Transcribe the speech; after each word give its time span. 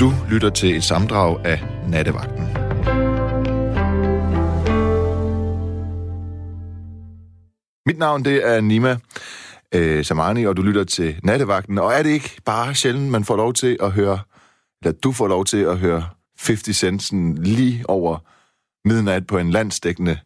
Du 0.00 0.12
lytter 0.30 0.50
til 0.50 0.76
et 0.76 0.84
samdrag 0.84 1.46
af 1.46 1.62
Nattevagten. 1.88 2.44
Mit 7.86 7.98
navn 7.98 8.24
det 8.24 8.48
er 8.48 8.60
Nima 8.60 8.96
øh, 9.74 10.04
Samani, 10.04 10.44
og 10.44 10.56
du 10.56 10.62
lytter 10.62 10.84
til 10.84 11.20
Nattevagten. 11.22 11.78
Og 11.78 11.92
er 11.92 12.02
det 12.02 12.10
ikke 12.10 12.36
bare 12.44 12.74
sjældent, 12.74 13.10
man 13.10 13.24
får 13.24 13.36
lov 13.36 13.52
til 13.52 13.76
at 13.82 13.92
høre, 13.92 14.18
eller 14.82 14.98
du 14.98 15.12
får 15.12 15.28
lov 15.28 15.44
til 15.44 15.58
at 15.58 15.78
høre 15.78 16.08
50 16.46 16.76
Centsen 16.76 17.34
lige 17.42 17.84
over 17.88 18.18
midnat 18.88 19.26
på 19.26 19.38
en 19.38 19.50
landsdækkende 19.50 20.18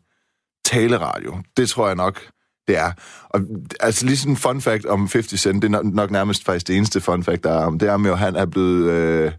taleradio? 0.65 1.39
Det 1.57 1.69
tror 1.69 1.87
jeg 1.87 1.97
nok, 1.97 2.21
det 2.69 2.79
er. 2.79 2.93
Og 3.29 3.41
altså 3.81 4.07
lige 4.07 4.17
sådan 4.17 4.33
en 4.33 4.37
fun 4.37 4.61
fact 4.61 4.87
om 4.87 5.01
50 5.01 5.41
Cent, 5.41 5.63
det 5.63 5.75
er 5.75 5.83
nok 5.83 6.11
nærmest 6.11 6.45
faktisk 6.45 6.69
det 6.69 6.77
eneste 6.77 7.01
fun 7.01 7.23
fact, 7.23 7.45
der 7.45 7.53
er 7.53 7.65
om, 7.65 7.79
det 7.79 7.89
er 7.89 7.97
med, 7.97 8.11
at 8.11 8.19
han 8.19 8.37
er 8.37 8.47
blevet 8.47 8.91
øh, 8.91 9.33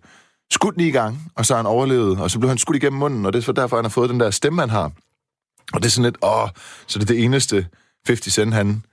skudt 0.52 0.78
ni 0.78 0.92
gange, 0.92 1.20
og 1.36 1.46
så 1.46 1.54
har 1.54 1.58
han 1.58 1.66
overlevet, 1.66 2.20
og 2.20 2.32
så 2.32 2.40
blev 2.40 2.50
han 2.50 2.58
skudt 2.58 2.78
igennem 2.78 3.00
munden, 3.00 3.26
og 3.26 3.34
det 3.34 3.48
er 3.48 3.52
derfor, 3.52 3.76
han 3.76 3.86
har 3.86 3.90
fået 3.90 4.10
den 4.10 4.20
der 4.20 4.32
stemme, 4.32 4.62
han 4.62 4.70
har. 4.70 4.92
Og 5.74 5.82
det 5.82 5.86
er 5.86 5.90
sådan 5.90 6.04
lidt, 6.04 6.18
åh, 6.22 6.50
så 6.88 7.00
det 7.00 7.10
er 7.10 7.14
det 7.14 7.24
eneste 7.24 7.68
50 8.08 8.34
Cent, 8.34 8.54
han 8.54 8.84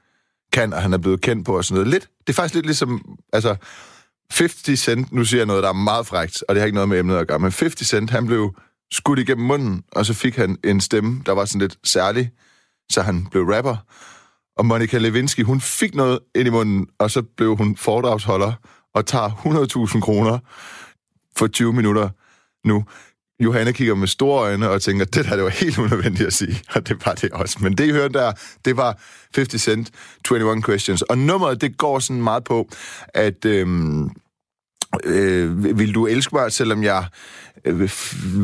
kan, 0.53 0.73
og 0.73 0.83
han 0.83 0.93
er 0.93 0.99
blevet 0.99 1.21
kendt 1.21 1.47
på, 1.47 1.57
og 1.57 1.65
sådan 1.65 1.75
noget. 1.75 1.89
Lidt, 1.89 2.09
det 2.21 2.29
er 2.29 2.35
faktisk 2.35 2.55
lidt 2.55 2.67
ligesom, 2.67 3.19
altså, 3.33 3.57
50 4.31 4.81
Cent, 4.81 5.13
nu 5.13 5.25
siger 5.25 5.39
jeg 5.39 5.47
noget, 5.47 5.63
der 5.63 5.69
er 5.69 5.73
meget 5.73 6.07
frægt, 6.07 6.45
og 6.49 6.55
det 6.55 6.61
har 6.61 6.67
ikke 6.67 6.75
noget 6.75 6.89
med 6.89 6.99
emnet 6.99 7.17
at 7.17 7.29
gøre, 7.29 7.39
men 7.39 7.53
50 7.53 7.89
Cent, 7.89 8.11
han 8.11 8.27
blev 8.27 8.55
skudt 8.93 9.19
igennem 9.19 9.47
munden, 9.47 9.83
og 9.93 10.07
så 10.07 10.15
fik 10.15 10.37
han 10.37 10.57
en 10.65 10.81
stemme, 10.81 11.23
der 11.27 11.33
var 11.33 11.45
sådan 11.45 11.61
lidt 11.61 11.79
særlig, 11.85 12.31
så 12.91 13.03
han 13.03 13.27
blev 13.31 13.45
rapper. 13.45 13.77
Og 14.57 14.67
Monica 14.67 14.99
Lewinsky, 14.99 15.45
hun 15.45 15.61
fik 15.61 15.95
noget 15.95 16.19
ind 16.35 16.47
i 16.47 16.51
munden, 16.51 16.87
og 16.99 17.11
så 17.11 17.23
blev 17.37 17.57
hun 17.57 17.77
foredragsholder 17.77 18.53
og 18.95 19.07
tager 19.07 19.31
100.000 19.95 20.01
kroner 20.01 20.39
for 21.39 21.47
20 21.47 21.73
minutter 21.73 22.09
nu. 22.65 22.85
Johanne 23.41 23.73
kigger 23.73 23.95
med 23.95 24.09
store 24.09 24.43
øjne 24.43 24.71
og 24.71 24.83
tænker, 24.83 25.05
det 25.05 25.25
der 25.25 25.35
det 25.37 25.45
var 25.45 25.51
helt 25.51 25.79
unødvendigt 25.79 26.27
at 26.27 26.33
sige, 26.33 26.63
og 26.75 26.89
det 26.89 27.07
var 27.07 27.13
det 27.13 27.31
også. 27.33 27.59
Men 27.61 27.73
det, 27.73 27.87
I 27.87 27.91
hørte 27.91 28.19
der, 28.19 28.33
det 28.65 28.77
var 28.77 28.99
50 29.35 29.63
Cent, 29.63 29.91
21 30.31 30.63
Questions. 30.63 31.03
Og 31.03 31.19
nummeret, 31.19 31.61
det 31.61 31.79
går 31.79 31.99
sådan 31.99 32.23
meget 32.23 32.45
på, 32.45 32.69
at 33.15 33.45
øhm, 33.45 34.11
øh, 35.05 35.79
vil 35.79 35.95
du 35.95 36.07
elske 36.07 36.35
mig, 36.35 36.53
selvom 36.53 36.83
jeg 36.83 37.07
øh, 37.65 37.91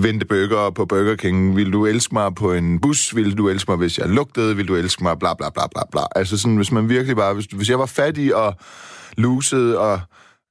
vendte 0.02 0.26
burger 0.26 0.70
på 0.70 0.86
Burger 0.86 1.16
King? 1.16 1.56
Vil 1.56 1.72
du 1.72 1.86
elske 1.86 2.14
mig 2.14 2.34
på 2.34 2.52
en 2.52 2.80
bus? 2.80 3.16
Vil 3.16 3.38
du 3.38 3.48
elske 3.48 3.70
mig, 3.70 3.78
hvis 3.78 3.98
jeg 3.98 4.08
lugtede? 4.08 4.56
Vil 4.56 4.69
du 4.69 4.74
elske 4.74 5.02
mig? 5.02 5.19
Bla, 5.19 5.34
bla, 5.34 5.50
bla, 5.50 5.66
bla, 5.66 5.82
bla. 5.92 6.02
Altså 6.16 6.38
sådan, 6.38 6.56
hvis 6.56 6.72
man 6.72 6.88
virkelig 6.88 7.16
bare... 7.16 7.34
Hvis, 7.34 7.47
hvis 7.47 7.70
jeg 7.70 7.78
var 7.78 7.86
fattig 7.86 8.34
og 8.34 8.54
lusede 9.16 9.78
og, 9.78 10.00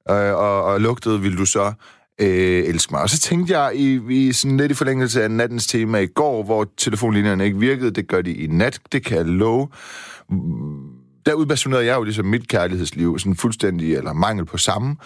og, 0.06 0.16
og, 0.16 0.64
og 0.64 0.80
lugtede, 0.80 1.20
vil 1.20 1.38
du 1.38 1.46
så 1.46 1.72
øh, 2.20 2.64
elske 2.64 2.92
mig. 2.92 3.02
Og 3.02 3.10
så 3.10 3.18
tænkte 3.18 3.58
jeg 3.58 3.72
i, 3.76 4.00
i 4.10 4.32
sådan 4.32 4.56
lidt 4.56 4.72
i 4.72 4.74
forlængelse 4.74 5.22
af 5.22 5.30
nattens 5.30 5.66
tema 5.66 5.98
i 5.98 6.06
går, 6.06 6.42
hvor 6.42 6.66
telefonlinjerne 6.76 7.44
ikke 7.44 7.58
virkede, 7.58 7.90
det 7.90 8.08
gør 8.08 8.22
de 8.22 8.34
i 8.34 8.46
nat, 8.46 8.80
det 8.92 9.04
kan 9.04 9.16
jeg 9.16 9.26
love. 9.26 9.68
Der 11.26 11.34
udbasunerede 11.34 11.86
jeg 11.86 11.96
jo 11.96 12.02
ligesom 12.02 12.26
mit 12.26 12.48
kærlighedsliv, 12.48 13.18
sådan 13.18 13.36
fuldstændig, 13.36 13.94
eller 13.94 14.12
mangel 14.12 14.44
på 14.44 14.58
samme, 14.58 14.96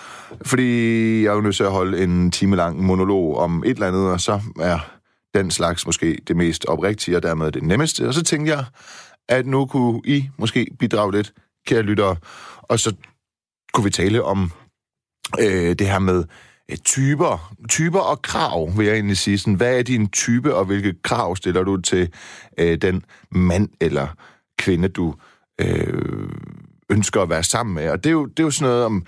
fordi 0.45 1.23
jeg 1.23 1.31
er 1.31 1.35
jo 1.35 1.41
nødt 1.41 1.57
til 1.57 1.65
at 1.65 1.71
holde 1.71 2.03
en 2.03 2.31
time 2.31 2.57
lang 2.57 2.83
monolog 2.83 3.37
om 3.37 3.63
et 3.67 3.71
eller 3.71 3.87
andet, 3.87 4.11
og 4.11 4.21
så 4.21 4.41
er 4.61 4.79
den 5.35 5.51
slags 5.51 5.87
måske 5.87 6.19
det 6.29 6.37
mest 6.37 6.65
oprigtige, 6.65 7.17
og 7.17 7.23
dermed 7.23 7.53
det 7.53 7.63
nemmeste. 7.63 8.09
Og 8.09 8.15
så 8.15 8.23
tænkte 8.23 8.53
jeg, 8.53 8.65
at 9.29 9.47
nu 9.47 9.67
kunne 9.67 10.01
I 10.05 10.29
måske 10.39 10.67
bidrage 10.79 11.13
lidt, 11.13 11.33
kære 11.67 11.83
lyttere, 11.83 12.17
og 12.63 12.79
så 12.81 12.95
kunne 13.73 13.85
vi 13.85 13.91
tale 13.91 14.23
om 14.25 14.51
øh, 15.41 15.77
det 15.79 15.87
her 15.87 15.99
med 15.99 16.25
Øh, 16.71 16.79
typer, 16.79 17.55
typer 17.69 18.01
og 18.01 18.23
krav, 18.23 18.77
vil 18.77 18.87
jeg 18.87 18.95
egentlig 18.95 19.19
sige. 19.19 19.39
Sådan, 19.39 19.55
hvad 19.55 19.79
er 19.79 19.83
din 19.83 20.09
type, 20.09 20.55
og 20.55 20.65
hvilke 20.65 20.95
krav 21.03 21.37
stiller 21.37 21.63
du 21.63 21.81
til 21.81 22.13
øh, 22.59 22.77
den 22.83 23.03
mand 23.31 23.69
eller 23.81 24.07
kvinde, 24.59 24.89
du 24.89 25.15
øh, 25.61 26.29
ønsker 26.91 27.23
at 27.23 27.31
være 27.31 27.43
sammen 27.43 27.75
med? 27.75 27.91
Og 27.91 28.05
det 28.05 28.11
er 28.11 28.13
jo, 28.13 28.27
det 28.27 28.39
er 28.39 28.45
jo 28.45 28.51
sådan 28.51 28.69
noget 28.71 28.85
om, 28.85 29.07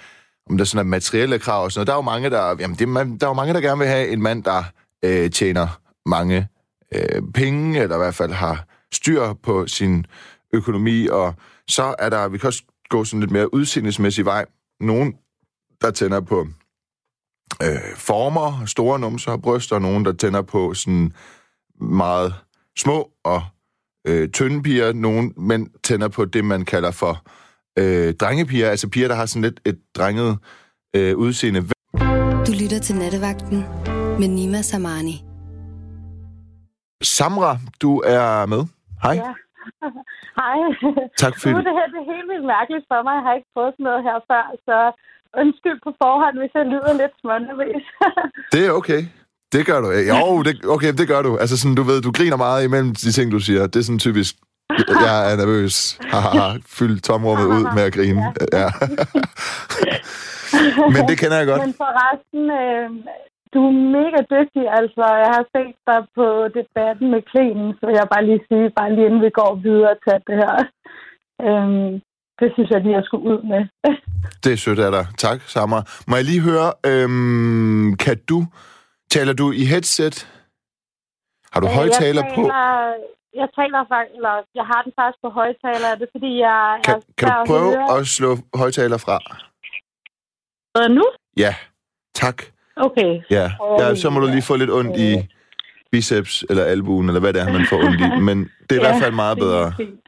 om 0.50 0.56
der 0.56 0.64
er 0.64 0.66
sådan 0.66 0.86
materielle 0.86 1.38
krav 1.38 1.64
og 1.64 1.72
sådan 1.72 1.78
noget. 1.80 1.86
Der 1.86 1.92
er 1.92 1.96
jo 1.96 2.02
mange, 2.02 2.30
der, 2.30 2.56
jamen 2.60 2.78
det, 2.78 2.88
man, 2.88 3.18
der 3.18 3.26
er 3.26 3.30
jo 3.30 3.34
mange, 3.34 3.54
der 3.54 3.60
gerne 3.60 3.78
vil 3.78 3.88
have 3.88 4.08
en 4.08 4.22
mand, 4.22 4.44
der 4.44 4.62
øh, 5.04 5.30
tjener 5.30 5.80
mange 6.06 6.48
øh, 6.94 7.22
penge, 7.34 7.80
eller 7.82 7.96
i 7.96 7.98
hvert 7.98 8.14
fald 8.14 8.32
har 8.32 8.64
styr 8.92 9.32
på 9.42 9.66
sin 9.66 10.06
økonomi, 10.52 11.06
og 11.06 11.34
så 11.68 11.94
er 11.98 12.08
der, 12.08 12.28
vi 12.28 12.38
kan 12.38 12.46
også 12.46 12.62
gå 12.88 13.04
sådan 13.04 13.20
lidt 13.20 13.30
mere 13.30 13.54
udseendesmæssig 13.54 14.24
vej. 14.24 14.44
Nogen, 14.80 15.14
der 15.80 15.90
tænder 15.90 16.20
på 16.20 16.46
øh, 17.62 17.96
former, 17.96 18.66
store 18.66 18.98
numser 18.98 19.32
og 19.32 19.42
bryster, 19.42 19.76
og 19.76 19.82
nogen, 19.82 20.04
der 20.04 20.12
tænder 20.12 20.42
på 20.42 20.74
sådan 20.74 21.12
meget 21.80 22.34
små 22.78 23.10
og 23.24 23.42
øh, 24.06 24.28
tynde 24.28 24.62
piger. 24.62 24.92
Nogen 24.92 25.34
mænd 25.36 25.68
tænder 25.82 26.08
på 26.08 26.24
det, 26.24 26.44
man 26.44 26.64
kalder 26.64 26.90
for 26.90 27.14
øh, 27.78 28.14
drengepiger, 28.14 28.70
altså 28.70 28.88
piger, 28.88 29.08
der 29.08 29.14
har 29.14 29.26
sådan 29.26 29.42
lidt 29.42 29.60
et 29.66 29.78
drenget 29.96 30.38
øh, 30.96 31.16
udseende. 31.16 31.60
Du 32.46 32.52
lytter 32.62 32.80
til 32.82 32.94
Nattevagten 32.96 33.58
med 34.20 34.28
Nima 34.28 34.62
Samani. 34.62 35.16
Samra, 37.02 37.50
du 37.82 37.90
er 38.16 38.46
med. 38.46 38.62
Hej. 39.02 39.14
Ja. 39.24 39.32
Hej. 40.40 40.58
Tak 41.22 41.34
for 41.40 41.48
Nu 41.50 41.56
er 41.62 41.66
det 41.68 41.74
her 41.78 41.86
det 41.94 41.98
er 42.04 42.08
helt 42.14 42.28
vildt 42.32 42.46
mærkeligt 42.56 42.84
for 42.90 42.98
mig. 43.06 43.14
Jeg 43.18 43.24
har 43.26 43.34
ikke 43.38 43.50
prøvet 43.54 43.72
sådan 43.74 43.86
noget 43.88 44.02
her 44.08 44.18
før, 44.30 44.44
så 44.68 44.76
undskyld 45.40 45.78
på 45.86 45.90
forhånd, 46.02 46.36
hvis 46.38 46.52
jeg 46.58 46.64
lyder 46.72 46.92
lidt 47.02 47.14
smånervøs. 47.20 47.84
Det 48.54 48.62
er 48.66 48.72
okay. 48.80 49.02
Det 49.54 49.66
gør 49.66 49.80
du. 49.80 49.88
Jo, 50.12 50.42
det, 50.46 50.54
okay, 50.74 50.92
det 51.00 51.08
gør 51.08 51.22
du. 51.22 51.36
Altså 51.42 51.56
sådan, 51.58 51.74
du 51.74 51.82
ved, 51.82 52.02
du 52.02 52.10
griner 52.18 52.36
meget 52.36 52.64
imellem 52.64 52.90
de 52.94 53.12
ting, 53.12 53.32
du 53.32 53.38
siger. 53.38 53.66
Det 53.66 53.76
er 53.76 53.86
sådan 53.88 54.04
typisk, 54.08 54.32
jeg 55.08 55.18
er 55.30 55.36
nervøs. 55.42 55.74
Fyld 56.76 57.00
tomrummet 57.00 57.46
ud 57.56 57.64
med 57.76 57.82
at 57.88 57.92
grine. 57.96 58.22
Ja. 58.58 58.66
Men 60.94 61.02
det 61.10 61.16
kender 61.20 61.36
jeg 61.40 61.46
godt. 61.50 61.60
Men 61.66 61.74
forresten, 61.84 62.42
øh, 62.62 62.86
du 63.54 63.60
er 63.70 63.74
mega 63.98 64.20
dygtig. 64.34 64.64
Altså, 64.78 65.04
jeg 65.24 65.30
har 65.36 65.44
set 65.54 65.76
dig 65.90 66.00
på 66.18 66.26
debatten 66.58 67.06
med 67.14 67.22
Klenen, 67.30 67.70
så 67.80 67.86
jeg 67.98 68.06
bare 68.14 68.24
lige 68.28 68.42
sige, 68.48 68.66
bare 68.78 68.90
lige 68.94 69.06
inden 69.06 69.22
vi 69.26 69.30
går 69.40 69.52
videre 69.66 69.94
til 70.04 70.16
det 70.28 70.36
her. 70.42 70.54
Øhm, 71.46 71.90
det 72.40 72.48
synes 72.54 72.70
jeg 72.70 72.80
lige, 72.80 72.94
jeg 72.96 73.04
skulle 73.04 73.24
ud 73.32 73.42
med. 73.52 73.62
Det 74.44 74.52
er 74.52 74.56
sødt 74.56 74.78
af 74.78 74.90
dig. 74.92 75.06
Tak, 75.18 75.40
Samra. 75.46 75.82
Må 76.08 76.16
jeg 76.16 76.24
lige 76.24 76.40
høre, 76.40 76.72
øhm, 76.86 77.96
kan 77.96 78.16
du, 78.28 78.46
taler 79.10 79.32
du 79.32 79.52
i 79.52 79.64
headset? 79.64 80.16
Har 81.52 81.60
du 81.60 81.66
Øh, 81.66 81.72
højtaler 81.72 82.22
på? 82.34 82.42
Jeg 83.40 83.48
taler 83.58 83.80
faktisk, 83.92 84.14
eller 84.16 84.34
jeg 84.54 84.64
har 84.72 84.80
den 84.82 84.92
faktisk 84.98 85.20
på 85.24 85.30
højtaler. 85.40 85.86
Er 85.92 85.98
det 86.02 86.08
fordi, 86.14 86.38
jeg 86.38 86.78
Kan, 86.84 86.94
er 86.94 87.00
kan 87.18 87.28
du 87.28 87.34
at 87.40 87.46
prøve 87.46 87.70
høre? 87.76 87.98
at 87.98 88.06
slå 88.06 88.30
højtaler 88.54 88.98
fra? 88.98 89.16
Øh, 90.78 90.90
nu? 90.96 91.04
Ja, 91.36 91.54
tak. 92.14 92.42
Okay. 92.76 93.20
Ja, 93.30 93.50
ja 93.80 93.94
så 93.94 94.10
må 94.10 94.20
du 94.20 94.26
lige 94.26 94.42
få 94.42 94.56
lidt 94.56 94.70
ondt 94.70 94.96
i 94.98 95.28
biceps 95.92 96.44
eller 96.50 96.64
albuen, 96.64 97.08
eller 97.08 97.20
hvad 97.20 97.32
det 97.32 97.42
er, 97.42 97.52
man 97.52 97.66
får 97.70 97.76
ondt 97.76 98.00
i. 98.00 98.20
Men 98.28 98.38
det 98.70 98.72
er 98.76 98.80
i 98.80 98.84
hvert 98.86 99.02
fald 99.02 99.14
meget 99.14 99.38
bedre. 99.38 99.72
fint. 99.76 100.00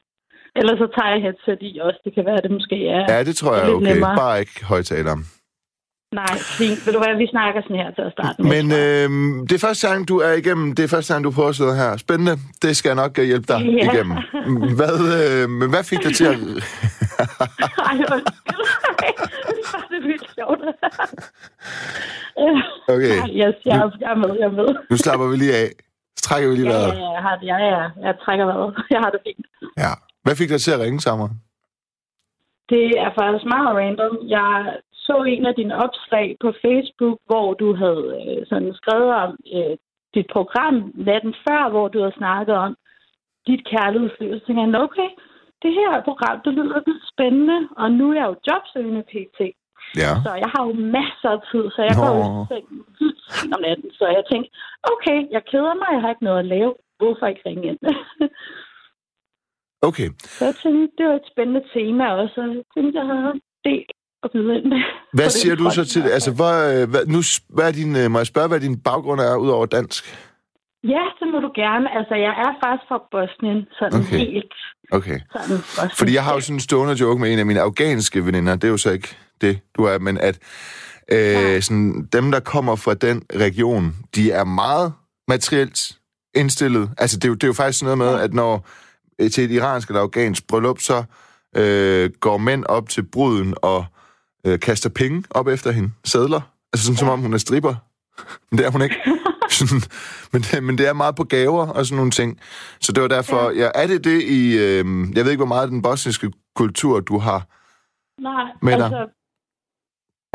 Ellers 0.56 0.78
så 0.78 0.88
tager 0.96 1.10
jeg 1.14 1.20
headset 1.26 1.58
i 1.68 1.78
også. 1.86 2.00
Det 2.04 2.14
kan 2.14 2.24
være, 2.28 2.36
at 2.40 2.42
det 2.46 2.50
måske 2.58 2.88
er... 2.88 3.02
Ja, 3.12 3.24
det 3.24 3.36
tror 3.36 3.54
jeg 3.54 3.64
er 3.68 3.74
okay. 3.74 3.86
nemmere. 3.92 4.16
Bare 4.16 4.40
ikke 4.40 4.64
højtaler. 4.64 5.16
Nej, 6.22 6.34
fint. 6.60 6.78
Ved 6.86 6.92
du 6.92 6.98
hvad, 7.04 7.16
vi 7.16 7.26
snakker 7.34 7.60
sådan 7.62 7.76
her 7.82 7.90
til 7.96 8.02
at 8.08 8.12
starte 8.16 8.36
med. 8.42 8.48
Men 8.54 8.64
øh, 8.82 9.08
det 9.48 9.54
er 9.54 9.62
første 9.68 9.88
gang, 9.88 10.08
du 10.08 10.16
er 10.18 10.32
igennem. 10.32 10.74
Det 10.76 10.82
er 10.84 10.88
første 10.88 11.12
gang, 11.14 11.24
du 11.24 11.30
prøver 11.30 11.48
at 11.48 11.56
sidde 11.56 11.74
her. 11.82 11.96
Spændende. 11.96 12.34
Det 12.62 12.76
skal 12.76 12.88
jeg 12.88 12.96
nok 13.04 13.18
øh, 13.18 13.24
hjælpe 13.24 13.46
dig 13.52 13.60
Ja. 13.60 13.92
igennem. 13.92 14.16
Hvad, 14.78 14.96
øh, 15.18 15.50
men 15.58 15.66
hvad 15.72 15.84
fik 15.90 16.00
dig 16.06 16.14
til 16.14 16.24
at... 16.32 16.36
Ej, 17.88 17.94
undskyld. 18.14 18.24
det 19.90 19.96
er 20.02 20.06
vildt 20.10 20.26
sjovt. 20.36 20.60
Okay. 22.94 23.16
Ej, 23.25 23.28
Yes, 23.40 23.56
jeg, 23.69 23.76
er, 23.82 23.88
jeg 24.00 24.10
er 24.14 24.19
med, 24.22 24.31
jeg 24.40 24.46
er 24.52 24.56
med. 24.60 24.69
Nu 24.90 24.96
slapper 24.96 25.26
vi 25.31 25.37
lige 25.37 25.55
af. 25.64 25.69
Så 26.16 26.22
trækker 26.28 26.48
vi 26.50 26.55
lige 26.56 26.69
Ja, 26.69 26.75
ja, 26.75 26.78
vejret. 26.87 26.98
ja, 26.98 27.10
jeg 27.16 27.22
har. 27.26 27.34
Ja, 27.50 27.56
ja, 27.75 27.82
jeg 28.06 28.14
trækker 28.25 28.44
vejret. 28.50 28.70
Jeg 28.90 29.00
har 29.05 29.10
det 29.14 29.20
fint. 29.26 29.46
Ja. 29.84 29.93
Hvad 30.24 30.34
fik 30.36 30.48
dig 30.48 30.60
til 30.60 30.76
at 30.76 30.80
ringe 30.84 31.00
sammen? 31.00 31.30
Det 32.72 32.86
er 33.04 33.10
faktisk 33.20 33.46
meget 33.54 33.76
random. 33.80 34.14
Jeg 34.36 34.76
så 35.06 35.16
en 35.34 35.46
af 35.46 35.54
dine 35.54 35.74
opslag 35.84 36.36
på 36.40 36.52
Facebook, 36.64 37.19
hvor 37.26 37.54
du 37.54 37.69
havde 37.82 38.06
øh, 38.20 38.46
sådan 38.50 38.74
skrevet 38.80 39.10
om 39.24 39.30
øh, 39.56 39.76
dit 40.14 40.28
program 40.34 40.74
natten 40.94 41.34
før, 41.46 41.62
hvor 41.70 41.88
du 41.88 41.98
havde 41.98 42.20
snakket 42.22 42.54
om 42.66 42.72
dit 43.46 43.62
kærlighedsliv. 43.72 44.30
Så 44.32 44.40
tænkte 44.46 44.62
jeg, 44.62 44.84
okay, 44.86 45.10
det 45.62 45.72
her 45.80 46.02
program, 46.08 46.36
det 46.44 46.52
lyder 46.58 46.80
lidt 46.86 47.02
spændende, 47.12 47.58
og 47.82 47.88
nu 47.98 48.04
er 48.10 48.16
jeg 48.20 48.26
jo 48.30 48.36
jobsøgende 48.48 49.02
pt. 49.12 49.40
Ja. 50.02 50.12
Så 50.24 50.30
jeg 50.42 50.50
har 50.54 50.62
jo 50.69 50.72
masser 50.98 51.30
af 51.36 51.40
tid, 51.50 51.64
så 51.74 51.80
jeg 51.90 51.96
går 52.02 52.14
Nå. 52.19 52.46
vildt 52.98 53.20
sent 53.34 53.54
om 53.56 53.62
natten. 53.66 53.90
Så 53.98 54.04
jeg 54.16 54.24
tænkte, 54.30 54.50
okay, 54.92 55.19
jeg 55.34 55.42
keder 55.50 55.74
mig, 55.80 55.90
jeg 55.94 56.00
har 56.02 56.10
ikke 56.10 56.28
noget 56.28 56.44
at 56.44 56.50
lave. 56.56 56.72
Hvorfor 56.98 57.26
ikke 57.26 57.46
ringe 57.46 57.69
ind? 57.70 57.80
Okay. 59.82 60.08
så 60.38 60.44
jeg 60.44 60.55
tænkte, 60.62 60.88
det 60.99 61.06
var 61.06 61.14
et 61.14 61.29
spændende 61.32 61.62
tema 61.75 62.05
også, 62.20 62.34
og 62.40 62.49
jeg 62.56 62.64
tænkte, 62.76 62.99
jeg 63.00 63.06
havde 63.06 63.32
delt 63.64 63.90
at 64.25 64.31
byde 64.32 64.56
ind 64.56 64.64
med. 64.73 64.81
Hvad 65.12 65.31
siger 65.40 65.55
du 65.56 65.70
så 65.70 65.84
til 65.84 66.02
det? 66.05 66.11
Altså, 66.11 66.31
hvad, 66.32 66.56
øh, 66.82 66.90
hvad, 66.90 67.06
nu, 67.06 67.20
hvad 67.49 67.67
er 67.69 67.73
din, 67.81 67.96
øh, 67.96 68.11
må 68.11 68.19
jeg 68.19 68.26
spørge, 68.26 68.49
hvad 68.49 68.61
din 68.61 68.81
baggrund 68.81 69.20
er, 69.20 69.37
ud 69.37 69.49
over 69.49 69.67
dansk? 69.67 70.02
Ja, 70.84 71.05
det 71.20 71.26
må 71.32 71.38
du 71.46 71.50
gerne. 71.55 71.87
Altså, 71.99 72.14
jeg 72.14 72.32
er 72.44 72.52
faktisk 72.64 72.88
fra 72.88 72.99
Bosnien, 73.12 73.61
sådan 73.79 74.00
Okay. 74.00 74.19
helt 74.19 74.55
Okay. 74.93 75.19
sådan 75.32 75.56
Bosnien. 75.58 75.90
Fordi 76.00 76.14
jeg 76.14 76.25
har 76.25 76.34
jo 76.34 76.40
sådan 76.40 76.56
en 76.56 76.61
stående 76.61 76.94
joke 76.94 77.20
med 77.20 77.32
en 77.32 77.38
af 77.38 77.46
mine 77.46 77.61
afghanske 77.61 78.26
veninder. 78.26 78.52
Det 78.56 78.64
er 78.64 78.69
jo 78.69 78.76
så 78.76 78.90
ikke 78.90 79.17
det, 79.40 79.61
du 79.76 79.84
er, 79.84 79.99
men 79.99 80.19
at 80.19 80.37
øh, 81.12 81.62
sådan, 81.62 82.08
dem, 82.12 82.31
der 82.31 82.40
kommer 82.40 82.76
fra 82.76 82.94
den 82.94 83.23
region, 83.37 83.96
de 84.14 84.31
er 84.31 84.44
meget 84.44 84.93
materielt 85.29 85.93
indstillet. 86.34 86.90
Altså, 86.99 87.17
det 87.17 87.25
er 87.25 87.29
jo, 87.29 87.34
det 87.34 87.43
er 87.44 87.49
jo 87.49 87.52
faktisk 87.52 87.79
sådan 87.79 87.99
noget 87.99 88.12
med, 88.14 88.20
at 88.25 88.34
når 88.34 88.67
til 89.28 89.44
et 89.44 89.50
iransk 89.50 89.88
eller 89.88 90.00
afghansk 90.00 90.46
bryllup, 90.46 90.80
så 90.80 91.04
øh, 91.56 92.10
går 92.20 92.38
mænd 92.38 92.64
op 92.64 92.88
til 92.88 93.02
bruden 93.02 93.54
og 93.62 93.84
øh, 94.46 94.60
kaster 94.60 94.90
penge 94.90 95.24
op 95.30 95.48
efter 95.48 95.70
hende. 95.70 95.90
Sædler. 96.04 96.40
Altså 96.72 96.86
sådan, 96.86 96.96
som 96.96 97.08
om 97.08 97.20
hun 97.20 97.34
er 97.34 97.38
stripper. 97.38 97.74
Men 98.50 98.58
det 98.58 98.66
er 98.66 98.70
hun 98.70 98.82
ikke. 98.82 98.96
Sådan, 99.50 99.82
men, 100.32 100.42
det, 100.42 100.62
men 100.62 100.78
det 100.78 100.88
er 100.88 100.92
meget 100.92 101.16
på 101.16 101.24
gaver 101.24 101.66
og 101.66 101.86
sådan 101.86 101.96
nogle 101.96 102.10
ting. 102.10 102.40
Så 102.80 102.92
det 102.92 103.02
var 103.02 103.08
derfor, 103.08 103.50
ja, 103.50 103.69
er 103.74 103.86
det 103.86 104.04
det 104.04 104.22
i, 104.22 104.58
øh, 104.58 104.84
jeg 105.14 105.24
ved 105.24 105.30
ikke, 105.30 105.36
hvor 105.36 105.46
meget 105.46 105.69
den 105.69 105.82
bosniske 105.82 106.32
kultur, 106.54 107.00
du 107.00 107.19
har 107.19 107.46
Nej, 108.20 108.44
med 108.62 108.72
dig? 108.72 108.84
altså, 108.84 109.21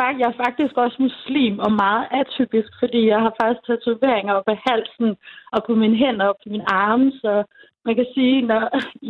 jeg 0.04 0.28
er 0.32 0.44
faktisk 0.46 0.78
også 0.78 0.98
muslim 1.00 1.60
og 1.60 1.72
meget 1.72 2.08
atypisk, 2.12 2.72
fordi 2.80 3.08
jeg 3.08 3.20
har 3.22 3.34
faktisk 3.42 3.66
tatoveringer 3.66 4.34
op 4.34 4.50
halsen 4.68 5.18
og 5.52 5.60
på 5.68 5.76
mine 5.76 5.96
hænder 5.96 6.26
og 6.26 6.38
på 6.44 6.50
mine 6.50 6.72
arme, 6.72 7.12
så 7.12 7.44
man 7.86 7.96
kan 7.96 8.08
sige, 8.14 8.42
når, 8.42 8.62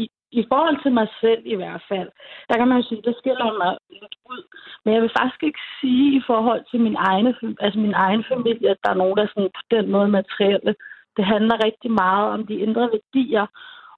i, 0.02 0.10
i 0.32 0.46
forhold 0.52 0.78
til 0.84 0.92
mig 0.92 1.08
selv 1.22 1.42
i 1.46 1.56
hvert 1.56 1.84
fald, 1.90 2.10
der 2.50 2.56
kan 2.58 2.68
man 2.68 2.78
jo 2.78 2.88
sige, 2.88 3.02
der 3.02 3.14
skiller 3.18 3.58
mig 3.64 3.78
lidt 3.90 4.16
ud. 4.34 4.44
Men 4.84 4.94
jeg 4.94 5.02
vil 5.02 5.18
faktisk 5.20 5.44
ikke 5.44 5.64
sige 5.82 6.18
i 6.18 6.22
forhold 6.28 6.64
til 6.72 6.80
min, 6.80 6.96
egne, 6.96 7.36
altså 7.60 7.80
min 7.80 7.94
egen 7.94 8.24
familie, 8.32 8.70
at 8.70 8.78
der 8.84 8.90
er 8.92 9.02
nogen, 9.02 9.18
der 9.18 9.24
er 9.24 9.34
sådan 9.36 9.58
på 9.60 9.64
den 9.76 9.92
måde 9.92 10.08
materielle. 10.08 10.76
Det 11.18 11.26
handler 11.26 11.66
rigtig 11.66 11.92
meget 11.92 12.28
om 12.36 12.48
de 12.48 12.56
indre 12.66 12.90
værdier, 12.96 13.46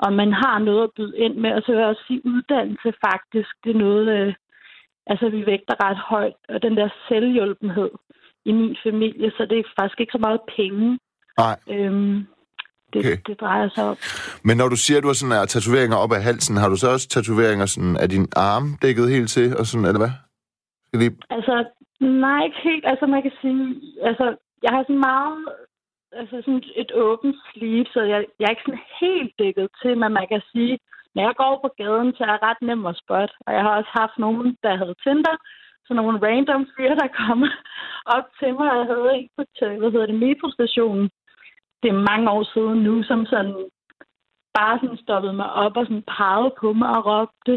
og 0.04 0.14
man 0.14 0.34
har 0.34 0.60
noget 0.60 0.84
at 0.84 0.94
byde 0.98 1.18
ind 1.18 1.36
med. 1.36 1.52
Og 1.54 1.62
så 1.62 1.72
vil 1.72 1.80
jeg 1.80 1.88
også 1.88 2.04
sige, 2.08 2.26
uddannelse 2.26 2.94
faktisk, 3.08 3.52
det 3.64 3.70
er 3.72 3.80
noget, 3.86 4.08
øh, 4.18 4.34
altså 5.12 5.30
vi 5.30 5.46
vægter 5.46 5.76
ret 5.86 5.98
højt, 5.98 6.40
og 6.50 6.62
den 6.62 6.78
der 6.78 6.90
selvhjulpenhed 7.08 7.90
i 8.46 8.52
min 8.52 8.76
familie, 8.86 9.32
så 9.38 9.46
det 9.50 9.58
er 9.60 9.64
faktisk 9.80 10.00
ikke 10.00 10.12
så 10.12 10.22
meget 10.28 10.42
penge, 10.58 11.00
Nej. 11.38 11.56
øhm, 11.70 12.28
det, 12.94 13.00
Okay. 13.00 13.18
det 13.28 13.40
drejer 13.40 13.70
sig 13.76 13.84
om. 13.92 13.98
Men 14.44 14.58
når 14.58 14.68
du 14.70 14.76
siger, 14.76 14.98
at 14.98 15.04
du 15.04 15.08
har 15.08 15.14
sådan 15.20 15.36
her 15.38 15.46
tatoveringer 15.46 15.98
op 15.98 16.12
ad 16.12 16.22
halsen, 16.30 16.58
har 16.58 16.70
du 16.70 16.76
så 16.76 16.88
også 16.96 17.08
tatoveringer 17.08 17.66
sådan, 17.66 17.98
af 18.04 18.10
din 18.10 18.28
arm 18.36 18.66
dækket 18.82 19.10
helt 19.16 19.30
til, 19.30 19.58
og 19.60 19.66
sådan, 19.66 19.86
eller 19.86 20.02
hvad? 20.04 20.14
Skal 20.88 21.00
lige... 21.00 21.16
Altså, 21.30 21.56
nej, 22.26 22.40
ikke 22.48 22.62
helt. 22.70 22.86
Altså, 22.92 23.06
man 23.16 23.22
kan 23.26 23.32
sige, 23.42 23.62
altså, 24.10 24.26
jeg 24.66 24.72
har 24.76 24.84
sådan 24.84 25.06
meget, 25.12 25.40
altså 26.20 26.36
sådan 26.46 26.64
et 26.84 26.92
åbent 27.08 27.36
sleeve, 27.50 27.86
så 27.94 28.02
jeg, 28.12 28.20
jeg 28.40 28.46
er 28.46 28.54
ikke 28.56 28.68
sådan 28.68 28.88
helt 29.02 29.34
dækket 29.40 29.68
til, 29.82 29.92
men 30.02 30.12
man 30.20 30.28
kan 30.32 30.42
sige, 30.52 30.74
når 31.16 31.22
jeg 31.28 31.36
går 31.42 31.54
på 31.64 31.70
gaden, 31.82 32.10
så 32.14 32.20
er 32.24 32.32
jeg 32.34 32.44
ret 32.48 32.62
nem 32.62 32.86
at 32.92 33.00
spotte. 33.04 33.34
Og 33.46 33.52
jeg 33.56 33.62
har 33.66 33.74
også 33.80 33.92
haft 34.02 34.16
nogen, 34.26 34.48
der 34.64 34.74
havde 34.82 34.96
Tinder, 35.04 35.36
så 35.86 35.92
nogle 35.94 36.22
random 36.28 36.64
fyre, 36.74 36.96
der 37.02 37.18
kommer 37.22 37.50
op 38.16 38.28
til 38.40 38.52
mig. 38.54 38.68
Jeg 38.80 38.86
havde 38.92 39.10
en 39.18 39.30
på, 39.38 39.44
hvad 39.80 39.92
hedder 39.92 40.10
det, 40.12 40.24
metrostationen. 40.26 41.10
Det 41.82 41.90
er 41.90 42.06
mange 42.12 42.28
år 42.36 42.44
siden 42.54 42.78
nu, 42.88 43.04
som 43.10 43.26
sådan 43.26 43.56
bare 44.58 44.76
sådan 44.82 45.04
stoppede 45.06 45.34
mig 45.42 45.50
op 45.64 45.78
og 45.80 45.86
sådan 45.86 46.10
pegede 46.18 46.52
på 46.62 46.68
mig 46.80 46.90
og 46.98 47.06
råbte, 47.10 47.54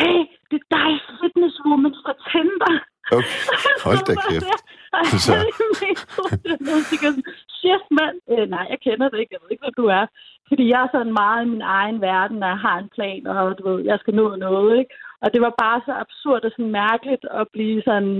hey, 0.00 0.18
det 0.50 0.56
er 0.60 0.66
dig, 0.76 0.90
fitnesswoman 1.20 1.94
fra 2.02 2.14
Tinder. 2.28 2.74
Okay, 3.16 3.38
hold 3.86 4.00
da 4.08 4.14
kæft. 4.28 4.60
Så... 5.26 5.34
Shit, 7.56 7.84
mand. 7.98 8.16
Øh, 8.32 8.44
nej, 8.54 8.66
jeg 8.72 8.78
kender 8.86 9.08
det 9.08 9.18
ikke. 9.20 9.34
Jeg 9.34 9.40
ved 9.42 9.50
ikke, 9.50 9.64
hvad 9.66 9.76
du 9.80 9.86
er. 9.98 10.06
Fordi 10.52 10.64
jeg 10.72 10.80
er 10.82 10.90
sådan 10.92 11.14
meget 11.22 11.40
i 11.46 11.50
min 11.54 11.64
egen 11.80 12.00
verden, 12.00 12.42
og 12.42 12.48
jeg 12.54 12.60
har 12.66 12.76
en 12.78 12.90
plan, 12.96 13.26
og 13.26 13.58
du 13.58 13.62
ved, 13.68 13.78
jeg 13.90 13.98
skal 14.00 14.14
nå 14.14 14.36
noget, 14.36 14.78
ikke? 14.80 14.94
Og 15.22 15.28
det 15.32 15.40
var 15.46 15.52
bare 15.64 15.78
så 15.86 15.92
absurd 16.04 16.44
og 16.46 16.50
sådan 16.54 16.72
mærkeligt 16.82 17.24
at 17.40 17.44
blive 17.54 17.82
sådan... 17.88 18.12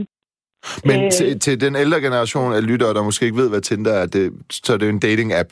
Men 0.88 0.98
Øh. 1.04 1.10
til, 1.16 1.40
til 1.44 1.54
den 1.64 1.74
ældre 1.82 2.00
generation 2.06 2.52
af 2.58 2.66
lyttere, 2.70 2.94
der 2.94 3.02
måske 3.08 3.26
ikke 3.26 3.40
ved, 3.42 3.50
hvad 3.52 3.60
Tinder 3.60 3.94
er, 4.02 4.06
det, 4.14 4.24
så 4.64 4.72
er 4.72 4.78
det 4.78 4.86
jo 4.86 4.94
en 4.96 5.04
dating-app. 5.08 5.50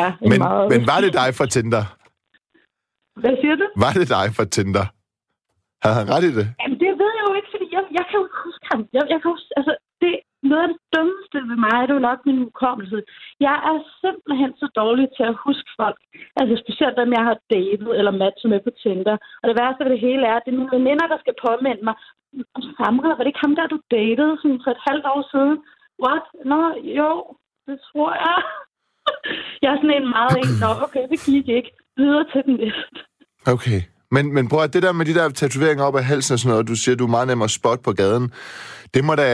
Ja, 0.00 0.08
en 0.22 0.28
Men, 0.30 0.38
meget... 0.38 0.66
men 0.72 0.80
var 0.92 1.00
det 1.04 1.12
dig 1.20 1.28
fra 1.38 1.46
Tinder? 1.54 1.84
Hvad 3.22 3.34
siger 3.40 3.56
du? 3.62 3.66
Var 3.84 3.92
det 3.98 4.06
dig 4.16 4.26
fra 4.36 4.44
Tinder? 4.56 4.86
Havde 5.82 5.96
han 6.00 6.08
ret 6.14 6.24
i 6.30 6.32
det? 6.38 6.46
Jamen, 6.60 6.78
det 6.82 6.90
ved 7.00 7.10
jeg 7.18 7.24
jo 7.28 7.34
ikke, 7.38 7.50
fordi 7.54 7.66
jeg, 7.76 7.82
jeg 7.98 8.04
kan 8.08 8.16
jo 8.20 8.24
ikke 8.28 8.40
huske 8.46 8.64
ham. 8.72 8.80
Jeg, 8.96 9.02
jeg 9.12 9.18
kan 9.22 9.28
huske, 9.34 9.48
altså, 9.58 9.72
det 10.02 10.12
noget 10.50 10.62
af 10.66 10.70
det 10.72 10.80
dummeste 10.94 11.38
ved 11.50 11.58
mig, 11.66 11.78
det 11.82 11.92
er 11.92 11.98
jo 11.98 12.08
nok 12.10 12.20
min 12.28 12.42
hukommelse. 12.46 12.98
Jeg 13.46 13.56
er 13.70 13.76
simpelthen 14.24 14.52
så 14.62 14.66
dårlig 14.82 15.06
til 15.16 15.24
at 15.30 15.40
huske 15.46 15.70
folk. 15.80 16.00
Altså 16.40 16.54
specielt 16.64 16.96
dem, 17.00 17.10
jeg 17.18 17.24
har 17.28 17.36
datet 17.54 17.90
eller 17.98 18.20
matchet 18.22 18.50
med 18.52 18.60
på 18.64 18.72
Tinder. 18.82 19.16
Og 19.40 19.44
det 19.48 19.58
værste 19.60 19.82
ved 19.84 19.92
det 19.94 20.04
hele 20.08 20.24
er, 20.30 20.36
at 20.36 20.44
det 20.44 20.52
er 20.52 20.60
mine 20.60 20.74
veninder, 20.76 21.06
der 21.12 21.18
skal 21.20 21.36
påminde 21.46 21.82
mig. 21.88 21.96
Samra, 22.78 23.08
var 23.16 23.22
det 23.22 23.32
ikke 23.32 23.44
ham 23.46 23.56
der, 23.58 23.72
du 23.74 23.78
datede 23.94 24.34
sådan 24.40 24.60
for 24.64 24.70
et 24.76 24.84
halvt 24.88 25.06
år 25.12 25.22
siden? 25.32 25.54
What? 26.04 26.24
Nå, 26.50 26.60
jo, 27.00 27.10
det 27.66 27.76
tror 27.88 28.10
jeg. 28.24 28.38
jeg 29.62 29.70
er 29.72 29.78
sådan 29.80 29.96
en 29.98 30.08
meget 30.16 30.34
en, 30.42 30.50
nå, 30.62 30.70
okay, 30.86 31.04
det 31.12 31.18
gik 31.28 31.48
ikke. 31.58 31.70
Videre 32.00 32.24
til 32.32 32.42
den 32.48 32.56
næste. 32.62 32.96
Okay. 33.54 33.80
Men, 34.14 34.24
men 34.34 34.48
prøv 34.48 34.60
at 34.62 34.74
det 34.74 34.82
der 34.82 34.92
med 34.92 35.06
de 35.06 35.14
der 35.14 35.28
tatoveringer 35.28 35.84
op 35.84 35.96
af 35.96 36.04
halsen 36.04 36.32
og 36.34 36.38
sådan 36.38 36.50
noget, 36.52 36.68
du 36.68 36.76
siger, 36.76 36.96
du 36.96 37.06
er 37.06 37.16
meget 37.16 37.28
nemmere 37.28 37.50
at 37.50 37.58
spotte 37.60 37.82
på 37.84 37.92
gaden. 37.92 38.32
Det 38.94 39.04
må 39.04 39.14
da... 39.14 39.26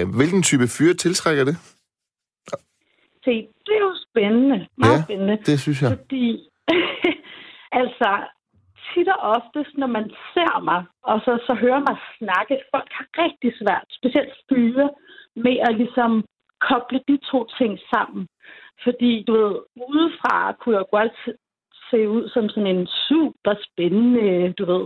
Øh, 0.00 0.08
hvilken 0.18 0.42
type 0.42 0.68
fyre 0.68 0.94
tiltrækker 0.94 1.44
det? 1.44 1.56
Se, 3.24 3.30
det 3.66 3.74
er 3.76 3.80
jo 3.80 3.94
spændende. 4.10 4.66
Meget 4.76 4.98
Ja. 4.98 5.02
spændende. 5.04 5.36
Det 5.46 5.60
synes 5.60 5.82
jeg. 5.82 5.90
Fordi, 5.98 6.48
altså, 7.80 8.10
tit 8.94 9.08
og 9.08 9.20
oftest, 9.36 9.76
når 9.78 9.86
man 9.86 10.10
ser 10.34 10.60
mig, 10.70 10.84
og 11.02 11.20
så, 11.24 11.32
så 11.46 11.54
hører 11.54 11.80
mig 11.88 11.96
snakke, 12.18 12.54
folk 12.74 12.90
har 12.98 13.06
rigtig 13.24 13.52
svært, 13.60 13.86
specielt 13.98 14.32
fyre, 14.48 14.90
med 15.36 15.56
at 15.68 15.74
ligesom 15.76 16.24
koble 16.68 17.00
de 17.08 17.18
to 17.32 17.46
ting 17.58 17.78
sammen. 17.94 18.26
Fordi, 18.84 19.24
du 19.26 19.32
ved, 19.32 19.56
udefra 19.88 20.52
kunne 20.52 20.76
jeg 20.76 20.84
godt 20.90 21.12
se- 21.90 22.08
ud 22.08 22.28
som 22.28 22.48
sådan 22.48 22.76
en 22.76 22.86
super 22.86 23.54
spændende, 23.66 24.52
du 24.58 24.64
ved, 24.72 24.84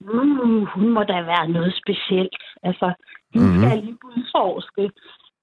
uh, 0.00 0.62
hun 0.74 0.88
må 0.88 1.02
da 1.02 1.12
være 1.32 1.48
noget 1.48 1.72
specielt. 1.82 2.42
Altså, 2.62 2.92
hende 3.34 3.48
Mhm. 3.48 3.62
skal 3.64 3.78
lige 3.84 3.98
udforske. 4.04 4.90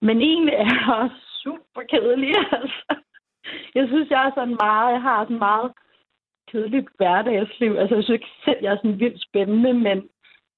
Men 0.02 0.22
egentlig 0.22 0.54
er 0.54 0.66
jeg 0.76 0.96
også 1.04 1.22
super 1.44 1.82
kedelig, 1.92 2.36
altså. 2.60 2.96
Jeg 3.76 3.88
synes, 3.88 4.10
jeg 4.10 4.26
er 4.26 4.32
sådan 4.36 4.58
meget, 4.66 4.92
jeg 4.92 5.02
har 5.02 5.24
sådan 5.24 5.46
meget 5.50 5.72
kedeligt 6.52 6.90
hverdagsliv. 6.98 7.72
Altså, 7.80 7.96
jeg 7.96 8.04
synes 8.04 8.18
ikke 8.18 8.34
selv, 8.46 8.60
jeg 8.62 8.72
er 8.72 8.78
sådan 8.78 9.00
vildt 9.00 9.22
spændende, 9.28 9.74
men, 9.74 9.98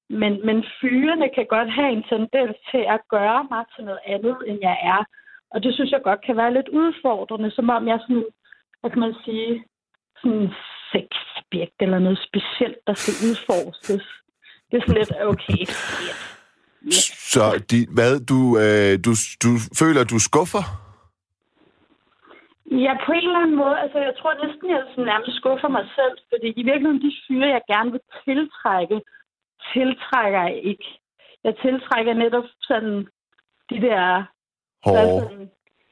men, 0.10 0.46
men 0.48 0.58
fyrene 0.82 1.30
kan 1.36 1.46
godt 1.56 1.72
have 1.72 1.92
en 1.92 2.04
tendens 2.04 2.56
til 2.72 2.84
at 2.96 3.02
gøre 3.10 3.48
mig 3.52 3.64
til 3.76 3.84
noget 3.86 4.04
andet, 4.06 4.38
end 4.48 4.58
jeg 4.62 4.78
er. 4.94 5.02
Og 5.52 5.64
det 5.64 5.74
synes 5.74 5.92
jeg 5.92 6.02
godt 6.04 6.22
kan 6.26 6.38
være 6.38 6.54
lidt 6.54 6.70
udfordrende, 6.70 7.52
som 7.52 7.70
om 7.70 7.88
jeg 7.88 8.00
sådan, 8.02 8.26
hvad 8.80 8.92
kan 8.92 9.00
man 9.00 9.16
sige, 9.26 9.64
sådan 10.22 10.38
en 10.38 10.54
sexobjekt 10.92 11.78
eller 11.80 12.00
noget 12.00 12.20
specielt, 12.28 12.78
der 12.88 12.94
skal 12.94 13.16
udforskes. 13.28 14.06
Det 14.72 14.78
er 14.78 14.82
sådan 14.82 15.02
lidt, 15.02 15.14
okay, 15.22 15.62
yes, 15.62 16.35
så 17.34 17.44
de, 17.72 17.88
hvad, 17.96 18.12
du, 18.32 18.40
øh, 18.64 18.94
du, 19.06 19.12
du 19.44 19.50
føler, 19.82 20.04
du 20.04 20.20
skuffer? 20.20 20.64
Ja, 22.86 22.94
på 23.06 23.12
en 23.12 23.28
eller 23.28 23.40
anden 23.44 23.58
måde. 23.64 23.76
Altså, 23.84 23.98
jeg 24.08 24.14
tror 24.20 24.32
næsten, 24.46 24.66
jeg 24.76 24.82
sådan 24.92 25.06
nærmest 25.12 25.36
skuffer 25.42 25.70
mig 25.78 25.86
selv, 25.98 26.16
fordi 26.32 26.48
i 26.62 26.64
virkeligheden 26.70 27.02
de 27.08 27.12
fyre, 27.28 27.48
jeg 27.58 27.64
gerne 27.74 27.92
vil 27.96 28.04
tiltrække, 28.26 28.98
tiltrækker 29.74 30.42
jeg 30.50 30.56
ikke. 30.72 30.88
Jeg 31.46 31.54
tiltrækker 31.64 32.14
netop 32.24 32.48
sådan 32.70 32.96
de 33.70 33.78
der, 33.88 34.02
er 34.18 34.24
Hårde. 34.86 35.20
sådan, 35.20 35.44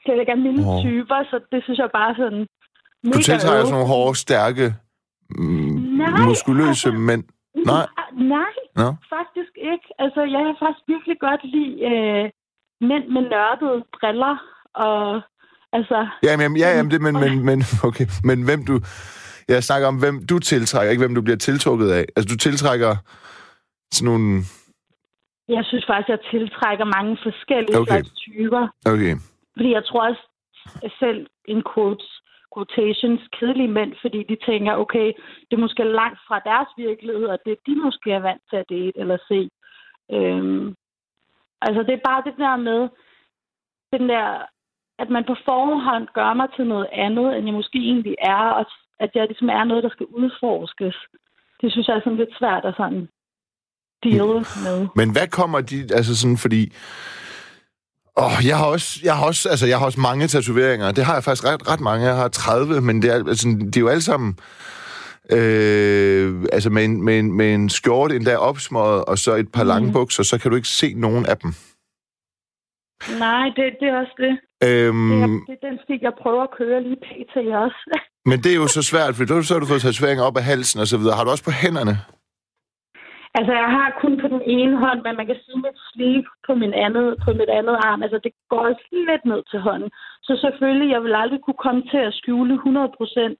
slet 0.02 0.18
ikke 0.20 0.32
er 0.36 0.42
mine 0.48 0.62
Hårde. 0.64 0.82
typer, 0.84 1.18
så 1.30 1.36
det 1.52 1.60
synes 1.64 1.78
jeg 1.84 1.90
bare 2.00 2.14
sådan 2.20 2.42
Du 3.14 3.18
tiltrækker 3.28 3.62
sådan 3.64 3.76
nogle 3.78 3.92
hårde, 3.94 4.14
stærke, 4.26 4.66
mm, 5.30 5.74
Nej, 6.00 6.24
muskuløse 6.28 6.88
altså- 6.88 6.92
mænd. 7.08 7.24
Nej. 7.54 7.86
Nej, 8.34 8.54
Nå? 8.76 8.88
faktisk 9.16 9.52
ikke. 9.56 9.86
Altså, 9.98 10.20
jeg 10.34 10.42
kan 10.46 10.56
faktisk 10.62 10.84
virkelig 10.94 11.16
godt 11.20 11.42
lide 11.54 11.74
øh, 11.90 12.24
mænd 12.90 13.06
med 13.14 13.22
nørdede 13.32 13.84
briller 13.96 14.36
og 14.74 15.20
altså... 15.72 16.08
Jamen, 16.22 16.42
jamen, 16.44 16.58
ja, 16.58 16.68
jamen, 16.76 16.90
det, 16.90 17.00
men, 17.06 17.14
men, 17.24 17.44
men, 17.48 17.58
okay. 17.88 18.06
men 18.24 18.38
hvem 18.48 18.60
du... 18.66 18.74
Jeg 19.48 19.64
snakker 19.64 19.88
om, 19.88 19.98
hvem 19.98 20.26
du 20.26 20.38
tiltrækker, 20.38 20.90
ikke 20.90 21.04
hvem 21.04 21.14
du 21.14 21.22
bliver 21.22 21.36
tiltrukket 21.36 21.90
af. 21.90 22.04
Altså, 22.16 22.28
du 22.34 22.38
tiltrækker 22.38 22.92
sådan 23.92 24.06
nogle... 24.10 24.42
Jeg 25.48 25.64
synes 25.64 25.84
faktisk, 25.86 26.08
jeg 26.08 26.22
tiltrækker 26.30 26.84
mange 26.96 27.18
forskellige 27.22 27.78
Okay. 27.78 27.92
slags 27.92 28.10
typer. 28.24 28.62
Okay. 28.92 29.14
Fordi 29.56 29.70
jeg 29.72 29.84
tror 29.88 30.08
også, 30.08 30.22
selv 30.98 31.26
en 31.44 31.62
quotes, 31.74 32.20
quotations 32.54 33.20
kedelige 33.36 33.74
mænd, 33.78 33.92
fordi 34.00 34.20
de 34.30 34.36
tænker, 34.48 34.72
okay, 34.84 35.08
det 35.46 35.54
er 35.56 35.64
måske 35.66 35.84
langt 35.84 36.20
fra 36.28 36.38
deres 36.38 36.68
virkelighed, 36.76 37.24
og 37.24 37.38
det 37.46 37.56
de 37.66 37.74
måske 37.76 38.10
er 38.12 38.22
vant 38.28 38.42
til 38.50 38.56
at 38.56 38.68
date 38.70 38.98
eller 39.02 39.18
se. 39.28 39.40
Øhm, 40.16 40.74
altså, 41.66 41.80
det 41.82 41.94
er 41.94 42.08
bare 42.08 42.22
det 42.26 42.36
der 42.36 42.56
med, 42.56 42.80
den 43.92 44.08
der, 44.08 44.26
at 44.98 45.08
man 45.10 45.24
på 45.26 45.36
forhånd 45.44 46.06
gør 46.14 46.34
mig 46.34 46.48
til 46.56 46.66
noget 46.66 46.88
andet, 46.92 47.36
end 47.36 47.46
jeg 47.46 47.54
måske 47.54 47.78
egentlig 47.78 48.16
er, 48.18 48.44
og 48.60 48.66
at 49.00 49.10
jeg 49.14 49.26
ligesom 49.26 49.48
er 49.48 49.64
noget, 49.64 49.82
der 49.82 49.90
skal 49.90 50.06
udforskes. 50.06 50.96
Det 51.60 51.72
synes 51.72 51.88
jeg 51.88 51.96
er 51.96 52.00
sådan 52.04 52.22
lidt 52.22 52.38
svært 52.38 52.64
at 52.64 52.74
sådan 52.76 53.08
deal 54.02 54.32
med. 54.66 54.78
Men 55.00 55.12
hvad 55.12 55.28
kommer 55.28 55.60
de, 55.60 55.78
altså 55.98 56.12
sådan, 56.20 56.36
fordi 56.36 56.62
oh, 58.16 58.46
jeg 58.46 58.58
har 58.58 58.66
også, 58.66 59.00
jeg 59.04 59.16
har 59.16 59.26
også, 59.26 59.48
altså, 59.48 59.66
jeg 59.66 59.78
har 59.78 59.86
også 59.86 60.00
mange 60.00 60.26
tatoveringer. 60.26 60.92
Det 60.92 61.04
har 61.04 61.14
jeg 61.14 61.24
faktisk 61.24 61.46
ret, 61.46 61.68
ret 61.68 61.80
mange. 61.80 62.06
Jeg 62.06 62.16
har 62.16 62.28
30, 62.28 62.80
men 62.80 63.02
det 63.02 63.10
er, 63.10 63.14
altså, 63.14 63.48
det 63.48 63.76
er 63.76 63.80
jo 63.80 63.88
alle 63.88 64.02
sammen... 64.02 64.38
Øh, 65.30 66.44
altså 66.52 66.70
med 66.70 66.84
en, 66.84 67.04
med, 67.04 67.18
en, 67.18 67.32
med 67.32 67.54
en 67.54 67.68
skjorte 67.68 68.16
endda 68.16 68.36
opsmøget, 68.36 69.04
og 69.04 69.18
så 69.18 69.34
et 69.34 69.52
par 69.52 69.62
mm. 69.62 69.68
lange 69.68 69.92
bukser, 69.92 70.22
så 70.22 70.38
kan 70.38 70.50
du 70.50 70.56
ikke 70.56 70.68
se 70.68 70.94
nogen 70.94 71.26
af 71.26 71.36
dem. 71.36 71.54
Nej, 73.18 73.44
det, 73.56 73.64
det 73.80 73.88
er 73.88 73.96
også 74.02 74.16
det. 74.24 74.34
Øhm, 74.68 75.10
det, 75.10 75.22
er, 75.22 75.26
det 75.26 75.58
er 75.62 75.68
den 75.68 75.78
stil, 75.84 75.98
jeg 76.02 76.12
prøver 76.22 76.42
at 76.42 76.50
køre 76.58 76.82
lige 76.82 76.96
pt. 76.96 77.36
også. 77.66 78.00
men 78.30 78.38
det 78.42 78.50
er 78.52 78.56
jo 78.56 78.66
så 78.66 78.82
svært, 78.82 79.14
for 79.14 79.42
så 79.42 79.54
har 79.54 79.60
du 79.60 79.66
fået 79.66 79.82
tatoveringer 79.82 80.24
op 80.24 80.36
af 80.36 80.44
halsen 80.44 80.80
og 80.80 80.86
så 80.86 80.96
videre. 80.98 81.16
Har 81.16 81.24
du 81.24 81.30
også 81.30 81.44
på 81.44 81.50
hænderne? 81.50 81.98
Altså, 83.38 83.52
jeg 83.62 83.70
har 83.78 83.98
kun 84.02 84.14
på 84.22 84.28
den 84.34 84.42
ene 84.56 84.76
hånd, 84.84 85.00
men 85.02 85.16
man 85.16 85.26
kan 85.26 85.38
sige 85.44 85.58
mit 85.66 85.78
sleeve 85.90 86.24
på, 86.46 86.52
min 86.62 86.74
andet, 86.86 87.06
på 87.24 87.30
mit 87.40 87.50
andet 87.58 87.76
arm. 87.88 88.02
Altså, 88.02 88.18
det 88.24 88.32
går 88.52 88.66
lidt 89.08 89.24
ned 89.24 89.42
til 89.50 89.60
hånden. 89.66 89.90
Så 90.26 90.32
selvfølgelig, 90.44 90.88
jeg 90.94 91.02
vil 91.04 91.14
aldrig 91.22 91.40
kunne 91.42 91.64
komme 91.66 91.82
til 91.92 92.02
at 92.08 92.14
skjule 92.14 92.54
100 92.54 92.92
procent. 92.98 93.38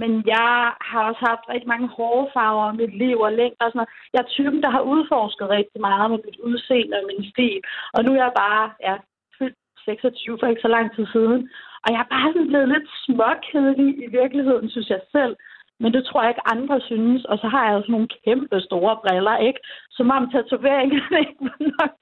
Men 0.00 0.10
jeg 0.34 0.50
har 0.90 1.02
også 1.08 1.22
haft 1.30 1.44
rigtig 1.52 1.68
mange 1.74 1.88
hårfarver 1.96 2.72
i 2.72 2.76
mit 2.82 2.94
liv 3.02 3.16
og 3.26 3.32
længder 3.40 3.64
og 3.64 3.70
sådan 3.70 3.78
noget. 3.80 3.94
Jeg 4.14 4.20
er 4.22 4.34
typen, 4.36 4.62
der 4.62 4.70
har 4.76 4.82
udforsket 4.92 5.46
rigtig 5.58 5.80
meget 5.88 6.10
med 6.10 6.20
mit 6.26 6.38
udseende 6.48 6.96
og 7.00 7.06
min 7.10 7.22
stil. 7.32 7.60
Og 7.94 8.00
nu 8.04 8.10
er 8.12 8.22
jeg 8.24 8.32
bare 8.44 8.64
ja, 8.88 8.94
fyldt 9.38 9.58
26 9.84 10.38
for 10.40 10.46
ikke 10.46 10.66
så 10.66 10.72
lang 10.76 10.86
tid 10.96 11.06
siden. 11.14 11.40
Og 11.84 11.88
jeg 11.92 12.00
er 12.02 12.12
bare 12.16 12.28
sådan 12.32 12.50
blevet 12.50 12.68
lidt 12.74 12.88
småkedelig 13.06 13.90
i 14.04 14.08
virkeligheden, 14.20 14.70
synes 14.70 14.90
jeg 14.94 15.02
selv. 15.16 15.34
Men 15.82 15.90
det 15.94 16.02
tror 16.04 16.22
jeg 16.22 16.30
ikke 16.30 16.50
andre 16.54 16.78
synes. 16.90 17.24
Og 17.30 17.36
så 17.42 17.46
har 17.54 17.62
jeg 17.66 17.76
også 17.78 17.90
nogle 17.92 18.08
kæmpe 18.24 18.56
store 18.68 18.94
briller, 19.02 19.36
ikke? 19.48 19.60
Som 19.96 20.06
om 20.16 20.24
tatoveringerne 20.32 21.16
ikke 21.24 21.40
var 21.48 21.60
nok. 21.78 21.94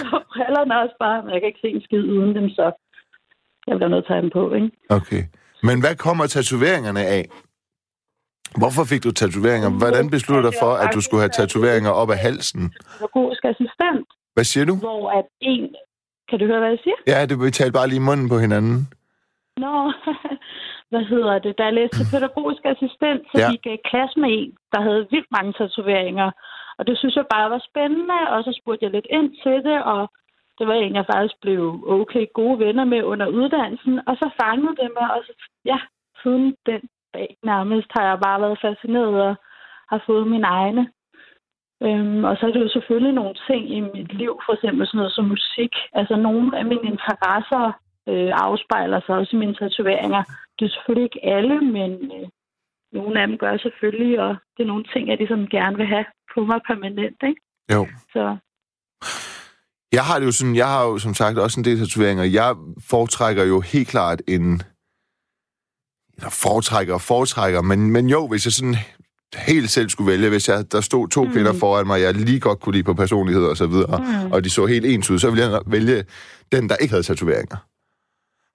Så 0.00 0.16
brillerne 0.32 0.80
også 0.82 0.96
bare, 1.04 1.18
men 1.22 1.30
jeg 1.32 1.40
kan 1.40 1.48
ikke 1.50 1.64
se 1.64 1.70
en 1.76 1.82
skid 1.86 2.04
uden 2.14 2.32
dem, 2.38 2.48
så 2.58 2.64
jeg 3.66 3.76
bliver 3.76 3.92
nødt 3.94 4.04
til 4.04 4.12
at 4.12 4.16
have 4.18 4.26
dem 4.26 4.32
på, 4.38 4.44
ikke? 4.58 4.70
Okay. 4.98 5.22
Men 5.68 5.76
hvad 5.82 5.94
kommer 5.96 6.26
tatoveringerne 6.26 7.04
af? 7.18 7.24
Hvorfor 8.60 8.84
fik 8.90 9.02
du 9.04 9.10
tatoveringer? 9.10 9.70
Hvordan 9.82 10.10
besluttede 10.10 10.46
du 10.46 10.52
for, 10.62 10.72
at 10.82 10.88
du 10.94 11.00
skulle 11.00 11.22
have 11.24 11.36
tatoveringer 11.40 11.90
op 11.90 12.10
af 12.10 12.18
halsen? 12.18 12.62
Pædagogisk 12.98 13.44
assistent. 13.44 14.06
Hvad 14.34 14.44
siger 14.44 14.64
du? 14.64 14.74
Hvor 14.76 15.10
at 15.18 15.26
en... 15.40 15.74
Kan 16.28 16.38
du 16.38 16.46
høre, 16.46 16.58
hvad 16.58 16.68
jeg 16.68 16.78
siger? 16.82 16.96
Ja, 17.06 17.26
det 17.26 17.40
vi 17.40 17.50
talte 17.50 17.72
bare 17.72 17.88
lige 17.88 18.00
munden 18.00 18.28
på 18.28 18.38
hinanden. 18.38 18.88
Nå, 19.56 19.92
hvad 20.92 21.04
hedder 21.12 21.38
det, 21.38 21.58
da 21.58 21.62
jeg 21.64 21.74
læste 21.78 21.96
til 21.98 22.10
pædagogisk 22.14 22.62
assistent, 22.72 23.22
så 23.30 23.36
ja. 23.40 23.50
gik 23.50 23.62
jeg 23.66 23.74
i 23.74 23.88
klasse 23.90 24.16
med 24.22 24.30
en, 24.38 24.52
der 24.72 24.80
havde 24.86 25.08
vildt 25.12 25.30
mange 25.36 25.52
tatoveringer. 25.58 26.30
Og 26.78 26.82
det 26.86 26.94
synes 26.98 27.16
jeg 27.16 27.26
bare 27.34 27.50
var 27.54 27.62
spændende, 27.70 28.20
og 28.32 28.38
så 28.44 28.50
spurgte 28.60 28.84
jeg 28.84 28.92
lidt 28.94 29.08
ind 29.18 29.30
til 29.42 29.56
det, 29.68 29.78
og 29.92 30.02
det 30.58 30.64
var 30.68 30.74
en, 30.74 30.98
jeg 30.98 31.10
faktisk 31.12 31.36
blev 31.44 31.62
okay 31.96 32.24
gode 32.38 32.58
venner 32.64 32.84
med 32.92 33.02
under 33.12 33.26
uddannelsen. 33.38 33.94
Og 34.08 34.14
så 34.20 34.26
fangede 34.42 34.76
det 34.80 34.90
mig, 34.98 35.08
og 35.14 35.20
så, 35.26 35.32
ja, 35.64 35.78
siden 36.22 36.46
den 36.70 36.82
dag 37.14 37.28
nærmest 37.42 37.88
har 37.96 38.04
jeg 38.10 38.18
bare 38.26 38.40
været 38.40 38.62
fascineret 38.66 39.14
og 39.28 39.34
har 39.92 40.00
fået 40.06 40.26
mine 40.26 40.46
egne. 40.46 40.84
Øhm, 41.86 42.24
og 42.24 42.36
så 42.36 42.46
er 42.46 42.52
det 42.52 42.64
jo 42.66 42.68
selvfølgelig 42.76 43.14
nogle 43.14 43.34
ting 43.48 43.62
i 43.76 43.80
mit 43.80 44.12
liv, 44.22 44.32
for 44.46 44.52
eksempel 44.52 44.86
sådan 44.86 44.98
noget 44.98 45.12
som 45.12 45.24
musik. 45.24 45.72
Altså 45.92 46.16
nogle 46.16 46.58
af 46.58 46.64
mine 46.64 46.86
interesser 46.94 47.72
øh, 48.08 48.30
afspejler 48.46 49.00
sig 49.06 49.14
også 49.14 49.36
i 49.36 49.38
mine 49.38 49.54
tatoveringer. 49.54 50.22
Det 50.58 50.64
er 50.64 50.72
selvfølgelig 50.74 51.04
ikke 51.04 51.24
alle, 51.36 51.56
men 51.60 51.90
øh, 52.16 52.28
nogle 52.92 53.20
af 53.20 53.26
dem 53.26 53.38
gør 53.38 53.56
selvfølgelig, 53.56 54.20
og 54.20 54.36
det 54.56 54.62
er 54.62 54.72
nogle 54.72 54.84
ting, 54.92 55.08
jeg 55.08 55.18
ligesom 55.18 55.46
gerne 55.46 55.76
vil 55.76 55.86
have 55.86 56.04
på 56.34 56.44
mig 56.44 56.60
permanent, 56.66 57.20
ikke? 57.30 57.40
Jo. 57.74 57.86
Så. 58.12 58.36
Jeg 59.92 60.04
har 60.04 60.18
det 60.18 60.26
jo 60.26 60.32
sådan, 60.32 60.56
jeg 60.56 60.68
har 60.68 60.84
jo 60.84 60.98
som 60.98 61.14
sagt 61.14 61.38
også 61.38 61.60
en 61.60 61.64
del 61.64 61.78
tatoveringer. 61.78 62.24
Jeg 62.24 62.56
foretrækker 62.90 63.44
jo 63.44 63.60
helt 63.60 63.88
klart 63.88 64.22
en, 64.28 64.62
eller 66.16 66.30
foretrækker 66.30 66.94
og 66.94 67.00
foretrækker, 67.00 67.62
men, 67.62 67.90
men 67.90 68.06
jo, 68.06 68.26
hvis 68.28 68.46
jeg 68.46 68.52
sådan 68.52 68.76
helt 69.36 69.70
selv 69.70 69.88
skulle 69.88 70.12
vælge, 70.12 70.28
hvis 70.28 70.48
jeg, 70.48 70.72
der 70.72 70.80
stod 70.80 71.08
to 71.08 71.24
mm. 71.24 71.32
kvinder 71.32 71.52
foran 71.52 71.86
mig, 71.86 72.00
jeg 72.00 72.14
lige 72.14 72.40
godt 72.40 72.60
kunne 72.60 72.72
lide 72.72 72.84
på 72.84 72.94
personlighed 72.94 73.44
og 73.44 73.56
så 73.56 73.66
videre, 73.66 73.98
mm. 73.98 74.32
og 74.32 74.44
de 74.44 74.50
så 74.50 74.66
helt 74.66 74.86
ens 74.86 75.10
ud, 75.10 75.18
så 75.18 75.30
ville 75.30 75.44
jeg 75.44 75.60
vælge 75.66 76.04
den, 76.52 76.68
der 76.68 76.76
ikke 76.76 76.92
havde 76.92 77.02
tatoveringer. 77.02 77.56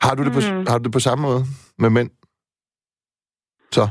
Har 0.01 0.15
du 0.15 0.23
det, 0.23 0.33
på, 0.37 0.41
mm. 0.51 0.65
har 0.69 0.77
du 0.77 0.83
det 0.83 0.93
på 0.97 0.99
samme 1.07 1.21
måde 1.27 1.41
med 1.77 1.89
mænd? 1.89 2.11
Så? 3.71 3.83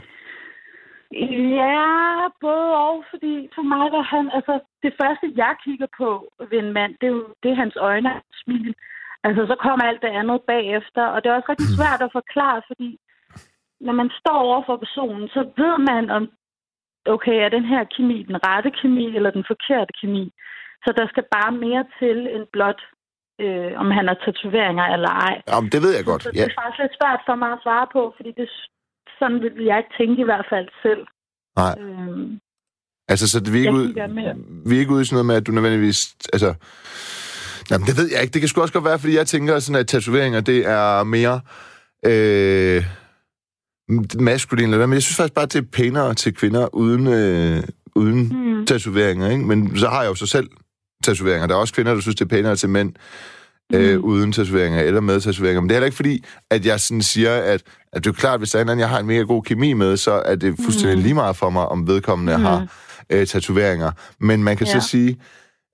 Ja, 1.60 2.28
både 2.40 2.68
og, 2.86 3.04
fordi 3.10 3.48
for 3.54 3.62
mig 3.62 3.86
var 3.96 4.04
han, 4.14 4.30
altså 4.38 4.54
det 4.82 4.92
første, 5.00 5.26
jeg 5.36 5.52
kigger 5.64 5.86
på 6.00 6.08
ved 6.50 6.58
en 6.58 6.72
mand, 6.72 6.92
det 7.00 7.06
er 7.06 7.14
jo 7.18 7.24
det 7.42 7.50
er 7.50 7.62
hans 7.64 7.76
øjne 7.76 8.10
og 8.14 8.22
smil. 8.42 8.74
Altså, 9.26 9.42
så 9.50 9.56
kommer 9.64 9.84
alt 9.84 10.02
det 10.02 10.12
andet 10.20 10.40
bagefter, 10.52 11.04
og 11.12 11.18
det 11.18 11.28
er 11.28 11.36
også 11.36 11.50
rigtig 11.50 11.70
svært 11.78 12.02
at 12.02 12.16
forklare, 12.20 12.62
fordi 12.70 12.90
når 13.80 13.94
man 14.00 14.10
står 14.20 14.38
over 14.48 14.62
for 14.66 14.76
personen, 14.76 15.28
så 15.28 15.40
ved 15.56 15.74
man, 15.90 16.10
om 16.10 16.22
okay, 17.14 17.36
er 17.44 17.48
den 17.48 17.64
her 17.72 17.84
kemi 17.96 18.22
den 18.22 18.38
rette 18.46 18.70
kemi 18.80 19.16
eller 19.16 19.30
den 19.30 19.44
forkerte 19.46 19.92
kemi. 20.00 20.24
Så 20.84 20.92
der 20.98 21.06
skal 21.08 21.24
bare 21.36 21.52
mere 21.52 21.84
til 21.98 22.18
end 22.34 22.46
blot 22.52 22.80
øh, 23.44 23.72
om 23.82 23.88
han 23.96 24.04
har 24.10 24.16
tatoveringer 24.24 24.86
eller 24.94 25.12
ej. 25.26 25.34
Jamen, 25.48 25.70
det 25.72 25.80
ved 25.84 25.92
jeg 25.96 26.04
godt. 26.04 26.22
Så, 26.22 26.30
det 26.30 26.40
er 26.40 26.58
faktisk 26.60 26.80
lidt 26.82 26.96
svært 27.00 27.20
for 27.28 27.34
mig 27.42 27.50
at 27.56 27.62
svare 27.62 27.86
på, 27.96 28.02
fordi 28.16 28.30
det, 28.40 28.48
sådan 29.18 29.38
vil 29.42 29.64
jeg 29.70 29.78
ikke 29.78 29.94
tænke 29.98 30.18
i 30.24 30.28
hvert 30.30 30.46
fald 30.52 30.68
selv. 30.84 31.02
Nej. 31.62 31.74
Øhm, 31.80 32.38
altså, 33.08 33.24
så 33.32 33.40
det, 33.40 33.52
vi, 33.52 33.58
er 33.58 33.66
ikke 33.66 33.78
ud, 33.82 33.88
vi 34.68 34.74
er 34.76 34.80
ikke 34.80 34.94
ude 34.94 35.02
i 35.02 35.04
sådan 35.04 35.16
noget 35.16 35.30
med, 35.30 35.36
at 35.40 35.46
du 35.46 35.52
nødvendigvis... 35.52 35.98
Altså, 36.32 36.50
jamen, 37.70 37.86
det 37.88 37.94
ved 37.98 38.08
jeg 38.12 38.20
ikke. 38.22 38.32
Det 38.34 38.40
kan 38.40 38.48
sgu 38.48 38.60
også 38.60 38.74
godt 38.74 38.90
være, 38.90 38.98
fordi 38.98 39.16
jeg 39.16 39.26
tænker, 39.26 39.58
sådan, 39.58 39.80
at 39.80 39.86
tatoveringer, 39.86 40.40
det 40.40 40.58
er 40.66 41.04
mere... 41.04 41.40
Øh, 42.12 42.82
maskulin 44.18 44.64
eller 44.64 44.76
hvad, 44.76 44.86
men 44.86 44.94
jeg 44.94 45.02
synes 45.02 45.16
faktisk 45.16 45.34
bare, 45.34 45.46
det 45.46 45.56
er 45.56 45.70
pænere 45.72 46.14
til 46.14 46.34
kvinder 46.34 46.74
uden, 46.74 47.06
øh, 47.06 47.62
uden 47.94 48.20
mm. 48.28 48.66
tatoveringer, 48.66 49.30
ikke? 49.30 49.44
Men 49.44 49.76
så 49.76 49.88
har 49.88 50.02
jeg 50.02 50.08
jo 50.08 50.14
så 50.14 50.26
selv 50.26 50.48
tatoveringer. 51.06 51.46
Der 51.46 51.54
er 51.54 51.58
også 51.58 51.74
kvinder, 51.74 51.94
der 51.94 52.00
synes, 52.00 52.16
det 52.16 52.24
er 52.24 52.28
pænere 52.28 52.56
til 52.56 52.68
mænd 52.68 52.92
mm. 53.70 53.76
øh, 53.78 54.00
uden 54.00 54.32
tatoveringer 54.32 54.80
eller 54.80 55.00
med 55.00 55.20
tatoveringer. 55.20 55.60
Men 55.60 55.68
det 55.68 55.74
er 55.74 55.76
heller 55.76 55.86
ikke 55.86 55.96
fordi, 55.96 56.24
at 56.50 56.66
jeg 56.66 56.80
sådan 56.80 57.02
siger, 57.02 57.34
at, 57.34 57.62
at 57.92 58.04
det 58.04 58.10
er 58.10 58.14
klart, 58.14 58.40
hvis 58.40 58.50
der 58.50 58.58
er 58.58 58.62
en 58.62 58.68
anden, 58.68 58.80
jeg 58.80 58.88
har 58.88 58.98
en 58.98 59.06
mega 59.06 59.22
god 59.22 59.42
kemi 59.42 59.72
med, 59.72 59.96
så 59.96 60.22
er 60.24 60.34
det 60.34 60.54
fuldstændig 60.64 60.96
mm. 60.96 61.02
lige 61.02 61.14
meget 61.14 61.36
for 61.36 61.50
mig, 61.50 61.66
om 61.68 61.86
vedkommende 61.86 62.36
mm. 62.36 62.44
har 62.44 62.66
øh, 63.10 63.26
tatoveringer. 63.26 63.90
Men 64.20 64.44
man 64.44 64.56
kan 64.56 64.66
ja. 64.66 64.80
så 64.80 64.88
sige, 64.88 65.16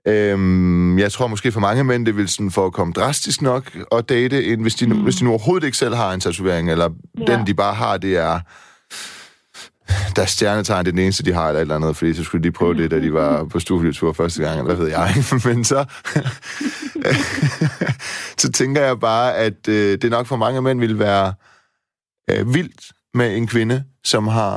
Øhm, 0.08 0.98
jeg 0.98 1.12
tror 1.12 1.26
måske 1.26 1.52
for 1.52 1.60
mange 1.60 1.84
mænd, 1.84 2.06
det 2.06 2.16
vil 2.16 2.28
sådan 2.28 2.50
forekomme 2.50 2.92
drastisk 2.92 3.42
nok 3.42 3.76
at 3.92 4.08
date, 4.08 4.44
end 4.44 4.62
hvis 4.62 4.74
de, 4.74 4.86
mm. 4.86 5.02
hvis 5.02 5.16
de 5.16 5.24
nu 5.24 5.30
overhovedet 5.30 5.66
ikke 5.66 5.76
selv 5.76 5.94
har 5.94 6.12
en 6.12 6.20
tatovering, 6.20 6.70
eller 6.70 6.88
ja. 7.18 7.36
den, 7.36 7.46
de 7.46 7.54
bare 7.54 7.74
har, 7.74 7.96
det 7.96 8.16
er 8.16 8.40
deres 10.16 10.30
stjernetegn, 10.30 10.84
det 10.84 10.90
er 10.90 10.92
den 10.92 11.04
eneste, 11.04 11.24
de 11.24 11.32
har, 11.32 11.48
eller 11.48 11.58
et 11.58 11.62
eller 11.62 11.74
andet, 11.74 11.96
fordi 11.96 12.14
så 12.14 12.24
skulle 12.24 12.44
de 12.44 12.52
prøve 12.52 12.74
det, 12.74 12.90
da 12.90 13.00
de 13.00 13.12
var 13.12 13.44
på 13.52 13.60
studietur 13.60 14.12
første 14.12 14.42
gang, 14.42 14.58
eller 14.58 14.74
hvad 14.74 14.84
ved 14.84 14.90
jeg. 14.98 15.08
Men 15.46 15.64
så, 15.64 15.80
så 18.42 18.52
tænker 18.52 18.80
jeg 18.82 19.00
bare, 19.00 19.36
at 19.36 19.68
øh, 19.68 19.98
det 20.02 20.10
nok 20.10 20.26
for 20.26 20.36
mange 20.36 20.62
mænd 20.62 20.80
vil 20.80 20.98
være 20.98 21.34
øh, 22.30 22.54
vildt 22.54 22.92
med 23.14 23.36
en 23.36 23.46
kvinde, 23.46 23.84
som 24.04 24.28
har 24.28 24.54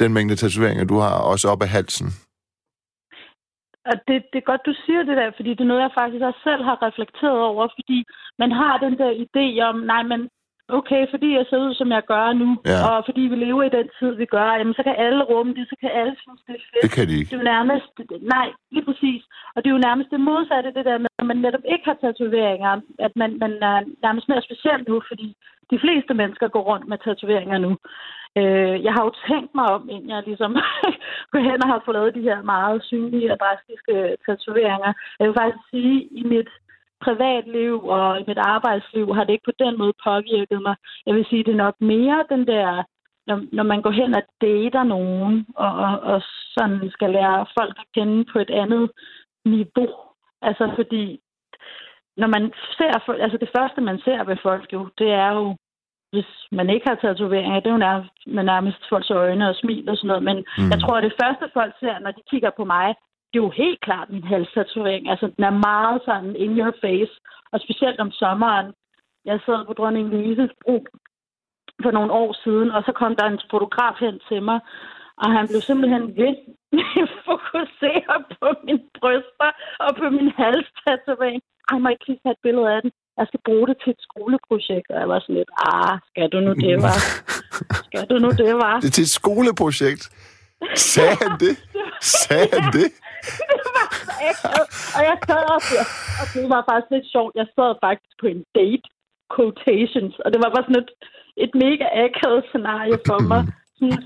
den 0.00 0.12
mængde 0.14 0.36
tatoveringer, 0.36 0.84
du 0.84 0.98
har, 0.98 1.14
også 1.32 1.48
op 1.48 1.62
af 1.62 1.68
halsen. 1.68 2.08
Og 3.90 3.96
det, 4.08 4.18
det 4.32 4.38
er 4.38 4.50
godt, 4.50 4.68
du 4.70 4.74
siger 4.84 5.02
det 5.08 5.16
der, 5.20 5.30
fordi 5.36 5.50
det 5.50 5.64
er 5.64 5.72
noget, 5.72 5.86
jeg 5.86 5.98
faktisk 6.00 6.22
også 6.28 6.40
selv 6.48 6.62
har 6.68 6.76
reflekteret 6.86 7.40
over, 7.50 7.64
fordi 7.78 7.98
man 8.42 8.50
har 8.60 8.74
den 8.84 8.94
der 9.02 9.12
idé 9.24 9.46
om, 9.68 9.76
nej, 9.92 10.02
men 10.10 10.20
okay, 10.78 11.02
fordi 11.12 11.28
jeg 11.38 11.44
ser 11.50 11.60
ud, 11.66 11.74
som 11.74 11.88
jeg 11.96 12.02
gør 12.12 12.32
nu, 12.42 12.48
ja. 12.72 12.78
og 12.88 13.04
fordi 13.08 13.22
vi 13.32 13.36
lever 13.36 13.62
i 13.62 13.76
den 13.78 13.88
tid, 13.98 14.10
vi 14.22 14.26
gør, 14.36 14.50
jamen, 14.58 14.74
så 14.74 14.82
kan 14.82 14.94
alle 15.04 15.22
rumme 15.24 15.54
det, 15.54 15.64
så 15.68 15.76
kan 15.80 15.90
alle 16.00 16.14
synes, 16.22 16.40
det 16.46 16.54
er 16.58 16.64
fedt. 16.70 16.82
Det 16.84 16.90
kan 16.96 17.08
de 17.08 17.14
ikke. 17.18 17.30
Det 17.30 17.36
er 17.36 17.42
jo 17.42 17.52
nærmest, 17.54 17.92
nej, 18.36 18.48
lige 18.74 18.84
præcis. 18.88 19.22
Og 19.54 19.58
det 19.58 19.68
er 19.68 19.76
jo 19.76 19.86
nærmest 19.88 20.10
det 20.10 20.20
modsatte, 20.20 20.76
det 20.78 20.84
der 20.90 20.98
med, 20.98 21.12
at 21.18 21.26
man 21.30 21.36
netop 21.46 21.64
ikke 21.72 21.84
har 21.90 21.98
tatoveringer, 22.00 22.72
at 23.06 23.12
man, 23.20 23.30
man 23.44 23.52
er 23.70 23.78
nærmest 24.06 24.28
mere 24.28 24.42
speciel 24.48 24.80
nu, 24.88 24.96
fordi 25.10 25.28
de 25.72 25.78
fleste 25.84 26.14
mennesker 26.14 26.48
går 26.48 26.64
rundt 26.70 26.88
med 26.88 26.98
tatoveringer 26.98 27.58
nu. 27.58 27.72
Øh, 28.38 28.76
jeg 28.86 28.92
har 28.96 29.02
jo 29.04 29.12
tænkt 29.28 29.52
mig 29.58 29.66
om, 29.76 29.82
inden 29.94 30.10
jeg 30.10 30.22
ligesom 30.26 30.52
går 31.32 31.42
hen 31.48 31.62
og 31.64 31.68
har 31.72 31.82
fået 31.84 31.96
lavet 31.96 32.14
de 32.14 32.28
her 32.28 32.42
meget 32.42 32.78
synlige 32.90 33.32
og 33.32 33.38
drastiske 33.42 33.94
tatoveringer. 34.26 34.92
Jeg 35.18 35.26
vil 35.26 35.38
faktisk 35.40 35.64
sige, 35.70 35.96
i 36.20 36.22
mit 36.32 36.50
privatliv 37.04 37.84
og 37.84 38.20
i 38.20 38.24
mit 38.26 38.38
arbejdsliv 38.38 39.14
har 39.14 39.24
det 39.24 39.32
ikke 39.32 39.50
på 39.50 39.58
den 39.64 39.78
måde 39.78 39.92
påvirket 40.04 40.62
mig. 40.62 40.76
Jeg 41.06 41.14
vil 41.14 41.26
sige, 41.30 41.44
det 41.44 41.52
er 41.52 41.64
nok 41.66 41.76
mere 41.80 42.24
den 42.28 42.46
der, 42.46 42.82
når, 43.26 43.38
når 43.52 43.62
man 43.62 43.82
går 43.82 43.90
hen 43.90 44.14
og 44.14 44.22
dater 44.40 44.82
nogen, 44.82 45.46
og, 45.56 45.72
og, 45.84 46.00
og 46.00 46.22
sådan 46.56 46.90
skal 46.90 47.10
lære 47.10 47.46
folk 47.58 47.76
at 47.78 47.88
kende 47.94 48.24
på 48.32 48.38
et 48.38 48.50
andet 48.50 48.90
niveau. 49.44 49.90
Altså 50.42 50.72
fordi, 50.76 51.20
når 52.16 52.26
man 52.26 52.52
ser, 52.76 53.10
altså 53.24 53.38
det 53.38 53.50
første 53.56 53.80
man 53.80 53.98
ser 53.98 54.24
ved 54.24 54.36
folk 54.42 54.72
jo, 54.72 54.88
det 54.98 55.10
er 55.10 55.32
jo 55.32 55.56
hvis 56.12 56.30
man 56.52 56.70
ikke 56.70 56.88
har 56.88 56.94
tatoveringer, 56.96 57.60
det 57.60 57.66
er 57.66 57.76
jo 57.78 57.86
nærmest, 57.88 58.12
man 58.26 58.44
nærmest 58.44 58.80
folks 58.88 59.10
øjne 59.10 59.48
og 59.48 59.54
smil 59.54 59.88
og 59.90 59.96
sådan 59.96 60.08
noget. 60.08 60.22
Men 60.22 60.36
mm. 60.58 60.70
jeg 60.72 60.80
tror, 60.80 60.96
at 60.96 61.04
det 61.04 61.18
første 61.22 61.46
folk 61.52 61.74
ser, 61.80 61.98
når 61.98 62.10
de 62.10 62.22
kigger 62.30 62.50
på 62.56 62.64
mig, 62.64 62.94
det 63.30 63.38
er 63.38 63.46
jo 63.46 63.60
helt 63.62 63.80
klart 63.80 64.10
min 64.10 64.24
halstatovering. 64.32 65.10
Altså, 65.12 65.26
den 65.36 65.44
er 65.44 65.60
meget 65.68 65.98
sådan 66.04 66.36
in 66.36 66.58
your 66.58 66.74
face. 66.84 67.14
Og 67.52 67.60
specielt 67.60 68.00
om 68.00 68.10
sommeren. 68.10 68.72
Jeg 69.24 69.40
sad 69.46 69.66
på 69.66 69.72
dronning 69.72 70.06
Louise's 70.12 70.54
bro 70.62 70.86
for 71.82 71.90
nogle 71.90 72.12
år 72.12 72.32
siden, 72.44 72.70
og 72.70 72.82
så 72.86 72.92
kom 72.92 73.16
der 73.16 73.26
en 73.26 73.40
fotograf 73.50 73.96
hen 74.00 74.20
til 74.28 74.42
mig, 74.42 74.60
og 75.22 75.28
han 75.36 75.48
blev 75.48 75.60
simpelthen 75.60 76.04
ved 76.20 76.34
med 76.72 76.90
at 77.04 77.10
fokusere 77.28 78.16
på 78.40 78.46
mine 78.64 78.82
bryster 79.00 79.50
og 79.84 79.90
på 80.00 80.06
min 80.16 80.30
halstatovering. 80.40 81.42
Ej, 81.70 81.78
må 81.78 81.88
jeg 81.88 81.98
ikke 82.08 82.22
tage 82.22 82.32
et 82.32 82.42
billede 82.42 82.72
af 82.74 82.82
den? 82.82 82.90
jeg 83.18 83.26
skal 83.30 83.40
bruge 83.48 83.66
det 83.70 83.76
til 83.82 83.90
et 83.96 84.00
skoleprojekt. 84.08 84.88
Og 84.92 84.98
jeg 85.02 85.08
var 85.12 85.20
sådan 85.20 85.34
lidt, 85.40 85.50
ah, 85.70 85.94
skal 86.10 86.26
du 86.34 86.38
nu 86.46 86.52
det, 86.64 86.74
var? 86.86 86.98
Skal 87.88 88.04
du 88.10 88.16
nu 88.24 88.30
det, 88.42 88.54
var? 88.64 88.74
Det 88.80 88.88
er 88.90 88.96
til 88.98 89.06
et 89.08 89.14
skoleprojekt? 89.20 90.04
Sagde 90.92 91.16
han 91.22 91.32
det? 91.44 91.54
Sagde 92.22 92.48
han 92.52 92.64
det? 92.78 92.88
det 93.38 93.70
var 93.78 93.86
så 94.08 94.14
ægget. 94.30 94.64
Og 94.96 95.00
jeg 95.08 95.16
sad 95.28 95.42
op, 95.54 95.66
og 96.20 96.26
det 96.34 96.44
var 96.54 96.62
faktisk 96.68 96.90
lidt 96.94 97.08
sjovt. 97.14 97.32
Jeg 97.40 97.48
sad 97.56 97.70
faktisk 97.86 98.14
på 98.20 98.26
en 98.34 98.42
date, 98.58 98.86
quotations, 99.34 100.14
og 100.24 100.28
det 100.32 100.38
var 100.42 100.50
bare 100.54 100.66
sådan 100.66 100.82
et, 100.84 100.90
et 101.44 101.52
mega 101.64 101.86
akavet 102.04 102.42
scenarie 102.48 102.98
for 103.08 103.20
mig. 103.30 103.42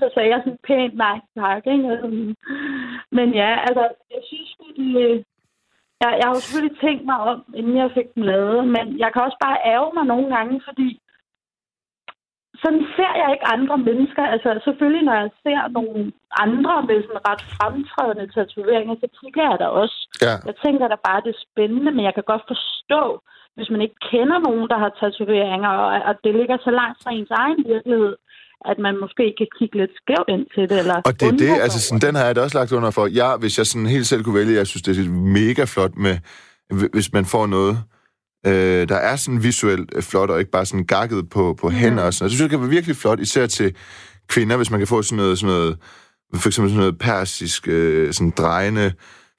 så 0.01 0.07
sagde 0.13 0.29
jeg 0.33 0.41
sådan 0.43 0.65
pænt 0.67 0.95
nej 1.05 1.17
tak, 1.39 1.61
ikke? 1.73 1.87
Men 3.17 3.27
ja, 3.41 3.51
altså, 3.67 3.83
jeg 4.13 4.21
synes, 4.29 4.49
det, 4.59 5.23
jeg, 6.01 6.09
jeg 6.19 6.25
har 6.27 6.35
jo 6.35 6.41
selvfølgelig 6.43 6.79
tænkt 6.85 7.05
mig 7.05 7.19
om, 7.31 7.39
inden 7.59 7.77
jeg 7.77 7.91
fik 7.97 8.09
den 8.15 8.23
lavet, 8.31 8.67
men 8.75 8.85
jeg 9.03 9.09
kan 9.13 9.21
også 9.21 9.39
bare 9.45 9.63
ærge 9.73 9.91
mig 9.97 10.05
nogle 10.05 10.27
gange, 10.35 10.61
fordi 10.67 10.89
sådan 12.63 12.83
ser 12.95 13.13
jeg 13.21 13.29
ikke 13.33 13.47
andre 13.55 13.77
mennesker. 13.87 14.23
Altså 14.33 14.49
selvfølgelig, 14.67 15.03
når 15.09 15.15
jeg 15.21 15.29
ser 15.43 15.61
nogle 15.77 15.99
andre 16.45 16.73
med 16.87 16.97
sådan 17.05 17.27
ret 17.29 17.43
fremtrædende 17.55 18.27
tatoveringer, 18.35 18.95
så 19.03 19.07
kigger 19.19 19.43
jeg 19.49 19.57
da 19.61 19.67
også. 19.81 19.97
Ja. 20.25 20.33
Jeg 20.49 20.55
tænker 20.65 20.85
da 20.87 20.97
bare, 21.07 21.23
det 21.25 21.31
er 21.33 21.45
spændende, 21.49 21.91
men 21.95 22.03
jeg 22.07 22.13
kan 22.15 22.29
godt 22.31 22.45
forstå, 22.53 23.03
hvis 23.55 23.69
man 23.73 23.81
ikke 23.85 23.99
kender 24.11 24.39
nogen, 24.47 24.65
der 24.71 24.77
har 24.83 24.91
tatoveringer, 25.01 25.71
og, 25.83 25.89
og 26.09 26.13
det 26.23 26.31
ligger 26.39 26.57
så 26.67 26.71
langt 26.79 26.97
fra 27.03 27.11
ens 27.17 27.33
egen 27.43 27.61
virkelighed, 27.73 28.13
at 28.71 28.77
man 28.85 28.95
måske 29.03 29.25
kan 29.39 29.47
kigge 29.57 29.75
lidt 29.81 29.93
skævt 30.01 30.29
ind 30.35 30.45
til 30.55 30.63
det. 30.69 30.77
Eller 30.83 30.97
og 31.09 31.13
det 31.19 31.27
er 31.33 31.37
det, 31.45 31.53
altså 31.65 31.79
sådan, 31.81 32.03
den 32.07 32.15
har 32.15 32.25
jeg 32.25 32.35
da 32.35 32.41
også 32.41 32.57
lagt 32.59 32.71
under 32.77 32.91
for. 32.91 33.05
Ja, 33.21 33.29
hvis 33.41 33.57
jeg 33.57 33.65
sådan 33.67 33.87
helt 33.95 34.07
selv 34.07 34.23
kunne 34.23 34.39
vælge, 34.41 34.59
jeg 34.61 34.67
synes, 34.67 34.83
det 34.87 34.91
er 34.97 35.09
mega 35.39 35.63
flot 35.73 35.95
med, 36.05 36.15
hvis 36.95 37.13
man 37.17 37.25
får 37.25 37.45
noget, 37.57 37.75
øh, 38.47 38.89
der 38.89 38.95
er 38.95 39.15
sådan 39.15 39.43
visuelt 39.43 39.91
øh, 39.95 40.03
flot, 40.03 40.29
og 40.29 40.39
ikke 40.39 40.51
bare 40.51 40.65
sådan 40.65 40.85
gakket 40.85 41.29
på, 41.29 41.55
på 41.61 41.69
mm. 41.69 41.75
hænder 41.75 42.03
og 42.03 42.13
sådan 42.13 42.23
noget. 42.23 42.31
Jeg 42.31 42.37
synes, 42.37 42.41
det 42.41 42.49
kan 42.49 42.59
være 42.59 42.69
virkelig 42.69 42.95
flot, 42.95 43.19
især 43.19 43.47
til 43.47 43.75
kvinder, 44.27 44.57
hvis 44.57 44.71
man 44.71 44.79
kan 44.79 44.87
få 44.87 45.01
sådan 45.01 45.17
noget, 45.17 45.39
sådan 45.39 45.55
noget 45.55 45.77
for 46.41 46.49
eksempel 46.49 46.69
sådan 46.71 46.83
noget 46.83 46.97
persisk, 46.99 47.67
øh, 47.67 48.13
sådan 48.13 48.33
drejende, 48.41 48.93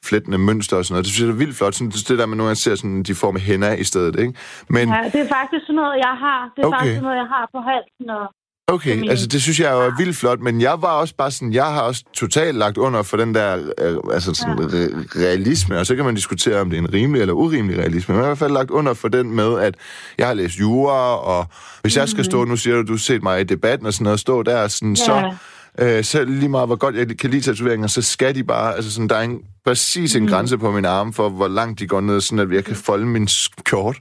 flættende 0.08 0.38
mønster 0.38 0.76
og 0.76 0.84
sådan 0.84 0.94
noget. 0.94 1.04
Det 1.04 1.12
synes 1.12 1.26
jeg 1.28 1.34
er 1.34 1.42
vildt 1.42 1.56
flot. 1.56 1.74
Sådan, 1.74 1.90
det 1.90 2.18
der 2.20 2.26
med, 2.26 2.36
når 2.36 2.44
man 2.44 2.56
ser 2.56 2.74
sådan, 2.74 3.02
de 3.02 3.14
får 3.14 3.30
med 3.30 3.40
hænder 3.40 3.72
i 3.84 3.84
stedet, 3.84 4.14
ikke? 4.24 4.34
Men... 4.68 4.88
Ja, 4.88 5.00
det 5.12 5.20
er 5.24 5.28
faktisk 5.38 5.62
sådan 5.66 5.80
noget, 5.82 5.96
jeg 6.06 6.14
har. 6.24 6.40
Det 6.56 6.62
er 6.62 6.66
okay. 6.66 6.78
faktisk 6.78 7.02
noget, 7.06 7.18
jeg 7.22 7.28
har 7.34 7.44
på 7.54 7.58
halsen 7.70 8.06
og 8.18 8.24
Okay, 8.66 8.96
min... 8.96 9.10
altså 9.10 9.26
det 9.26 9.42
synes 9.42 9.60
jeg 9.60 9.86
er 9.86 9.96
vildt 9.98 10.16
flot, 10.16 10.40
men 10.40 10.60
jeg 10.60 10.82
var 10.82 10.88
også 10.88 11.14
bare 11.18 11.30
sådan, 11.30 11.52
jeg 11.52 11.64
har 11.64 11.80
også 11.80 12.04
totalt 12.14 12.56
lagt 12.56 12.76
under 12.76 13.02
for 13.02 13.16
den 13.16 13.34
der 13.34 13.72
øh, 13.78 13.96
altså 14.12 14.34
sådan 14.34 14.58
ja. 14.58 14.64
re- 14.64 15.20
realisme, 15.20 15.78
og 15.78 15.86
så 15.86 15.96
kan 15.96 16.04
man 16.04 16.14
diskutere, 16.14 16.60
om 16.60 16.70
det 16.70 16.76
er 16.76 16.82
en 16.82 16.92
rimelig 16.94 17.20
eller 17.20 17.34
urimelig 17.34 17.78
realisme, 17.78 18.14
men 18.14 18.18
jeg 18.18 18.24
har 18.24 18.28
i 18.28 18.30
hvert 18.30 18.38
fald 18.38 18.52
lagt 18.52 18.70
under 18.70 18.94
for 18.94 19.08
den 19.08 19.30
med, 19.30 19.60
at 19.60 19.74
jeg 20.18 20.26
har 20.26 20.34
læst 20.34 20.60
jura, 20.60 21.16
og 21.16 21.46
hvis 21.82 21.96
mm. 21.96 22.00
jeg 22.00 22.08
skal 22.08 22.24
stå, 22.24 22.40
mhm. 22.40 22.50
nu 22.50 22.56
siger 22.56 22.76
du, 22.76 22.82
du 22.82 22.92
har 22.92 22.98
set 22.98 23.22
mig 23.22 23.40
i 23.40 23.44
debatten 23.44 23.86
og 23.86 23.94
sådan 23.94 24.04
noget, 24.04 24.20
stå 24.20 24.42
der, 24.42 24.68
sådan, 24.68 24.94
ja. 24.94 25.04
så, 25.04 25.32
øh, 25.78 26.04
så 26.04 26.24
lige 26.24 26.48
meget, 26.48 26.68
hvor 26.68 26.76
godt 26.76 26.94
jeg 26.94 27.18
kan 27.18 27.30
lide 27.30 27.42
tatoveringer, 27.42 27.86
så 27.86 28.02
skal 28.02 28.34
de 28.34 28.44
bare, 28.44 28.74
altså 28.74 28.90
sådan, 28.90 29.08
der 29.08 29.16
er 29.16 29.22
en, 29.22 29.38
præcis 29.64 30.16
en 30.16 30.22
mm. 30.22 30.28
grænse 30.28 30.58
på 30.58 30.70
min 30.70 30.84
arm 30.84 31.12
for, 31.12 31.28
hvor 31.28 31.48
langt 31.48 31.78
de 31.78 31.86
går 31.86 32.00
ned, 32.00 32.20
sådan 32.20 32.38
at 32.38 32.54
jeg 32.54 32.64
kan 32.64 32.76
folde 32.76 33.06
min 33.06 33.28
skjort 33.28 33.96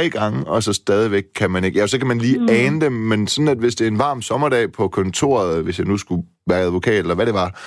tre 0.00 0.10
gange, 0.10 0.46
og 0.46 0.62
så 0.62 0.72
stadigvæk 0.72 1.24
kan 1.34 1.50
man 1.50 1.64
ikke. 1.64 1.78
Ja, 1.78 1.86
så 1.86 1.98
kan 1.98 2.06
man 2.06 2.18
lige 2.18 2.38
mm. 2.38 2.48
ane 2.50 2.80
dem, 2.80 2.92
men 2.92 3.26
sådan 3.26 3.48
at 3.48 3.58
hvis 3.58 3.74
det 3.74 3.84
er 3.84 3.90
en 3.90 3.98
varm 3.98 4.22
sommerdag 4.22 4.72
på 4.72 4.88
kontoret, 4.88 5.62
hvis 5.64 5.78
jeg 5.78 5.86
nu 5.86 5.96
skulle 5.96 6.22
være 6.46 6.60
advokat, 6.60 6.98
eller 6.98 7.14
hvad 7.14 7.26
det 7.26 7.34
var, 7.34 7.60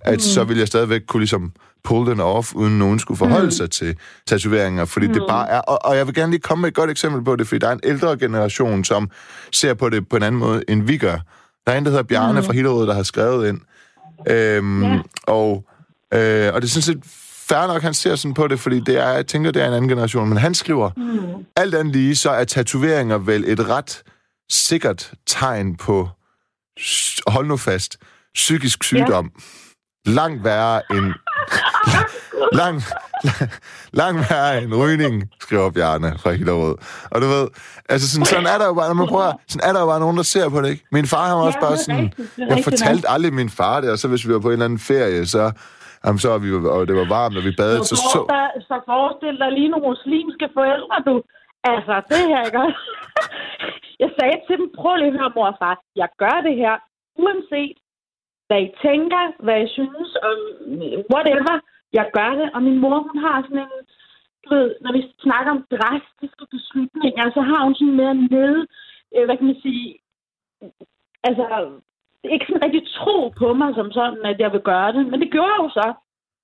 at 0.00 0.12
mm. 0.12 0.20
så 0.20 0.44
ville 0.44 0.60
jeg 0.60 0.68
stadigvæk 0.68 1.00
kunne 1.08 1.20
ligesom 1.20 1.52
pull 1.84 2.10
den 2.10 2.20
off, 2.20 2.54
uden 2.54 2.78
nogen 2.78 2.98
skulle 2.98 3.18
forholde 3.18 3.44
mm. 3.44 3.50
sig 3.50 3.70
til 3.70 3.96
tatoveringer, 4.26 4.84
fordi 4.84 5.06
mm. 5.06 5.12
det 5.12 5.22
bare 5.28 5.48
er... 5.48 5.60
Og, 5.60 5.78
og 5.84 5.96
jeg 5.96 6.06
vil 6.06 6.14
gerne 6.14 6.30
lige 6.30 6.40
komme 6.40 6.62
med 6.62 6.68
et 6.68 6.74
godt 6.74 6.90
eksempel 6.90 7.24
på 7.24 7.36
det, 7.36 7.48
fordi 7.48 7.58
der 7.58 7.68
er 7.68 7.72
en 7.72 7.80
ældre 7.84 8.16
generation, 8.18 8.84
som 8.84 9.10
ser 9.52 9.74
på 9.74 9.88
det 9.88 10.08
på 10.08 10.16
en 10.16 10.22
anden 10.22 10.38
måde, 10.38 10.62
end 10.68 10.82
vi 10.82 10.96
gør. 10.96 11.18
Der 11.66 11.72
er 11.72 11.78
en, 11.78 11.84
der 11.84 11.90
hedder 11.90 12.04
Bjarne 12.04 12.40
mm. 12.40 12.46
fra 12.46 12.52
Hillerød, 12.52 12.86
der 12.86 12.94
har 12.94 13.02
skrevet 13.02 13.48
ind. 13.48 13.60
Øhm, 14.28 14.82
ja. 14.82 14.98
Og, 15.26 15.64
øh, 16.14 16.54
og 16.54 16.62
det 16.62 16.68
er 16.68 16.80
sådan 16.80 16.82
set 16.82 17.02
fair 17.50 17.66
nok, 17.66 17.82
han 17.82 17.94
ser 17.94 18.16
sådan 18.16 18.34
på 18.34 18.48
det, 18.48 18.60
fordi 18.60 18.80
det 18.80 18.98
er, 18.98 19.08
jeg 19.08 19.26
tænker, 19.26 19.50
det 19.50 19.62
er 19.62 19.66
en 19.66 19.74
anden 19.74 19.88
generation, 19.88 20.28
men 20.28 20.38
han 20.38 20.54
skriver, 20.54 20.90
mm. 20.96 21.44
alt 21.56 21.74
andet 21.74 21.92
lige, 21.96 22.16
så 22.16 22.30
er 22.30 22.44
tatoveringer 22.44 23.18
vel 23.18 23.44
et 23.46 23.68
ret 23.68 24.02
sikkert 24.50 25.12
tegn 25.26 25.76
på, 25.76 26.08
hold 27.26 27.46
nu 27.46 27.56
fast, 27.56 27.96
psykisk 28.34 28.84
sygdom. 28.84 29.30
Ja. 30.06 30.12
Langt 30.12 30.44
værre 30.44 30.82
end... 30.90 31.12
lang, 32.60 32.82
lang 33.92 34.18
værre 34.18 34.62
end 34.62 34.74
rygning, 34.74 35.30
skriver 35.40 35.70
Bjarne 35.70 36.18
fra 36.18 36.32
Hillerød. 36.32 36.76
Og 37.10 37.22
du 37.22 37.26
ved, 37.26 37.48
altså 37.88 38.10
sådan, 38.10 38.26
sådan 38.26 38.46
er 38.46 38.58
der 38.58 38.66
jo 38.66 38.74
bare, 38.74 38.88
når 38.88 38.94
man 38.94 39.08
prøver, 39.08 39.32
sådan 39.48 39.68
er 39.68 39.72
der 39.72 39.80
jo 39.80 39.86
bare 39.86 40.00
nogen, 40.00 40.16
der 40.16 40.22
ser 40.22 40.48
på 40.48 40.60
det, 40.60 40.70
ikke? 40.70 40.84
Min 40.92 41.06
far, 41.06 41.28
han 41.28 41.36
var 41.36 41.42
også 41.42 41.60
bare 41.60 41.78
sådan, 41.78 42.12
jeg 42.38 42.64
fortalte 42.64 43.10
aldrig 43.10 43.34
min 43.34 43.50
far 43.50 43.80
det, 43.80 43.90
og 43.90 43.98
så 43.98 44.08
hvis 44.08 44.28
vi 44.28 44.32
var 44.32 44.38
på 44.38 44.48
en 44.48 44.52
eller 44.52 44.64
anden 44.64 44.78
ferie, 44.78 45.26
så 45.26 45.52
Jamen, 46.04 46.20
så 46.24 46.30
vi, 46.44 46.48
og 46.76 46.82
det 46.88 46.96
var 47.00 47.08
varmt, 47.18 47.36
og 47.38 47.44
vi 47.48 47.52
badede. 47.60 47.84
Så, 47.90 47.96
så, 47.96 48.20
så, 48.30 48.44
så 48.68 48.76
forestil 48.90 49.36
dig 49.42 49.50
lige 49.52 49.72
nogle 49.72 49.88
muslimske 49.92 50.46
forældre, 50.56 50.96
du. 51.08 51.14
Altså, 51.72 51.94
det 52.10 52.22
her, 52.30 52.40
ikke 52.48 52.64
Jeg 54.02 54.10
sagde 54.18 54.38
til 54.46 54.56
dem, 54.60 54.68
prøv 54.78 54.94
lige 54.96 55.12
at 55.12 55.18
høre, 55.18 55.32
mor 55.36 55.46
og 55.52 55.56
far. 55.62 55.76
Jeg 56.02 56.08
gør 56.22 56.36
det 56.46 56.56
her, 56.62 56.74
uanset 57.22 57.76
hvad 58.50 58.60
I 58.66 58.70
tænker, 58.86 59.22
hvad 59.44 59.58
I 59.64 59.68
synes, 59.78 60.10
om 60.28 60.38
whatever. 61.12 61.56
Jeg 61.98 62.06
gør 62.16 62.30
det, 62.40 62.48
og 62.54 62.60
min 62.62 62.78
mor, 62.82 62.98
hun 63.08 63.18
har 63.24 63.36
sådan 63.42 63.58
en, 63.66 63.72
du 64.42 64.48
ved, 64.54 64.68
når 64.84 64.92
vi 64.96 65.02
snakker 65.26 65.50
om 65.52 65.66
drastiske 65.74 66.44
beslutninger, 66.54 67.24
så 67.36 67.40
har 67.50 67.60
hun 67.64 67.74
sådan 67.74 67.98
mere 68.00 68.14
nede, 68.14 68.60
øh, 69.14 69.24
hvad 69.26 69.36
kan 69.36 69.46
man 69.46 69.60
sige, 69.64 69.86
altså 71.28 71.44
ikke 72.24 72.46
sådan 72.46 72.64
rigtig 72.64 72.84
tro 72.98 73.16
på 73.40 73.46
mig 73.60 73.74
som 73.74 73.92
sådan, 73.92 74.22
at 74.30 74.38
jeg 74.40 74.52
vil 74.52 74.60
gøre 74.70 74.92
det. 74.92 75.06
Men 75.10 75.20
det 75.20 75.30
gjorde 75.32 75.52
jeg 75.54 75.62
jo 75.64 75.68
så. 75.78 75.86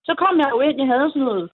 Så 0.04 0.12
kom 0.22 0.34
jeg 0.42 0.48
jo 0.54 0.60
ind, 0.60 0.76
jeg 0.82 0.86
havde 0.92 1.10
sådan 1.10 1.28
noget 1.30 1.50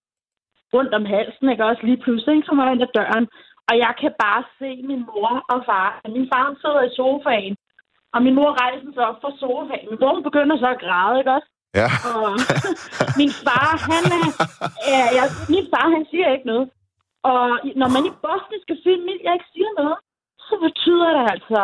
rundt 0.75 0.95
om 0.95 1.05
halsen, 1.05 1.49
ikke 1.49 1.65
også 1.65 1.83
lige 1.85 2.03
pludselig, 2.05 2.35
ikke? 2.37 2.47
så 2.47 2.55
var 2.55 2.65
jeg 2.65 2.73
ind 2.75 2.83
ad 2.83 2.95
døren. 2.99 3.27
Og 3.69 3.75
jeg 3.85 3.93
kan 4.01 4.13
bare 4.25 4.43
se 4.59 4.71
min 4.91 5.03
mor 5.11 5.33
og 5.53 5.59
far. 5.69 6.01
Min 6.17 6.29
far 6.33 6.47
sidder 6.63 6.83
i 6.83 6.95
sofaen, 6.99 7.57
og 8.15 8.23
min 8.23 8.35
mor 8.35 8.51
rejser 8.63 8.91
sig 8.95 9.05
op 9.09 9.19
fra 9.23 9.33
sofaen. 9.41 9.87
Min 9.91 10.01
mor 10.03 10.21
begynder 10.29 10.57
så 10.59 10.69
at 10.75 10.83
græde, 10.85 11.19
ikke 11.19 11.33
også? 11.37 11.49
Ja. 11.81 11.89
og 12.11 12.31
min 13.21 13.33
far, 13.45 13.71
han 13.91 14.05
er... 14.19 14.27
Ja, 14.93 15.03
jeg, 15.19 15.27
min 15.55 15.67
far, 15.73 15.87
han 15.97 16.05
siger 16.11 16.29
ikke 16.35 16.51
noget. 16.53 16.67
Og 17.33 17.43
når 17.81 17.89
man 17.95 18.03
i 18.11 18.13
bosniske 18.25 18.75
jeg 19.27 19.35
ikke 19.37 19.51
siger 19.55 19.71
noget, 19.81 19.97
så 20.47 20.55
betyder 20.67 21.09
det 21.17 21.25
altså, 21.35 21.61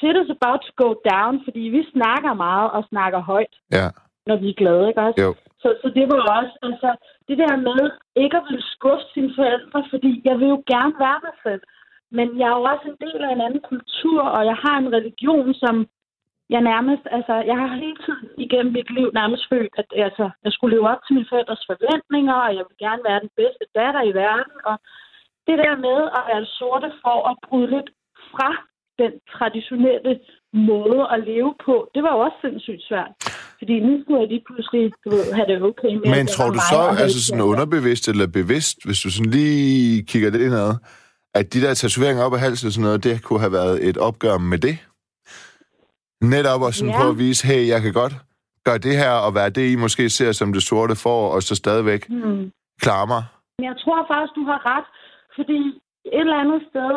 shit 0.00 0.16
is 0.22 0.30
about 0.36 0.60
to 0.66 0.72
go 0.84 0.88
down, 1.12 1.32
fordi 1.44 1.62
vi 1.76 1.82
snakker 1.94 2.32
meget 2.46 2.70
og 2.76 2.82
snakker 2.92 3.20
højt, 3.32 3.54
ja. 3.78 3.86
når 4.28 4.36
vi 4.42 4.48
er 4.50 4.60
glade, 4.62 4.88
ikke 4.88 5.02
også? 5.06 5.20
Jo. 5.24 5.30
Så, 5.62 5.68
så 5.82 5.88
det 5.96 6.04
var 6.12 6.20
også, 6.38 6.54
altså, 6.68 6.90
det 7.28 7.36
der 7.42 7.56
med 7.68 7.82
ikke 8.22 8.36
at 8.36 8.46
ville 8.48 8.66
skuffe 8.76 9.06
sine 9.14 9.32
forældre, 9.38 9.78
fordi 9.92 10.12
jeg 10.28 10.34
vil 10.40 10.48
jo 10.54 10.60
gerne 10.72 10.94
være 11.04 11.20
mig 11.26 11.36
selv. 11.46 11.62
Men 12.16 12.26
jeg 12.38 12.46
er 12.48 12.56
jo 12.58 12.62
også 12.72 12.86
en 12.92 13.00
del 13.04 13.20
af 13.26 13.32
en 13.32 13.44
anden 13.46 13.62
kultur, 13.72 14.20
og 14.36 14.42
jeg 14.50 14.56
har 14.64 14.76
en 14.78 14.92
religion, 14.96 15.54
som 15.54 15.74
jeg 16.54 16.62
nærmest, 16.72 17.04
altså, 17.16 17.34
jeg 17.50 17.56
har 17.62 17.70
hele 17.84 17.98
tiden 18.06 18.28
igennem 18.44 18.72
mit 18.72 18.90
liv 18.96 19.08
nærmest 19.20 19.44
følt, 19.52 19.74
at 19.80 19.88
altså, 20.06 20.30
jeg 20.44 20.52
skulle 20.52 20.74
leve 20.76 20.90
op 20.92 21.02
til 21.02 21.14
mine 21.14 21.30
forældres 21.32 21.64
forventninger, 21.70 22.36
og 22.46 22.50
jeg 22.56 22.64
vil 22.68 22.78
gerne 22.86 23.02
være 23.08 23.20
den 23.24 23.32
bedste 23.40 23.64
datter 23.78 24.02
i 24.10 24.16
verden, 24.24 24.56
og 24.70 24.76
det 25.46 25.56
der 25.62 25.74
med 25.86 25.98
at 26.18 26.22
være 26.30 26.46
sorte 26.58 26.90
for 27.02 27.18
at 27.30 27.36
bryde 27.46 27.70
lidt 27.76 27.90
fra 28.32 28.50
den 29.02 29.12
traditionelle 29.34 30.12
måde 30.70 31.00
at 31.14 31.18
leve 31.30 31.52
på, 31.66 31.74
det 31.94 32.02
var 32.02 32.12
jo 32.16 32.20
også 32.26 32.38
sindssygt 32.44 32.82
svært. 32.88 33.12
Fordi 33.58 33.74
nu 33.86 33.92
skulle 34.00 34.20
jeg 34.20 34.28
lige 34.28 34.44
pludselig 34.48 34.82
du 35.04 35.10
ved, 35.16 35.32
have 35.38 35.46
det 35.50 35.62
okay 35.70 35.92
med... 36.00 36.06
Men 36.16 36.26
tror 36.26 36.50
du 36.56 36.60
så, 36.72 36.80
altså 37.02 37.18
sådan 37.26 37.44
underbevidst 37.52 38.04
eller 38.08 38.26
bevidst, 38.40 38.76
hvis 38.86 39.00
du 39.04 39.08
sådan 39.10 39.30
lige 39.30 40.02
kigger 40.10 40.30
det 40.30 40.40
indad, 40.46 40.70
at 41.34 41.54
de 41.54 41.60
der 41.64 41.74
tatoveringer 41.74 42.24
op 42.26 42.34
af 42.34 42.40
halsen 42.40 42.66
og 42.66 42.72
sådan 42.72 42.86
noget, 42.88 43.04
det 43.04 43.24
kunne 43.24 43.40
have 43.44 43.52
været 43.52 43.88
et 43.88 43.96
opgør 44.08 44.38
med 44.38 44.58
det? 44.66 44.76
Netop 46.34 46.62
og 46.62 46.74
sådan 46.74 46.94
ja. 46.94 47.02
på 47.02 47.08
at 47.08 47.18
vise, 47.18 47.46
hey, 47.48 47.68
jeg 47.72 47.80
kan 47.82 47.92
godt 47.92 48.14
gøre 48.64 48.78
det 48.78 48.96
her, 49.02 49.12
og 49.26 49.34
være 49.34 49.50
det, 49.50 49.72
I 49.72 49.76
måske 49.76 50.10
ser 50.10 50.32
som 50.32 50.52
det 50.52 50.62
sorte 50.62 50.96
for, 51.04 51.18
og 51.34 51.42
så 51.42 51.54
stadigvæk 51.54 52.02
hmm. 52.08 52.50
klare 52.82 53.06
mig. 53.06 53.22
Jeg 53.68 53.74
tror 53.82 54.00
faktisk, 54.10 54.32
du 54.40 54.44
har 54.50 54.60
ret, 54.72 54.88
fordi 55.36 55.60
et 56.16 56.20
eller 56.24 56.38
andet 56.42 56.60
sted, 56.70 56.94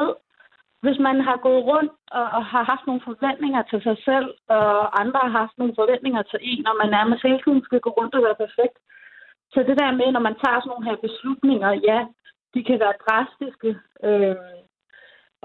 hvis 0.84 1.00
man 1.08 1.18
har 1.28 1.38
gået 1.48 1.64
rundt 1.72 1.94
og, 2.20 2.26
og 2.38 2.44
har 2.54 2.64
haft 2.72 2.86
nogle 2.88 3.06
forventninger 3.10 3.62
til 3.72 3.80
sig 3.88 3.98
selv, 4.08 4.28
og 4.58 5.02
andre 5.02 5.20
har 5.26 5.34
haft 5.42 5.56
nogle 5.58 5.74
forventninger 5.80 6.24
til 6.32 6.40
en, 6.52 6.68
og 6.70 6.76
man 6.82 6.90
nærmest 6.98 7.24
hele 7.28 7.42
tiden 7.44 7.62
skal 7.68 7.80
gå 7.86 7.90
rundt 8.00 8.16
og 8.16 8.24
være 8.28 8.42
perfekt. 8.46 8.78
Så 9.54 9.60
det 9.68 9.76
der 9.82 9.92
med, 10.00 10.10
når 10.12 10.24
man 10.28 10.38
tager 10.44 10.60
sådan 10.60 10.72
nogle 10.72 10.88
her 10.90 10.98
beslutninger, 11.06 11.72
ja, 11.90 12.00
de 12.54 12.64
kan 12.68 12.80
være 12.84 13.00
drastiske. 13.04 13.70
Øh, 14.08 14.36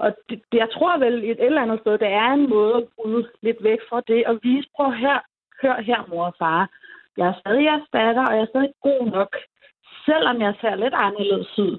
og 0.03 0.09
det, 0.29 0.39
jeg 0.53 0.69
tror 0.75 0.93
vel 1.05 1.15
et 1.31 1.41
eller 1.45 1.61
andet 1.61 1.79
sted, 1.79 1.93
det 1.97 2.11
er 2.23 2.29
en 2.31 2.49
måde 2.55 2.75
at 2.79 2.87
bryde 2.95 3.23
lidt 3.45 3.59
væk 3.63 3.81
fra 3.89 3.99
det, 4.07 4.21
og 4.29 4.39
vise, 4.43 4.69
prøv 4.75 4.91
her, 4.91 5.17
hør 5.61 5.81
her, 5.89 5.99
mor 6.09 6.25
og 6.25 6.35
far. 6.39 6.69
Jeg 7.17 7.27
er 7.27 7.39
stadig 7.39 7.63
jeres 7.69 7.87
datter, 7.93 8.25
og 8.29 8.33
jeg 8.35 8.41
er 8.41 8.51
stadig 8.53 8.73
god 8.87 9.03
nok, 9.17 9.31
selvom 10.07 10.41
jeg 10.41 10.53
ser 10.61 10.75
lidt 10.75 10.95
anderledes 11.05 11.59
ud. 11.59 11.75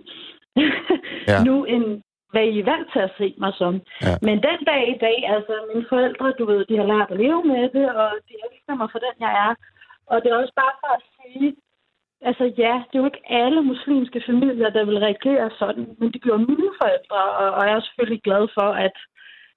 ja. 1.30 1.38
nu 1.48 1.64
end 1.64 2.02
hvad 2.32 2.44
I 2.44 2.58
er 2.60 2.68
vant 2.72 2.88
til 2.92 3.02
at 3.08 3.14
se 3.18 3.34
mig 3.42 3.52
som. 3.60 3.74
Ja. 4.02 4.14
Men 4.26 4.36
den 4.48 4.60
dag 4.70 4.82
i 4.94 4.98
dag, 5.06 5.18
altså 5.34 5.54
mine 5.70 5.86
forældre, 5.92 6.26
du 6.38 6.44
ved, 6.50 6.60
de 6.70 6.76
har 6.76 6.88
lært 6.92 7.10
at 7.10 7.20
leve 7.24 7.42
med 7.52 7.64
det, 7.76 7.86
og 8.00 8.08
de 8.28 8.34
elsker 8.44 8.74
mig 8.80 8.88
for 8.92 9.00
den, 9.06 9.14
jeg 9.26 9.32
er. 9.46 9.52
Og 10.10 10.16
det 10.22 10.28
er 10.30 10.36
også 10.42 10.54
bare 10.62 10.74
for 10.82 10.90
at 10.98 11.02
sige, 11.16 11.56
altså 12.28 12.44
ja, 12.62 12.74
det 12.86 12.94
er 12.94 13.02
jo 13.02 13.10
ikke 13.10 13.26
alle 13.40 13.62
muslimske 13.62 14.22
familier, 14.26 14.70
der 14.70 14.84
vil 14.84 14.98
reagere 14.98 15.50
sådan, 15.58 15.86
men 15.98 16.12
det 16.12 16.22
gjorde 16.22 16.46
mine 16.50 16.70
forældre, 16.80 17.20
og 17.56 17.62
jeg 17.66 17.74
er 17.76 17.80
selvfølgelig 17.80 18.22
glad 18.22 18.48
for, 18.58 18.68
at 18.86 18.96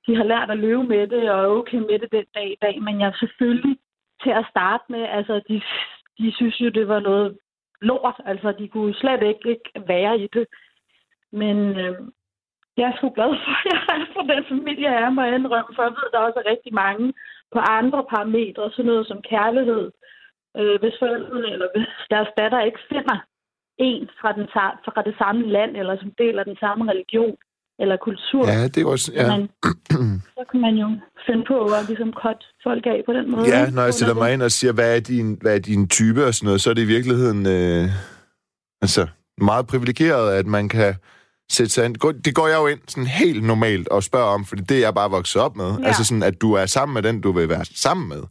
de 0.07 0.15
har 0.15 0.23
lært 0.23 0.51
at 0.51 0.59
leve 0.59 0.83
med 0.83 1.07
det, 1.07 1.31
og 1.31 1.39
er 1.43 1.57
okay 1.59 1.77
med 1.77 1.99
det 1.99 2.11
den 2.11 2.25
dag 2.35 2.47
i 2.51 2.61
dag. 2.61 2.81
Men 2.81 2.99
jeg 2.99 3.07
er 3.07 3.17
selvfølgelig 3.19 3.77
til 4.23 4.29
at 4.29 4.45
starte 4.49 4.83
med, 4.89 5.03
altså 5.17 5.41
de, 5.49 5.61
de 6.19 6.33
synes 6.35 6.61
jo, 6.61 6.69
det 6.69 6.87
var 6.87 6.99
noget 6.99 7.37
lort, 7.81 8.19
altså 8.25 8.51
de 8.59 8.67
kunne 8.67 8.93
slet 8.93 9.23
ikke, 9.23 9.49
ikke 9.49 9.71
være 9.87 10.19
i 10.19 10.27
det. 10.33 10.45
Men 11.31 11.57
øh, 11.79 11.97
jeg 12.77 12.85
er 12.89 12.95
sgu 12.97 13.07
glad 13.17 13.31
for, 13.43 13.53
at 13.59 13.65
jeg 13.71 13.81
er 13.95 14.05
fra 14.13 14.23
den 14.33 14.43
familie, 14.51 14.91
jeg 14.91 15.01
er, 15.03 15.09
må 15.09 15.21
jeg 15.23 15.35
indrømme, 15.39 15.71
for 15.75 15.83
jeg 15.87 15.93
ved, 15.99 16.07
der 16.13 16.19
også 16.27 16.39
er 16.41 16.51
rigtig 16.53 16.73
mange 16.83 17.05
på 17.53 17.59
andre 17.79 18.01
parametre, 18.13 18.71
sådan 18.71 18.89
noget 18.91 19.05
som 19.11 19.19
kærlighed, 19.33 19.85
øh, 20.59 20.75
hvis 20.81 20.95
forældrene 21.01 21.49
eller 21.53 21.67
hvis 21.73 21.89
deres 22.13 22.31
datter 22.39 22.61
ikke 22.69 22.81
finder 22.91 23.17
en 23.89 24.03
fra, 24.19 24.31
den, 24.37 24.45
fra 24.85 25.01
det 25.07 25.15
samme 25.21 25.41
land, 25.55 25.71
eller 25.79 25.95
som 26.01 26.11
deler 26.21 26.43
den 26.51 26.57
samme 26.63 26.81
religion 26.91 27.35
eller 27.81 27.97
kultur. 27.97 28.43
Ja, 28.47 28.63
det 28.73 28.79
er 28.83 28.87
også... 28.95 29.11
Ja. 29.15 29.27
Man, 29.37 29.49
så 30.37 30.43
kan 30.51 30.59
man 30.61 30.75
jo 30.83 30.87
finde 31.27 31.43
på 31.51 31.57
at 31.65 31.87
ligesom 31.87 32.11
cut 32.23 32.41
folk 32.63 32.85
af 32.85 32.99
på 33.05 33.13
den 33.13 33.31
måde. 33.31 33.45
Ja, 33.55 33.69
når 33.75 33.83
jeg 33.83 33.93
stiller 33.93 34.15
mig 34.15 34.33
ind 34.33 34.41
og 34.41 34.51
siger, 34.51 34.73
hvad 34.73 34.95
er 34.97 34.99
din, 34.99 35.37
hvad 35.41 35.55
er 35.55 35.59
din 35.59 35.87
type 35.87 36.25
og 36.27 36.33
sådan 36.33 36.47
noget, 36.47 36.61
så 36.61 36.69
er 36.69 36.73
det 36.73 36.81
i 36.81 36.93
virkeligheden 36.95 37.41
øh, 37.57 37.83
altså, 38.81 39.07
meget 39.37 39.67
privilegeret, 39.67 40.33
at 40.39 40.45
man 40.45 40.69
kan 40.69 40.95
sætte 41.51 41.73
sig 41.73 41.85
ind. 41.85 42.21
Det 42.21 42.35
går 42.35 42.47
jeg 42.47 42.57
jo 42.57 42.67
ind 42.67 42.79
sådan 42.87 43.07
helt 43.07 43.43
normalt 43.43 43.87
og 43.87 44.03
spørger 44.03 44.27
om, 44.27 44.45
fordi 44.45 44.61
det 44.61 44.77
er 44.77 44.81
jeg 44.81 44.93
bare 44.93 45.11
vokset 45.11 45.41
op 45.41 45.55
med. 45.55 45.77
Ja. 45.79 45.87
Altså 45.87 46.03
sådan, 46.03 46.23
at 46.23 46.41
du 46.41 46.53
er 46.53 46.65
sammen 46.65 46.93
med 46.93 47.01
den, 47.01 47.21
du 47.21 47.31
vil 47.31 47.49
være 47.49 47.65
sammen 47.75 48.09
med. 48.09 48.21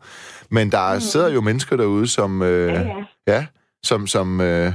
Men 0.51 0.73
der 0.73 0.95
mm. 0.95 1.01
sidder 1.01 1.29
jo 1.29 1.41
mennesker 1.41 1.77
derude, 1.77 2.09
som... 2.09 2.43
Øh, 2.43 2.69
ja, 2.69 2.81
ja. 2.81 3.05
ja, 3.27 3.47
som... 3.85 4.07
som 4.07 4.41
øh, 4.41 4.73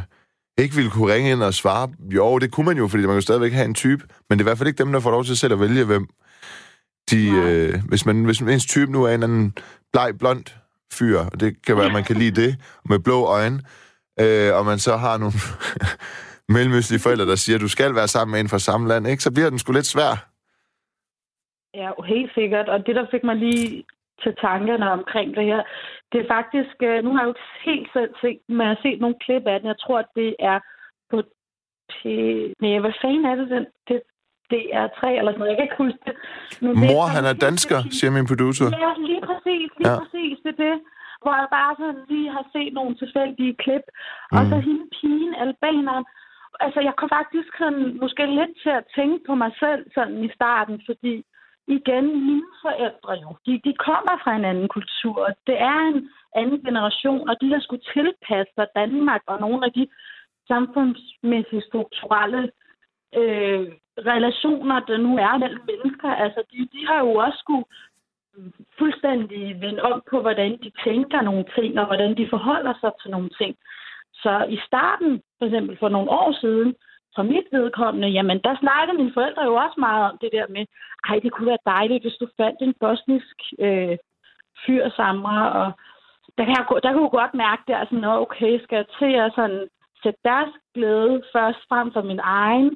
ikke 0.60 0.76
ville 0.76 0.92
kunne 0.92 1.14
ringe 1.14 1.32
ind 1.32 1.44
og 1.44 1.54
svare. 1.54 1.90
Jo, 2.16 2.38
det 2.38 2.52
kunne 2.52 2.66
man 2.66 2.78
jo, 2.78 2.88
fordi 2.88 3.06
man 3.06 3.16
kan 3.16 3.22
stadigvæk 3.22 3.54
have 3.54 3.66
en 3.66 3.74
type, 3.74 4.04
men 4.30 4.40
det 4.40 4.44
er 4.44 4.46
i 4.46 4.50
hvert 4.50 4.58
fald 4.58 4.68
ikke 4.68 4.84
dem, 4.84 4.92
der 4.92 5.00
får 5.00 5.12
lov 5.12 5.26
til 5.26 5.38
selv 5.38 5.54
at 5.54 5.60
vælge, 5.60 5.84
hvem 5.84 6.08
de... 7.12 7.30
Øh, 7.30 7.84
hvis, 7.88 8.06
man, 8.06 8.24
hvis 8.24 8.40
ens 8.40 8.66
type 8.66 8.92
nu 8.92 9.04
er 9.04 9.16
en 9.16 9.24
anden 9.24 9.54
bleg, 9.94 10.14
blond 10.20 10.44
fyr, 10.94 11.20
og 11.20 11.40
det 11.40 11.56
kan 11.68 11.78
være, 11.78 11.86
at 11.86 11.94
man 11.94 12.04
kan 12.04 12.16
lide 12.16 12.42
det, 12.42 12.56
med 12.90 13.00
blå 13.00 13.26
øjne, 13.26 13.62
øh, 14.20 14.56
og 14.56 14.66
man 14.66 14.80
så 14.80 14.98
har 14.98 15.18
nogle 15.18 15.34
mellemøstlige 16.56 17.04
forældre, 17.06 17.26
der 17.32 17.36
siger, 17.36 17.56
at 17.58 17.62
du 17.62 17.68
skal 17.68 17.96
være 17.96 18.08
sammen 18.08 18.32
med 18.32 18.40
en 18.40 18.50
fra 18.50 18.60
samme 18.60 18.88
land, 18.88 19.08
ikke? 19.08 19.24
så 19.24 19.32
bliver 19.34 19.50
den 19.50 19.60
sgu 19.60 19.72
lidt 19.72 19.94
svær. 19.94 20.14
Ja, 21.74 21.90
helt 22.06 22.32
sikkert. 22.34 22.70
Og 22.70 22.86
det, 22.86 22.96
der 22.96 23.06
fik 23.12 23.24
mig 23.24 23.36
lige 23.36 23.86
til 24.24 24.34
tankerne 24.42 24.92
omkring 24.92 25.36
det 25.36 25.46
her, 25.46 25.62
det 26.12 26.20
er 26.22 26.28
faktisk, 26.38 26.76
øh, 26.90 27.04
nu 27.04 27.10
har 27.14 27.20
jeg 27.22 27.28
jo 27.28 27.34
ikke 27.34 27.48
helt 27.72 27.90
selv 27.94 28.12
set, 28.22 28.40
men 28.48 28.62
jeg 28.62 28.68
har 28.68 28.80
set 28.86 29.00
nogle 29.02 29.18
klip 29.26 29.44
af 29.46 29.60
den. 29.60 29.68
Jeg 29.68 29.80
tror, 29.84 30.00
at 30.00 30.10
det 30.16 30.36
er 30.40 30.60
på. 31.12 31.18
Nej, 32.62 32.80
hvad 32.86 32.96
fanden 33.02 33.26
er 33.26 33.36
det, 33.36 33.50
den? 33.56 33.66
Det, 33.88 34.02
det 34.54 34.64
er 34.80 34.86
tre 35.00 35.10
eller 35.18 35.32
sådan 35.32 35.40
noget. 35.40 35.52
Jeg 35.52 35.58
kan 35.58 35.68
ikke 35.68 35.84
huske 35.86 36.02
det. 36.08 36.16
Men 36.62 36.74
Mor, 36.84 37.04
det 37.06 37.14
han 37.16 37.26
er 37.32 37.36
dansker, 37.48 37.80
siger 37.98 38.12
min 38.18 38.28
producer. 38.32 38.68
Ja, 38.84 38.92
lige 39.10 39.24
præcis, 39.30 39.70
lige 39.78 39.90
ja. 39.90 40.00
præcis. 40.00 40.36
Det 40.44 40.52
er 40.56 40.60
det 40.66 40.78
hvor 41.22 41.36
jeg 41.42 41.50
bare 41.60 41.74
sådan 41.80 42.02
lige 42.12 42.30
har 42.36 42.46
set 42.56 42.72
nogle 42.80 42.94
tilfældige 43.02 43.54
klip. 43.64 43.86
Mm. 43.90 44.38
Og 44.38 44.42
så 44.50 44.56
hende 44.68 44.86
pigen, 44.96 45.34
albaneren, 45.46 46.06
altså 46.60 46.80
jeg 46.82 46.94
kom 46.98 47.10
faktisk 47.10 47.50
sådan, 47.58 47.98
måske 48.02 48.26
lidt 48.26 48.54
til 48.64 48.70
at 48.70 48.88
tænke 48.96 49.20
på 49.28 49.36
mig 49.36 49.52
selv 49.60 49.82
sådan 49.96 50.24
i 50.24 50.30
starten, 50.38 50.82
fordi 50.86 51.24
igen, 51.68 52.06
mine 52.28 52.52
forældre 52.62 53.14
jo, 53.24 53.30
de, 53.46 53.62
de 53.68 53.74
kommer 53.88 54.16
fra 54.24 54.36
en 54.36 54.46
anden 54.46 54.68
kultur. 54.68 55.20
Det 55.48 55.62
er 55.62 55.80
en 55.94 56.10
anden 56.36 56.60
generation, 56.68 57.30
og 57.30 57.36
de 57.42 57.54
har 57.54 57.60
skulle 57.60 57.86
tilpasse 57.94 58.54
sig 58.56 58.68
Danmark 58.76 59.22
og 59.28 59.40
nogle 59.40 59.66
af 59.66 59.72
de 59.72 59.88
samfundsmæssige 60.48 61.68
strukturelle 61.70 62.52
øh, 63.20 63.68
relationer, 64.12 64.80
der 64.80 64.98
nu 64.98 65.18
er 65.18 65.38
mellem 65.38 65.64
mennesker. 65.72 66.10
Altså, 66.10 66.42
de, 66.52 66.58
de 66.74 66.88
har 66.88 67.00
jo 67.00 67.14
også 67.14 67.38
skulle 67.40 67.66
fuldstændig 68.80 69.62
vende 69.62 69.82
om 69.82 70.04
på, 70.10 70.22
hvordan 70.22 70.52
de 70.64 70.72
tænker 70.84 71.22
nogle 71.22 71.46
ting, 71.56 71.80
og 71.80 71.86
hvordan 71.86 72.18
de 72.18 72.28
forholder 72.30 72.74
sig 72.82 72.92
til 73.02 73.12
nogle 73.12 73.30
ting. 73.30 73.56
Så 74.24 74.46
i 74.50 74.58
starten, 74.68 75.22
for 75.38 75.46
eksempel 75.46 75.78
for 75.80 75.90
nogle 75.90 76.10
år 76.10 76.32
siden, 76.42 76.76
for 77.16 77.24
mit 77.24 77.48
vedkommende, 77.52 78.08
jamen 78.08 78.40
der 78.46 78.62
snakkede 78.64 78.98
mine 78.98 79.14
forældre 79.14 79.44
jo 79.44 79.56
også 79.56 79.78
meget 79.88 80.04
om 80.12 80.18
det 80.22 80.30
der 80.32 80.46
med, 80.56 80.66
ej, 81.10 81.20
det 81.24 81.32
kunne 81.32 81.52
være 81.54 81.68
dejligt, 81.76 82.04
hvis 82.04 82.20
du 82.22 82.28
fandt 82.38 82.60
en 82.62 82.74
bosnisk 82.80 83.38
øh, 83.60 83.98
fyr 84.66 84.90
sammen. 85.00 85.26
Og 85.26 85.72
der 86.38 86.44
kan, 86.46 86.56
jeg, 86.58 86.66
der 86.84 86.90
kan 86.92 87.02
jeg 87.02 87.18
godt 87.20 87.34
mærke, 87.46 87.64
det 87.68 87.76
er 87.76 87.86
sådan, 87.86 88.04
okay, 88.26 88.54
skal 88.64 88.76
jeg 88.82 88.88
til 89.00 89.12
at 89.24 89.32
sådan, 89.36 89.68
sætte 90.04 90.20
deres 90.30 90.54
glæde 90.76 91.24
først 91.36 91.62
frem 91.70 91.88
for 91.94 92.02
min 92.02 92.22
egen. 92.24 92.70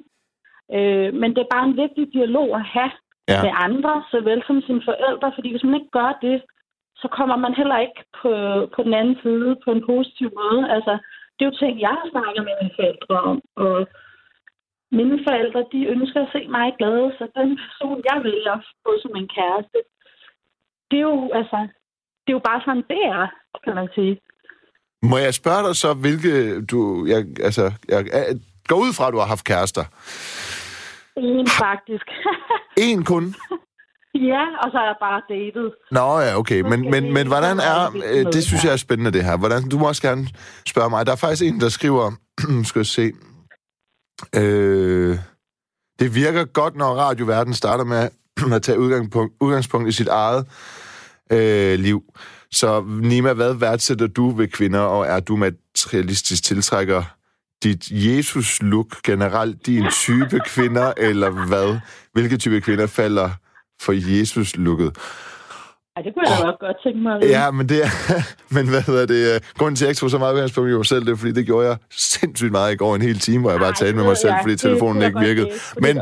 Øh, 0.78 1.14
men 1.22 1.30
det 1.36 1.42
er 1.42 1.54
bare 1.56 1.66
en 1.68 1.78
vigtig 1.84 2.14
dialog 2.14 2.48
at 2.60 2.66
have 2.76 2.92
ja. 3.30 3.42
med 3.44 3.52
andre, 3.68 4.04
såvel 4.12 4.44
som 4.48 4.62
sine 4.62 4.84
forældre, 4.90 5.32
fordi 5.36 5.52
hvis 5.52 5.64
man 5.64 5.76
ikke 5.76 5.96
gør 6.00 6.12
det, 6.22 6.42
så 7.02 7.08
kommer 7.18 7.36
man 7.36 7.54
heller 7.54 7.78
ikke 7.78 8.02
på, 8.22 8.32
på 8.76 8.84
den 8.84 8.94
anden 8.94 9.18
side 9.24 9.56
på 9.64 9.72
en 9.72 9.86
positiv 9.86 10.30
måde. 10.42 10.72
Altså, 10.76 10.94
det 11.42 11.48
er 11.48 11.52
jo 11.52 11.62
ting, 11.64 11.76
jeg 11.88 11.94
har 12.00 12.08
snakket 12.14 12.44
med 12.48 12.56
mine 12.62 12.76
forældre 12.80 13.16
om, 13.32 13.38
og 13.64 13.76
mine 15.00 15.18
forældre, 15.28 15.62
de 15.74 15.80
ønsker 15.94 16.20
at 16.24 16.32
se 16.36 16.42
mig 16.58 16.68
glad, 16.80 17.00
så 17.18 17.24
den 17.40 17.50
person, 17.62 17.98
jeg 18.10 18.18
vælger 18.28 18.56
få 18.84 18.92
som 19.04 19.14
en 19.22 19.30
kæreste, 19.38 19.80
det 20.90 20.98
er 20.98 21.08
jo, 21.12 21.32
altså, 21.40 21.58
det 22.24 22.30
er 22.32 22.38
jo 22.40 22.46
bare 22.50 22.62
sådan, 22.66 22.86
det 22.94 23.02
er, 23.18 23.24
kan 23.64 23.76
man 23.76 23.90
sige. 23.96 24.14
Må 25.10 25.18
jeg 25.18 25.34
spørge 25.34 25.64
dig 25.68 25.76
så, 25.76 25.90
hvilke 26.04 26.32
du... 26.72 26.80
Jeg, 27.14 27.22
altså, 27.48 27.64
jeg, 27.94 28.00
jeg 28.14 28.24
går 28.70 28.80
ud 28.86 28.92
fra, 28.98 29.08
at 29.08 29.14
du 29.14 29.20
har 29.22 29.34
haft 29.34 29.46
kærester. 29.52 29.86
En, 31.18 31.48
faktisk. 31.64 32.08
en 32.88 33.06
kun? 33.12 33.26
Ja, 34.15 34.45
og 34.63 34.71
så 34.71 34.78
er 34.78 34.86
jeg 34.86 34.95
bare 35.00 35.21
datet. 35.30 35.74
Nå 35.91 36.19
ja, 36.19 36.38
okay. 36.38 36.62
Men, 36.62 36.91
men, 36.91 37.13
men 37.13 37.28
hvordan 37.28 37.60
er... 37.60 37.95
Øh, 38.12 38.26
det 38.34 38.43
synes 38.43 38.63
jeg 38.63 38.74
er 38.74 38.78
spændende, 38.78 39.12
det 39.12 39.24
her. 39.24 39.38
Hvordan, 39.38 39.69
du 39.69 39.78
må 39.80 39.88
også 39.88 40.02
gerne 40.02 40.28
spørge 40.67 40.89
mig. 40.89 41.06
Der 41.06 41.12
er 41.12 41.15
faktisk 41.15 41.43
en, 41.43 41.60
der 41.60 41.69
skriver... 41.69 42.12
skal 42.69 42.80
jeg 42.80 42.86
se... 42.86 43.12
Øh, 44.36 45.17
det 46.00 46.15
virker 46.15 46.45
godt, 46.45 46.76
når 46.76 46.93
radioverden 46.93 47.54
starter 47.54 47.84
med 47.84 48.10
at 48.56 48.62
tage 48.62 48.80
udgangspunkt, 48.80 49.34
udgangspunkt 49.39 49.89
i 49.89 49.91
sit 49.91 50.08
eget 50.08 50.45
øh, 51.32 51.80
liv. 51.80 52.04
Så 52.52 52.84
Nima, 53.02 53.34
hvad 53.34 53.54
værdsætter 53.54 54.08
du 54.08 54.30
ved 54.30 54.47
kvinder, 54.47 54.80
og 54.80 55.06
er 55.08 55.19
du 55.19 55.36
materialistisk 55.36 56.43
tiltrækker 56.43 57.04
dit 57.63 57.91
Jesus-look 57.91 59.02
generelt 59.04 59.65
din 59.65 59.86
type 59.91 60.39
kvinder, 60.45 60.93
eller 60.97 61.30
hvad? 61.30 61.80
Hvilke 62.13 62.38
type 62.38 62.62
kvinder 62.62 62.88
falder 62.88 63.30
for 63.82 63.94
Jesus-lukket. 63.94 64.91
Ja, 65.98 66.02
det 66.02 66.13
kunne 66.13 66.30
jeg 66.30 66.54
oh, 66.54 66.60
godt 66.60 66.78
tænke 66.84 67.00
mig. 67.00 67.24
Ja, 67.24 67.52
men 67.52 67.70
det 67.70 67.84
er... 67.86 67.89
men 68.56 68.70
hvad 68.70 68.82
hedder 68.82 69.06
det? 69.06 69.34
Øh, 69.34 69.41
grunden 69.58 69.76
til, 69.76 69.86
at 69.86 69.88
jeg 69.88 69.91
ikke 69.91 70.00
tog 70.00 70.10
så 70.10 70.17
meget 70.17 70.34
udgangspunkt 70.34 70.72
i 70.72 70.74
mig 70.74 70.86
selv, 70.86 71.06
det 71.06 71.12
er, 71.12 71.15
fordi 71.15 71.32
det 71.32 71.46
gjorde 71.46 71.67
jeg 71.67 71.78
sindssygt 71.91 72.52
meget 72.52 72.74
i 72.74 72.76
går 72.76 72.96
en 72.96 73.02
hel 73.02 73.20
time, 73.20 73.41
hvor 73.41 73.52
jeg 73.52 73.60
bare 73.60 73.74
talte 73.74 73.96
med 73.96 74.04
mig 74.04 74.17
selv, 74.17 74.34
fordi 74.41 74.56
telefonen 74.56 75.02
ikke 75.02 75.20
virkede. 75.20 75.50
Men, 75.82 76.02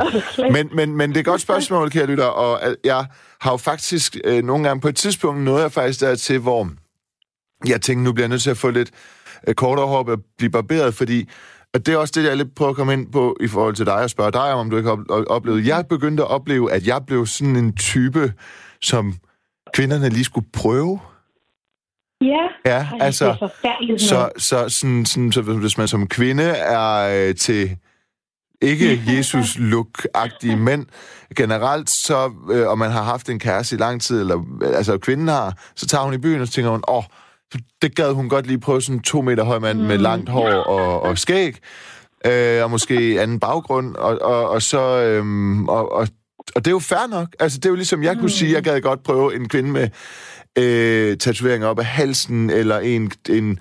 men, 0.51 0.69
men, 0.73 0.97
men 0.97 1.09
det 1.09 1.17
er 1.17 1.19
et 1.19 1.25
godt 1.25 1.41
spørgsmål, 1.41 1.89
kære 1.89 2.05
lytter, 2.05 2.25
og 2.25 2.75
jeg 2.83 3.05
har 3.41 3.51
jo 3.51 3.57
faktisk 3.57 4.17
øh, 4.23 4.43
nogle 4.43 4.67
gange 4.67 4.81
på 4.81 4.87
et 4.87 4.95
tidspunkt 4.95 5.41
noget 5.41 5.61
jeg 5.61 5.71
faktisk 5.71 6.01
der 6.01 6.15
til, 6.15 6.39
hvor 6.39 6.69
jeg 7.67 7.81
tænkte, 7.81 8.03
nu 8.03 8.13
bliver 8.13 8.23
jeg 8.23 8.29
nødt 8.29 8.41
til 8.41 8.49
at 8.49 8.57
få 8.57 8.69
lidt 8.69 8.91
øh, 9.47 9.53
kortere 9.55 9.87
hår 9.87 10.03
og 10.03 10.19
blive 10.37 10.51
barberet, 10.51 10.93
fordi 10.93 11.29
og 11.73 11.85
det 11.85 11.93
er 11.93 11.97
også 11.97 12.13
det, 12.15 12.27
jeg 12.27 12.37
lidt 12.37 12.55
prøver 12.55 12.69
at 12.69 12.75
komme 12.75 12.93
ind 12.93 13.11
på 13.11 13.37
i 13.41 13.47
forhold 13.47 13.75
til 13.75 13.85
dig 13.85 13.95
og 13.95 14.09
spørge 14.09 14.31
dig 14.31 14.53
om, 14.53 14.59
om 14.59 14.69
du 14.69 14.77
ikke 14.77 14.89
har 14.89 15.25
oplevet. 15.29 15.67
Jeg 15.67 15.85
begyndte 15.89 16.23
at 16.23 16.29
opleve, 16.29 16.71
at 16.71 16.87
jeg 16.87 17.05
blev 17.07 17.25
sådan 17.25 17.55
en 17.55 17.75
type, 17.75 18.33
som 18.81 19.13
kvinderne 19.73 20.09
lige 20.09 20.23
skulle 20.23 20.47
prøve. 20.53 20.99
Ja, 22.21 22.49
Ja, 22.65 22.87
altså, 22.99 23.49
det. 23.87 24.01
Så, 24.01 24.29
så, 24.37 24.69
sådan, 24.69 25.05
sådan, 25.05 25.31
så 25.31 25.41
hvis 25.41 25.77
man 25.77 25.87
som 25.87 26.07
kvinde 26.07 26.43
er 26.43 27.27
øh, 27.27 27.35
til 27.35 27.77
ikke 28.61 29.01
Jesus-look-agtige 29.17 30.55
mænd 30.55 30.85
generelt, 31.35 31.89
så, 31.89 32.31
øh, 32.51 32.67
og 32.67 32.77
man 32.77 32.91
har 32.91 33.03
haft 33.03 33.29
en 33.29 33.39
kæreste 33.39 33.75
i 33.75 33.79
lang 33.79 34.01
tid, 34.01 34.19
eller 34.19 34.43
altså 34.75 34.97
kvinden 34.97 35.27
har, 35.27 35.57
så 35.75 35.87
tager 35.87 36.03
hun 36.03 36.13
i 36.13 36.17
byen, 36.17 36.41
og 36.41 36.47
så 36.47 36.53
tænker 36.53 36.71
hun, 36.71 36.83
åh, 36.87 36.97
oh, 36.97 37.03
det 37.81 37.95
gad 37.95 38.11
hun 38.13 38.29
godt 38.29 38.47
lige 38.47 38.59
prøve 38.59 38.81
sådan 38.81 38.95
en 38.95 39.01
to 39.01 39.21
meter 39.21 39.43
høj 39.43 39.59
mand 39.59 39.79
mm. 39.79 39.85
med 39.85 39.97
langt 39.97 40.29
hår 40.29 40.49
og, 40.49 41.03
og 41.03 41.17
skæg, 41.17 41.57
øh, 42.25 42.63
og 42.63 42.71
måske 42.71 43.17
anden 43.21 43.39
baggrund, 43.39 43.95
og, 43.95 44.21
og, 44.21 44.49
og 44.49 44.61
så, 44.61 44.79
øh, 44.79 45.59
og, 45.59 45.91
og, 45.91 46.07
og 46.55 46.65
det 46.65 46.67
er 46.67 46.75
jo 46.75 46.79
fair 46.79 47.07
nok. 47.09 47.27
Altså, 47.39 47.57
det 47.57 47.65
er 47.65 47.69
jo 47.69 47.75
ligesom, 47.75 48.03
jeg 48.03 48.17
kunne 48.17 48.29
sige, 48.29 48.53
jeg 48.53 48.63
gad 48.63 48.81
godt 48.81 49.03
prøve 49.03 49.35
en 49.35 49.49
kvinde 49.49 49.71
med 49.71 49.89
øh, 50.57 51.17
tatoveringer 51.17 51.67
op 51.67 51.79
af 51.79 51.85
halsen, 51.85 52.49
eller 52.49 52.79
en, 52.79 53.11
en 53.29 53.59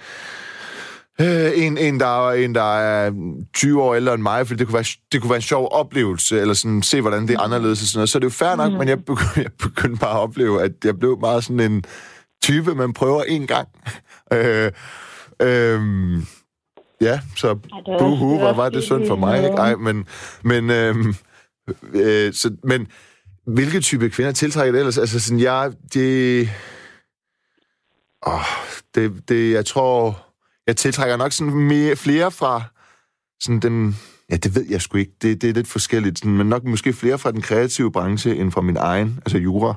Øh, 1.21 1.51
en, 1.55 1.79
en, 1.79 2.01
der 2.01 2.29
er, 2.29 2.33
en, 2.33 2.55
der 2.55 2.79
er 2.79 3.13
20 3.55 3.83
år 3.83 3.95
ældre 3.95 4.15
end 4.15 4.23
mig, 4.23 4.47
for 4.47 4.55
det 4.55 4.67
kunne, 4.67 4.75
være, 4.75 4.85
det 5.13 5.21
kunne 5.21 5.31
være 5.31 5.37
en 5.37 5.43
sjov 5.43 5.69
oplevelse, 5.73 6.41
eller 6.41 6.55
sådan 6.55 6.83
se, 6.83 7.01
hvordan 7.01 7.29
det 7.29 7.35
er 7.37 7.41
anderledes 7.41 7.83
og 7.83 7.87
sådan 7.87 7.99
noget. 7.99 8.09
Så 8.09 8.19
det 8.19 8.25
er 8.25 8.27
jo 8.27 8.31
fair 8.31 8.57
nok, 8.57 8.73
mm. 8.73 8.79
men 8.79 8.89
jeg 8.89 9.05
begyndte, 9.05 9.41
jeg 9.43 9.51
begyndte 9.59 10.01
bare 10.01 10.11
at 10.11 10.23
opleve, 10.23 10.63
at 10.63 10.73
jeg 10.85 10.99
blev 10.99 11.19
meget 11.21 11.45
sådan 11.45 11.61
en 11.61 11.85
type, 12.43 12.75
man 12.75 12.93
prøver 12.93 13.23
en 13.23 13.47
gang. 13.47 13.69
øh, 14.33 14.73
øh, 15.43 15.81
ja, 17.01 17.21
så 17.37 17.55
buhu, 17.99 18.39
hvor 18.39 18.53
var 18.53 18.69
det 18.69 18.83
synd 18.83 19.07
for 19.07 19.17
mig, 19.17 19.45
ikke? 19.45 19.57
Ej, 19.57 19.75
men, 19.75 20.07
men, 20.43 20.71
øh, 20.71 20.97
øh, 21.95 22.33
så, 22.33 22.57
men 22.65 22.87
hvilke 23.47 23.81
type 23.81 24.11
kvinder 24.11 24.33
tiltrækker 24.33 24.73
det 24.73 24.79
ellers? 24.79 24.99
Altså 24.99 25.21
sådan, 25.21 25.41
jeg, 25.41 25.73
det, 25.95 26.51
åh, 28.27 28.41
det, 28.95 29.29
det, 29.29 29.53
jeg 29.53 29.67
tror, 29.67 30.25
jeg 30.67 30.77
tiltrækker 30.77 31.17
nok 31.17 31.33
sådan 31.33 31.53
mere, 31.53 31.97
flere 31.97 32.31
fra 32.31 32.63
sådan 33.41 33.61
den... 33.61 33.97
Ja, 34.31 34.37
det 34.37 34.55
ved 34.55 34.67
jeg 34.71 34.83
sgu 34.83 34.99
ikke. 34.99 35.13
Det, 35.23 35.43
det 35.43 35.51
er 35.51 35.55
lidt 35.55 35.69
forskelligt. 35.69 36.19
Sådan, 36.19 36.37
men 36.37 36.47
nok 36.47 36.65
måske 36.65 36.93
flere 36.93 37.19
fra 37.19 37.33
den 37.33 37.43
kreative 37.43 37.93
branche, 37.93 38.37
end 38.37 38.53
fra 38.53 38.61
min 38.61 38.77
egen, 38.77 39.21
altså 39.27 39.39
jura. 39.39 39.75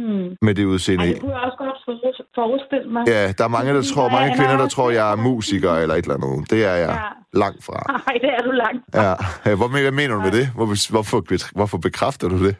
Hmm. 0.00 0.28
Med 0.46 0.54
det 0.54 0.64
udseende 0.72 1.04
Ej, 1.04 1.12
det 1.12 1.20
kunne 1.20 1.34
jeg 1.36 1.40
også 1.48 1.58
godt 1.64 1.78
for- 1.84 2.26
forestille 2.40 2.88
mig. 2.94 3.02
Ja, 3.14 3.22
der 3.38 3.44
er 3.48 3.52
mange, 3.56 3.70
der 3.78 3.82
tror, 3.92 4.08
mange 4.18 4.30
Ja, 4.32 4.36
kvinder, 4.38 4.56
der 4.62 4.68
tror, 4.74 4.90
jeg 4.90 5.06
er 5.12 5.16
musiker 5.28 5.72
eller 5.82 5.94
et 5.94 6.04
eller 6.06 6.18
andet. 6.18 6.50
Det 6.50 6.60
er 6.72 6.74
jeg 6.84 6.94
Ja. 7.02 7.08
langt 7.44 7.62
fra. 7.66 7.78
Nej, 8.06 8.14
det 8.24 8.30
er 8.36 8.42
du 8.48 8.52
langt. 8.64 8.82
Ja. 8.94 9.12
Ja, 9.46 9.52
Hvor, 9.58 9.68
hvad 9.68 9.96
mener 10.00 10.14
du 10.18 10.20
med 10.28 10.34
det? 10.38 10.46
Hvor, 10.56 10.66
hvorfor, 10.94 11.18
hvorfor 11.58 11.78
bekræfter 11.88 12.26
du 12.34 12.38
det? 12.46 12.54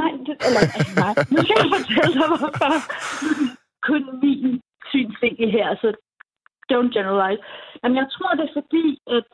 Nej, 0.00 0.12
det, 0.26 0.34
eller, 0.46 0.62
altså, 0.76 0.92
nej. 1.04 1.14
Nu 1.32 1.38
skal 1.44 1.56
jeg 1.62 1.70
fortælle 1.76 2.12
dig, 2.20 2.28
hvorfor 2.32 2.50
kun 3.88 4.02
min 4.24 4.60
synsvinkel 4.92 5.48
her, 5.58 5.68
så 5.82 5.88
don't 6.72 6.90
generalize. 6.98 7.42
Jamen, 7.80 7.96
jeg 8.02 8.08
tror, 8.14 8.30
det 8.38 8.44
er 8.48 8.54
fordi, 8.60 8.86
at 9.16 9.28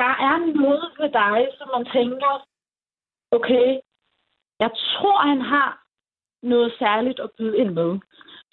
der 0.00 0.12
er 0.30 0.36
noget 0.62 0.84
ved 1.00 1.10
dig, 1.22 1.38
som 1.58 1.66
man 1.76 1.84
tænker, 1.96 2.32
okay, 3.36 3.66
jeg 4.64 4.70
tror, 4.92 5.18
han 5.32 5.40
har 5.40 5.68
noget 6.42 6.72
særligt 6.78 7.20
at 7.20 7.30
byde 7.38 7.58
ind 7.62 7.70
med. 7.80 7.90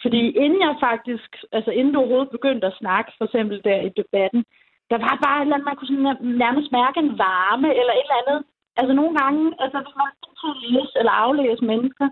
Fordi 0.02 0.22
inden 0.44 0.62
jeg 0.68 0.76
faktisk, 0.88 1.30
altså 1.52 1.72
inden 1.72 1.94
du 1.94 2.00
overhovedet 2.00 2.36
begyndte 2.38 2.68
at 2.68 2.80
snakke, 2.82 3.12
for 3.18 3.26
eksempel 3.26 3.58
der 3.64 3.80
i 3.82 3.92
debatten, 4.02 4.42
der 4.92 4.98
var 5.06 5.16
bare 5.26 5.38
et 5.38 5.42
eller 5.42 5.56
andet, 5.56 5.70
man 5.70 5.76
kunne 5.76 5.92
sådan 5.92 6.18
nærmest 6.44 6.70
mærke 6.80 6.98
en 7.00 7.18
varme 7.28 7.70
eller 7.80 7.94
et 7.96 8.06
eller 8.06 8.22
andet. 8.22 8.40
Altså 8.80 8.94
nogle 9.00 9.14
gange, 9.20 9.42
altså 9.64 9.78
hvis 9.84 9.98
man 10.02 10.10
skal 10.40 10.54
læse 10.76 10.96
eller 11.00 11.16
aflæse 11.24 11.64
mennesker, 11.72 12.08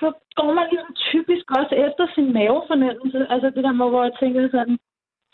så 0.00 0.08
går 0.38 0.52
man 0.58 0.66
ligesom 0.70 0.92
typisk 1.10 1.46
også 1.60 1.74
efter 1.86 2.04
sin 2.14 2.28
mavefornemmelse. 2.38 3.20
Altså 3.32 3.48
det 3.54 3.62
der 3.66 3.74
med, 3.80 3.88
hvor 3.90 4.02
jeg 4.04 4.14
tænker 4.20 4.50
sådan, 4.50 4.78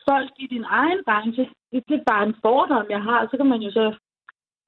folk 0.09 0.31
i 0.45 0.47
din 0.55 0.65
egen 0.81 1.01
branche, 1.07 1.45
det, 1.71 1.81
det 1.89 1.97
er 2.01 2.11
bare 2.13 2.27
en 2.27 2.37
fordom, 2.45 2.87
jeg 2.91 3.03
har. 3.09 3.21
Så 3.31 3.37
kan 3.37 3.47
man 3.53 3.61
jo 3.67 3.71
så 3.71 3.87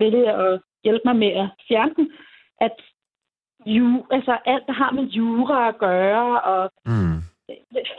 vælge 0.01 0.33
at 0.33 0.61
hjælpe 0.85 1.05
mig 1.09 1.17
med 1.17 1.33
at 1.43 1.49
fjerne 1.69 1.95
den. 1.97 2.07
At 2.61 2.77
ju, 3.67 4.05
altså 4.11 4.39
alt, 4.47 4.67
der 4.67 4.73
har 4.73 4.91
med 4.93 5.05
jura 5.05 5.69
at 5.69 5.79
gøre, 5.79 6.41
og 6.41 6.71
Mm. 6.87 7.19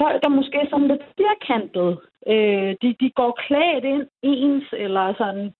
folk, 0.01 0.23
der 0.23 0.29
måske 0.29 0.57
er 0.57 0.69
sådan 0.69 0.87
lidt 0.87 1.05
firkantet, 1.17 1.99
øh, 2.27 2.75
de, 2.81 2.95
de 3.01 3.09
går 3.19 3.31
klædt 3.47 3.83
ind 3.93 4.07
ens, 4.21 4.65
eller 4.73 5.13
sådan, 5.17 5.53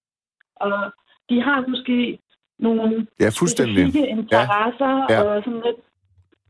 og 0.56 0.92
de 1.30 1.42
har 1.42 1.66
måske 1.68 2.20
nogle 2.60 3.08
Ja, 3.20 3.30
fuldstændig. 3.40 3.76
specifikke 3.84 4.08
interesser, 4.18 4.92
Ja. 5.10 5.14
ja. 5.16 5.22
og 5.24 5.44
sådan 5.44 5.62
lidt, 5.68 5.80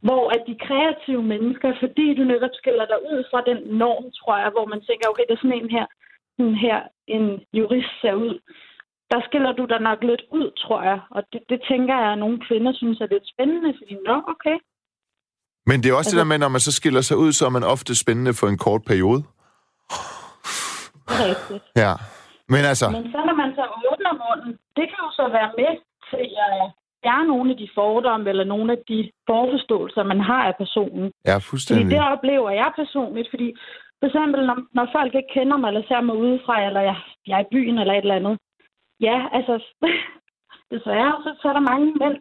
hvor 0.01 0.23
at 0.35 0.41
de 0.47 0.55
kreative 0.67 1.23
mennesker, 1.23 1.73
fordi 1.79 2.13
du 2.15 2.23
netop 2.23 2.49
skiller 2.53 2.85
dig 2.85 2.99
ud 3.11 3.23
fra 3.31 3.41
den 3.49 3.59
norm, 3.83 4.05
tror 4.19 4.37
jeg, 4.37 4.49
hvor 4.49 4.65
man 4.65 4.81
tænker, 4.81 5.05
okay, 5.09 5.23
det 5.27 5.33
er 5.33 5.43
sådan 5.43 5.59
en 5.63 5.69
her, 5.69 5.85
sådan 6.37 6.55
her 6.55 6.79
en 7.07 7.25
jurist 7.53 7.93
ser 8.01 8.13
ud. 8.13 8.35
Der 9.11 9.19
skiller 9.27 9.51
du 9.51 9.65
dig 9.65 9.79
nok 9.89 9.99
lidt 10.03 10.21
ud, 10.31 10.47
tror 10.63 10.81
jeg. 10.89 10.99
Og 11.15 11.21
det, 11.33 11.41
det 11.49 11.59
tænker 11.71 11.95
jeg, 12.01 12.11
at 12.11 12.17
nogle 12.17 12.37
kvinder 12.47 12.73
synes 12.73 13.01
er 13.01 13.07
lidt 13.11 13.27
spændende, 13.33 13.73
fordi, 13.79 13.93
nå, 14.09 14.15
okay. 14.33 14.57
Men 15.69 15.77
det 15.83 15.87
er 15.89 15.95
også 15.99 16.09
det 16.09 16.13
Altså- 16.13 16.17
der 16.19 16.31
med, 16.31 16.37
når 16.37 16.47
man 16.55 16.59
så 16.67 16.71
skiller 16.79 17.01
sig 17.01 17.17
ud, 17.17 17.31
så 17.31 17.45
er 17.45 17.49
man 17.57 17.63
ofte 17.63 17.91
spændende 18.03 18.33
for 18.39 18.47
en 18.47 18.57
kort 18.57 18.83
periode. 18.91 19.21
Det 21.07 21.15
er 21.23 21.27
rigtigt. 21.33 21.63
Ja. 21.83 21.93
Men 22.53 22.61
altså, 22.71 22.85
Men 22.89 23.03
så 23.13 23.19
når 23.29 23.35
man 23.43 23.49
så 23.59 23.63
åbner 23.91 24.13
munden, 24.23 24.51
det 24.77 24.85
kan 24.91 24.99
jo 25.05 25.09
så 25.19 25.25
være 25.37 25.51
med 25.61 25.71
til 26.09 26.25
at 26.47 26.53
fjerne 27.03 27.27
nogle 27.27 27.51
af 27.53 27.57
de 27.63 27.69
fordomme, 27.79 28.29
eller 28.31 28.43
nogle 28.53 28.67
af 28.75 28.79
de 28.89 28.97
forforståelser, 29.29 30.03
man 30.03 30.21
har 30.29 30.43
af 30.49 30.55
personen. 30.63 31.05
ja, 31.29 31.35
Fordi 31.35 31.45
fuldstændig. 31.49 31.91
det 31.93 32.01
oplever 32.13 32.49
jeg 32.61 32.69
personligt, 32.81 33.27
fordi 33.33 33.47
for 33.99 34.05
eksempel, 34.09 34.39
når, 34.49 34.57
når 34.77 34.85
folk 34.97 35.11
ikke 35.15 35.33
kender 35.37 35.57
mig, 35.57 35.67
eller 35.69 35.83
ser 35.87 36.01
mig 36.01 36.15
udefra, 36.25 36.55
eller 36.67 36.81
jeg, 36.89 36.97
jeg 37.27 37.35
er 37.39 37.43
i 37.45 37.51
byen, 37.55 37.77
eller 37.81 37.93
et 37.93 38.05
eller 38.05 38.15
andet. 38.21 38.35
Ja, 39.07 39.17
altså, 39.37 39.53
desværre, 40.73 41.13
så, 41.23 41.29
så 41.41 41.45
er 41.49 41.55
der 41.55 41.69
mange 41.71 41.87
mænd, 42.01 42.17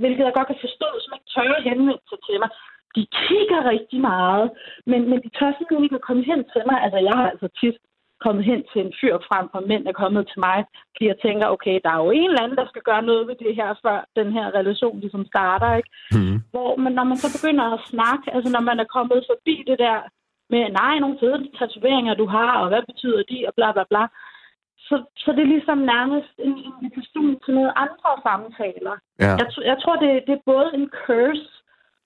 hvilket 0.00 0.24
jeg 0.24 0.36
godt 0.36 0.50
kan 0.50 0.64
forstå, 0.66 0.88
som 1.00 1.14
ikke 1.16 1.32
tør 1.34 1.52
at 1.58 1.66
henvende 1.68 2.08
sig 2.10 2.20
til 2.26 2.36
mig. 2.42 2.50
De 2.96 3.04
kigger 3.24 3.60
rigtig 3.72 4.00
meget, 4.00 4.46
men, 4.90 5.00
men 5.10 5.18
de 5.24 5.30
tør 5.36 5.50
simpelthen 5.52 5.86
ikke 5.86 6.00
at 6.00 6.08
komme 6.08 6.24
hen 6.30 6.40
til 6.52 6.62
mig. 6.68 6.76
Altså, 6.84 6.98
jeg 7.08 7.14
har 7.18 7.26
altså 7.30 7.48
tit 7.60 7.76
kommet 8.24 8.44
hen 8.50 8.60
til 8.70 8.80
en 8.86 8.92
fyr 9.00 9.16
frem 9.28 9.46
for 9.52 9.60
mænd 9.70 9.84
er 9.86 10.00
kommet 10.02 10.24
til 10.32 10.40
mig, 10.48 10.58
fordi 10.92 11.04
jeg 11.12 11.18
tænker, 11.26 11.46
okay, 11.54 11.76
der 11.84 11.90
er 11.92 12.00
jo 12.04 12.10
en 12.10 12.28
eller 12.30 12.42
anden, 12.42 12.60
der 12.60 12.66
skal 12.68 12.84
gøre 12.90 13.02
noget 13.10 13.22
ved 13.28 13.36
det 13.44 13.52
her, 13.58 13.68
før 13.84 13.98
den 14.18 14.28
her 14.36 14.46
relation 14.58 15.00
ligesom 15.00 15.24
starter, 15.32 15.70
ikke? 15.80 15.90
Mm. 16.16 16.36
Hvor 16.52 16.70
man, 16.84 16.92
når 16.98 17.06
man 17.10 17.18
så 17.22 17.28
begynder 17.36 17.66
at 17.76 17.84
snakke, 17.92 18.26
altså 18.34 18.50
når 18.52 18.62
man 18.70 18.78
er 18.80 18.88
kommet 18.96 19.28
forbi 19.30 19.54
det 19.70 19.78
der 19.84 19.98
med, 20.52 20.62
nej, 20.80 20.94
nogle 20.98 21.20
fede 21.20 21.38
tatoveringer, 21.58 22.14
du 22.14 22.26
har, 22.36 22.52
og 22.62 22.68
hvad 22.68 22.82
betyder 22.90 23.22
de, 23.30 23.38
og 23.48 23.52
bla 23.58 23.68
bla 23.72 23.84
bla, 23.90 24.04
så, 24.88 24.96
så 25.22 25.28
det 25.36 25.42
er 25.46 25.50
ligesom 25.56 25.78
nærmest 25.94 26.32
en 26.46 26.54
invitation 26.68 27.32
til 27.44 27.52
nogle 27.58 27.72
andre 27.84 28.10
samtaler. 28.26 28.94
Ja. 29.24 29.32
Jeg, 29.40 29.46
jeg 29.70 29.76
tror, 29.82 29.96
det, 30.02 30.10
det 30.26 30.34
er 30.38 30.42
både 30.52 30.68
en 30.78 30.86
curse 31.02 31.50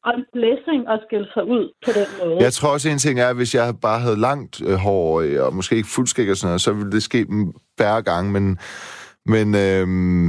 og 0.05 0.11
en 0.19 0.25
blessing 0.37 0.81
at 0.93 0.99
skille 1.07 1.29
sig 1.35 1.45
ud 1.57 1.65
på 1.85 1.91
den 1.99 2.09
måde. 2.21 2.43
Jeg 2.47 2.53
tror 2.53 2.73
også, 2.73 2.89
en 2.89 2.99
ting 2.99 3.21
er, 3.21 3.29
at 3.29 3.37
hvis 3.37 3.55
jeg 3.55 3.67
bare 3.83 4.01
havde 4.01 4.21
langt 4.29 4.55
øh, 4.69 4.77
hår, 4.85 5.21
øh, 5.21 5.47
og 5.47 5.55
måske 5.55 5.77
ikke 5.77 5.95
fuldskæg 5.97 6.31
og 6.31 6.37
sådan 6.37 6.51
noget, 6.51 6.61
så 6.61 6.73
ville 6.73 6.93
det 6.93 7.03
ske 7.03 7.27
færre 7.79 8.03
gange, 8.03 8.33
men, 8.37 8.59
men 9.35 9.47
øhm, 9.65 10.29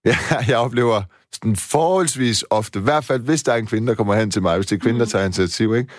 ja, 0.10 0.16
jeg 0.48 0.58
oplever 0.66 0.98
sådan 1.32 1.56
forholdsvis 1.56 2.44
ofte, 2.50 2.78
i 2.78 2.82
hvert 2.82 3.04
fald 3.04 3.22
hvis 3.28 3.42
der 3.42 3.52
er 3.52 3.56
en 3.56 3.66
kvinde, 3.72 3.88
der 3.88 3.94
kommer 3.94 4.14
hen 4.14 4.30
til 4.30 4.42
mig, 4.42 4.56
hvis 4.56 4.66
det 4.66 4.76
er 4.76 4.80
kvinde, 4.80 5.00
der 5.00 5.06
tager 5.06 5.24
initiativ, 5.24 5.74
ikke? 5.74 5.90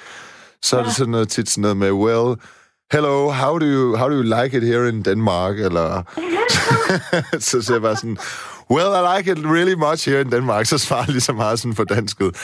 så 0.62 0.80
er 0.80 0.84
det 0.84 0.94
sådan 0.94 1.12
noget 1.12 1.30
tit 1.30 1.50
sådan 1.50 1.62
noget 1.62 1.78
med, 1.78 1.92
well, 1.92 2.36
hello, 2.92 3.30
how 3.30 3.58
do 3.58 3.66
you, 3.66 3.96
how 3.96 4.10
do 4.10 4.16
you 4.16 4.24
like 4.24 4.54
it 4.58 4.64
here 4.64 4.90
in 4.90 5.02
Denmark? 5.02 5.60
Eller, 5.60 6.04
så 7.40 7.62
siger 7.62 7.76
jeg 7.76 7.82
bare 7.82 7.96
sådan, 7.96 8.18
well, 8.72 8.92
I 8.94 9.18
like 9.18 9.32
it 9.32 9.46
really 9.46 9.74
much 9.76 10.10
here 10.10 10.22
in 10.22 10.32
Denmark. 10.32 10.66
Så 10.66 10.78
svarer 10.78 11.02
jeg 11.02 11.10
lige 11.10 11.22
så 11.22 11.34
meget 11.34 11.60
sådan 11.60 11.76
for 11.76 11.84
dansket. 11.84 12.38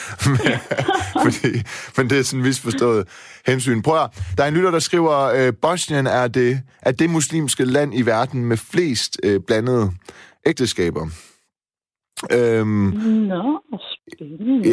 Fordi, 1.24 1.62
men 1.96 2.10
det 2.10 2.18
er 2.18 2.22
sådan 2.22 2.42
misforstået 2.42 3.08
hensyn. 3.46 3.82
Prøv 3.82 4.02
at, 4.02 4.10
der 4.38 4.44
er 4.44 4.48
en 4.48 4.54
lytter, 4.54 4.70
der 4.70 4.78
skriver, 4.78 5.18
øh, 5.18 5.52
Bosnien 5.62 6.06
er 6.06 6.28
det, 6.28 6.60
er 6.82 6.92
det 6.92 7.10
muslimske 7.10 7.64
land 7.64 7.94
i 7.94 8.02
verden 8.02 8.44
med 8.44 8.56
flest 8.56 9.20
øh, 9.22 9.40
blandede 9.46 9.92
ægteskaber. 10.46 11.06
Øhm, 12.32 12.68
Nå. 13.28 13.60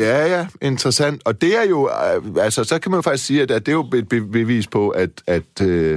Ja, 0.04 0.20
ja, 0.36 0.42
interessant. 0.70 1.28
Og 1.28 1.34
det 1.42 1.52
er 1.62 1.66
jo, 1.74 1.80
øh, 2.06 2.46
altså, 2.46 2.64
så 2.64 2.76
kan 2.82 2.92
man 2.92 2.98
jo 2.98 3.02
faktisk 3.02 3.26
sige, 3.26 3.42
at, 3.42 3.50
det 3.50 3.68
er 3.68 3.80
jo 3.82 3.86
et 4.02 4.10
be- 4.10 4.32
bevis 4.40 4.68
på, 4.68 4.90
at, 4.90 5.14
at, 5.28 5.54
øh, 5.70 5.96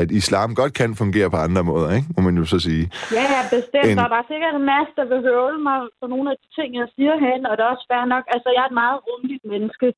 at 0.00 0.08
islam 0.20 0.54
godt 0.60 0.72
kan 0.80 0.90
fungere 1.02 1.28
på 1.30 1.38
andre 1.46 1.62
måder, 1.70 1.90
ikke? 1.96 2.08
må 2.16 2.20
man 2.28 2.36
jo 2.40 2.44
så 2.54 2.58
sige. 2.68 2.84
Ja, 3.18 3.24
ja, 3.34 3.40
bestemt. 3.56 3.90
En... 3.90 3.96
Der 3.98 4.04
er 4.08 4.14
bare 4.16 4.30
sikkert 4.32 4.54
en 4.60 4.66
masse, 4.74 4.92
der 5.00 5.06
vil 5.12 5.20
høre 5.30 5.58
mig 5.68 5.78
for 6.00 6.06
nogle 6.12 6.26
af 6.32 6.36
de 6.42 6.48
ting, 6.58 6.68
jeg 6.80 6.88
siger 6.96 7.14
hen, 7.26 7.40
og 7.48 7.52
det 7.56 7.62
er 7.64 7.72
også 7.74 7.86
fair 7.92 8.04
nok. 8.14 8.24
Altså, 8.34 8.48
jeg 8.54 8.62
er 8.64 8.70
et 8.72 8.80
meget 8.82 8.98
rumligt 9.06 9.44
menneske. 9.52 9.88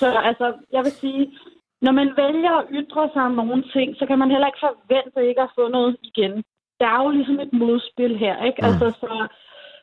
Så 0.00 0.08
altså, 0.28 0.46
jeg 0.76 0.82
vil 0.86 0.94
sige, 1.02 1.22
når 1.84 1.92
man 2.00 2.08
vælger 2.22 2.52
at 2.60 2.68
ytre 2.78 3.04
sig 3.14 3.22
om 3.28 3.34
nogle 3.40 3.62
ting, 3.74 3.88
så 3.98 4.04
kan 4.08 4.18
man 4.20 4.30
heller 4.32 4.48
ikke 4.48 4.64
forvente 4.68 5.28
ikke 5.30 5.42
at 5.46 5.54
få 5.58 5.64
noget 5.76 5.92
igen. 6.10 6.34
Der 6.80 6.88
er 6.94 7.00
jo 7.04 7.10
ligesom 7.18 7.38
et 7.46 7.52
modspil 7.62 8.14
her, 8.24 8.36
ikke? 8.48 8.60
Mm. 8.60 8.66
Altså, 8.68 8.86
så, 9.02 9.10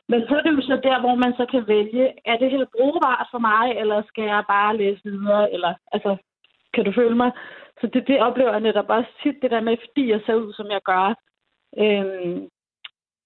men 0.08 0.20
så 0.28 0.34
er 0.36 0.42
det 0.42 0.52
jo 0.56 0.62
så 0.62 0.76
der, 0.88 1.00
hvor 1.00 1.14
man 1.14 1.32
så 1.36 1.46
kan 1.52 1.68
vælge, 1.68 2.12
er 2.24 2.36
det 2.36 2.50
her 2.50 2.64
brugbart 2.76 3.26
for 3.30 3.38
mig, 3.38 3.64
eller 3.80 4.02
skal 4.08 4.24
jeg 4.24 4.44
bare 4.48 4.76
læse 4.76 5.00
videre, 5.04 5.52
eller 5.52 5.74
altså, 5.92 6.16
kan 6.74 6.84
du 6.84 6.92
føle 6.92 7.16
mig? 7.16 7.30
Så 7.80 7.86
det, 7.92 8.06
det 8.08 8.20
oplever 8.20 8.52
jeg 8.52 8.60
netop 8.60 8.88
også 8.88 9.10
tit, 9.22 9.36
det 9.42 9.50
der 9.50 9.60
med, 9.60 9.76
fordi 9.86 10.10
jeg 10.10 10.20
ser 10.26 10.34
ud, 10.34 10.52
som 10.52 10.66
jeg 10.70 10.82
gør. 10.84 11.14
Øhm, 11.82 12.48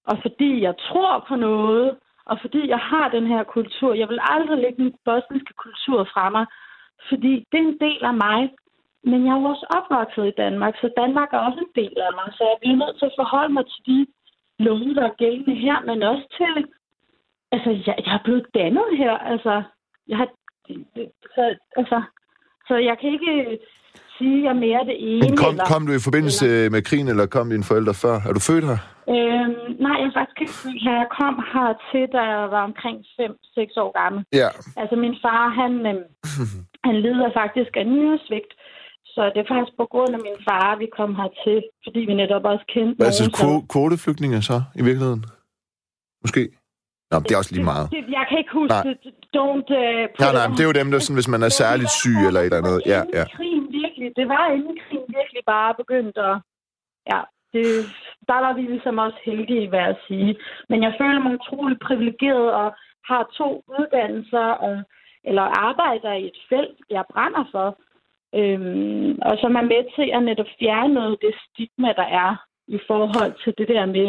og 0.07 0.17
fordi 0.21 0.61
jeg 0.61 0.75
tror 0.77 1.25
på 1.27 1.35
noget, 1.35 1.97
og 2.25 2.37
fordi 2.41 2.61
jeg 2.69 2.81
har 2.91 3.09
den 3.09 3.27
her 3.27 3.43
kultur. 3.43 3.93
Jeg 3.93 4.09
vil 4.09 4.19
aldrig 4.21 4.57
lægge 4.57 4.81
min 4.83 4.95
bosniske 5.05 5.53
kultur 5.63 5.99
fra 6.13 6.29
mig, 6.29 6.45
fordi 7.09 7.33
det 7.51 7.57
er 7.59 7.67
en 7.67 7.79
del 7.87 8.01
af 8.11 8.13
mig. 8.27 8.39
Men 9.03 9.25
jeg 9.25 9.31
er 9.33 9.39
jo 9.41 9.45
også 9.53 9.65
opvokset 9.77 10.25
i 10.27 10.39
Danmark, 10.43 10.73
så 10.81 10.87
Danmark 11.01 11.29
er 11.33 11.37
også 11.47 11.59
en 11.59 11.73
del 11.81 11.95
af 12.07 12.13
mig. 12.19 12.27
Så 12.37 12.43
jeg 12.51 12.57
bliver 12.61 12.81
nødt 12.81 12.97
til 12.99 13.05
at 13.05 13.17
forholde 13.21 13.53
mig 13.53 13.65
til 13.65 13.81
de 13.89 13.97
love, 14.59 14.93
der 14.95 15.05
er 15.11 15.19
gældende 15.23 15.55
her, 15.55 15.77
men 15.85 16.03
også 16.03 16.25
til... 16.37 16.65
Altså, 17.51 17.69
jeg, 17.69 17.95
jeg 18.05 18.13
er 18.19 18.23
blevet 18.23 18.45
dannet 18.53 18.87
her. 18.97 19.11
Altså, 19.31 19.63
jeg 20.07 20.17
har... 20.17 20.27
Så, 21.35 21.43
altså, 21.75 22.01
så 22.67 22.75
jeg 22.75 22.95
kan 23.01 23.09
ikke 23.13 23.59
sige, 24.17 24.37
at 24.37 24.43
jeg 24.43 24.49
er 24.55 24.63
mere 24.67 24.81
det 24.91 24.97
ene. 25.09 25.29
Men 25.29 25.37
kom, 25.37 25.53
eller, 25.53 25.65
kom 25.71 25.81
du 25.87 25.93
i 25.93 26.05
forbindelse 26.07 26.45
eller... 26.45 26.69
med 26.69 26.81
krigen, 26.89 27.07
eller 27.07 27.25
kom 27.25 27.49
dine 27.49 27.69
forældre 27.71 27.93
før? 28.03 28.15
Er 28.27 28.33
du 28.37 28.41
født 28.49 28.65
her? 28.71 28.79
Øhm, 29.15 29.55
nej, 29.85 29.95
jeg 30.01 30.07
er 30.11 30.17
faktisk 30.21 30.53
ikke 30.69 30.83
her. 30.85 30.95
Jeg 31.03 31.09
kom 31.21 31.35
her 31.53 31.69
til, 31.91 32.03
da 32.15 32.21
jeg 32.33 32.51
var 32.55 32.63
omkring 32.69 32.97
5-6 32.99 33.83
år 33.83 33.91
gammel. 34.01 34.21
Ja. 34.41 34.49
Altså, 34.81 34.95
min 35.05 35.15
far, 35.23 35.43
han, 35.61 35.73
øhm, 35.91 36.07
han 36.87 36.95
lider 37.05 37.29
faktisk 37.41 37.71
af 37.81 37.85
nyresvigt. 37.95 38.51
Så 39.19 39.25
det 39.33 39.39
er 39.43 39.49
faktisk 39.53 39.73
på 39.81 39.85
grund 39.93 40.11
af 40.17 40.21
min 40.27 40.39
far, 40.47 40.67
vi 40.83 40.87
kom 40.97 41.11
hertil, 41.21 41.59
fordi 41.85 41.99
vi 42.09 42.13
netop 42.21 42.43
også 42.51 42.65
kendte 42.73 42.95
Hvad, 42.99 43.11
nogen, 43.11 43.23
altså 43.25 43.25
kvo- 43.39 43.65
kvoteflygtninge 43.73 44.37
så, 44.49 44.57
i 44.79 44.81
virkeligheden? 44.87 45.21
Måske? 46.23 46.41
Nå, 47.11 47.15
det 47.25 47.31
er 47.33 47.39
også 47.41 47.53
lige 47.55 47.69
meget. 47.73 47.85
Det, 47.93 47.99
det, 48.07 48.13
jeg 48.19 48.25
kan 48.29 48.37
ikke 48.41 48.53
huske 48.61 48.79
nej. 48.79 48.83
det. 48.87 48.95
Don't... 49.37 49.69
Uh, 49.81 50.03
nej, 50.23 50.31
nej, 50.37 50.45
det 50.55 50.61
er 50.63 50.69
jo 50.71 50.79
dem, 50.81 50.89
der 50.91 50.99
sådan, 50.99 51.19
hvis 51.19 51.33
man 51.35 51.41
er 51.47 51.51
særligt 51.63 51.91
syg 52.01 52.17
eller 52.27 52.41
et 52.41 52.45
eller 52.45 52.61
andet. 52.61 52.77
Ja, 52.93 53.01
ja. 53.17 53.23
Krigen 53.37 53.65
virkelig, 53.81 54.07
det 54.19 54.27
var 54.35 54.43
inden 54.55 54.75
krigen 54.83 55.09
virkelig 55.19 55.43
bare 55.53 55.71
begyndt 55.81 56.17
at... 56.29 56.35
Ja, 57.11 57.19
det, 57.53 57.65
der 58.29 58.39
var 58.45 58.53
vi 58.57 58.63
ligesom 58.73 58.95
også 59.05 59.19
heldige, 59.29 59.69
hvad 59.71 59.85
at 59.93 59.99
sige. 60.07 60.31
Men 60.69 60.79
jeg 60.85 60.93
føler 61.01 61.19
mig 61.23 61.31
utrolig 61.39 61.77
privilegeret 61.87 62.47
og 62.61 62.69
har 63.09 63.23
to 63.39 63.49
uddannelser 63.77 64.47
og, 64.65 64.75
eller 65.29 65.45
arbejder 65.67 66.13
i 66.21 66.25
et 66.31 66.39
felt, 66.51 66.77
jeg 66.97 67.03
brænder 67.13 67.45
for. 67.55 67.67
Øhm, 68.35 69.11
og 69.27 69.33
som 69.41 69.51
er 69.59 69.65
med 69.73 69.83
til 69.95 70.07
at 70.15 70.23
netop 70.23 70.51
fjerne 70.59 70.93
noget 70.93 71.11
af 71.11 71.19
det 71.25 71.33
stigma, 71.45 71.89
der 72.01 72.07
er 72.23 72.31
i 72.67 72.79
forhold 72.87 73.33
til 73.43 73.53
det 73.57 73.67
der 73.67 73.85
med 73.85 74.07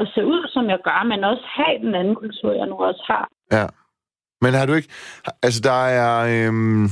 at 0.00 0.06
se 0.14 0.24
ud, 0.24 0.48
som 0.54 0.64
jeg 0.72 0.78
gør, 0.84 1.04
men 1.04 1.24
også 1.24 1.44
have 1.58 1.78
den 1.86 1.94
anden 1.94 2.14
kultur, 2.14 2.52
jeg 2.52 2.66
nu 2.66 2.76
også 2.88 3.04
har. 3.06 3.28
Ja. 3.52 3.66
Men 4.40 4.54
har 4.54 4.66
du 4.66 4.72
ikke... 4.72 4.88
Altså, 5.42 5.60
der 5.60 5.80
er... 6.00 6.10
Øhm, 6.32 6.88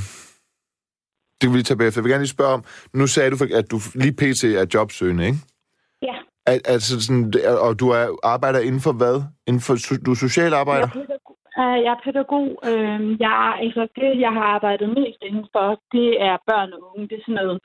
det 1.37 1.41
kan 1.41 1.51
vi 1.51 1.57
lige 1.57 1.63
tage 1.63 1.77
bagefter. 1.77 1.99
Jeg 1.99 2.03
vil 2.03 2.11
gerne 2.11 2.23
lige 2.23 2.37
spørge 2.37 2.53
om... 2.53 2.63
Nu 2.93 3.07
sagde 3.07 3.31
du, 3.31 3.37
at 3.55 3.71
du 3.71 3.77
lige 3.95 4.15
pt. 4.21 4.43
er 4.43 4.65
jobsøgende, 4.73 5.25
ikke? 5.25 5.37
Ja. 6.01 6.15
Al, 6.45 6.61
altså 6.65 7.01
sådan, 7.01 7.33
og 7.65 7.79
du 7.79 7.89
er, 7.89 8.05
arbejder 8.23 8.59
inden 8.59 8.81
for 8.81 8.91
hvad? 8.91 9.23
Inden 9.47 9.61
for, 9.61 9.73
du 10.05 10.11
er 10.11 10.15
socialarbejder? 10.15 10.87
Jeg 10.95 11.01
er 11.01 11.26
jeg 11.85 11.91
er 11.95 12.01
pædagog. 12.03 12.49
Uh, 12.71 13.21
jeg, 13.25 13.33
altså, 13.63 13.87
det, 13.95 14.09
jeg 14.25 14.31
har 14.37 14.45
arbejdet 14.55 14.89
mest 14.89 15.19
indenfor, 15.27 15.67
det 15.95 16.09
er 16.27 16.35
børn 16.49 16.69
og 16.73 16.81
unge. 16.89 17.07
Det 17.09 17.15
er 17.17 17.25
sådan 17.25 17.41
noget 17.43 17.59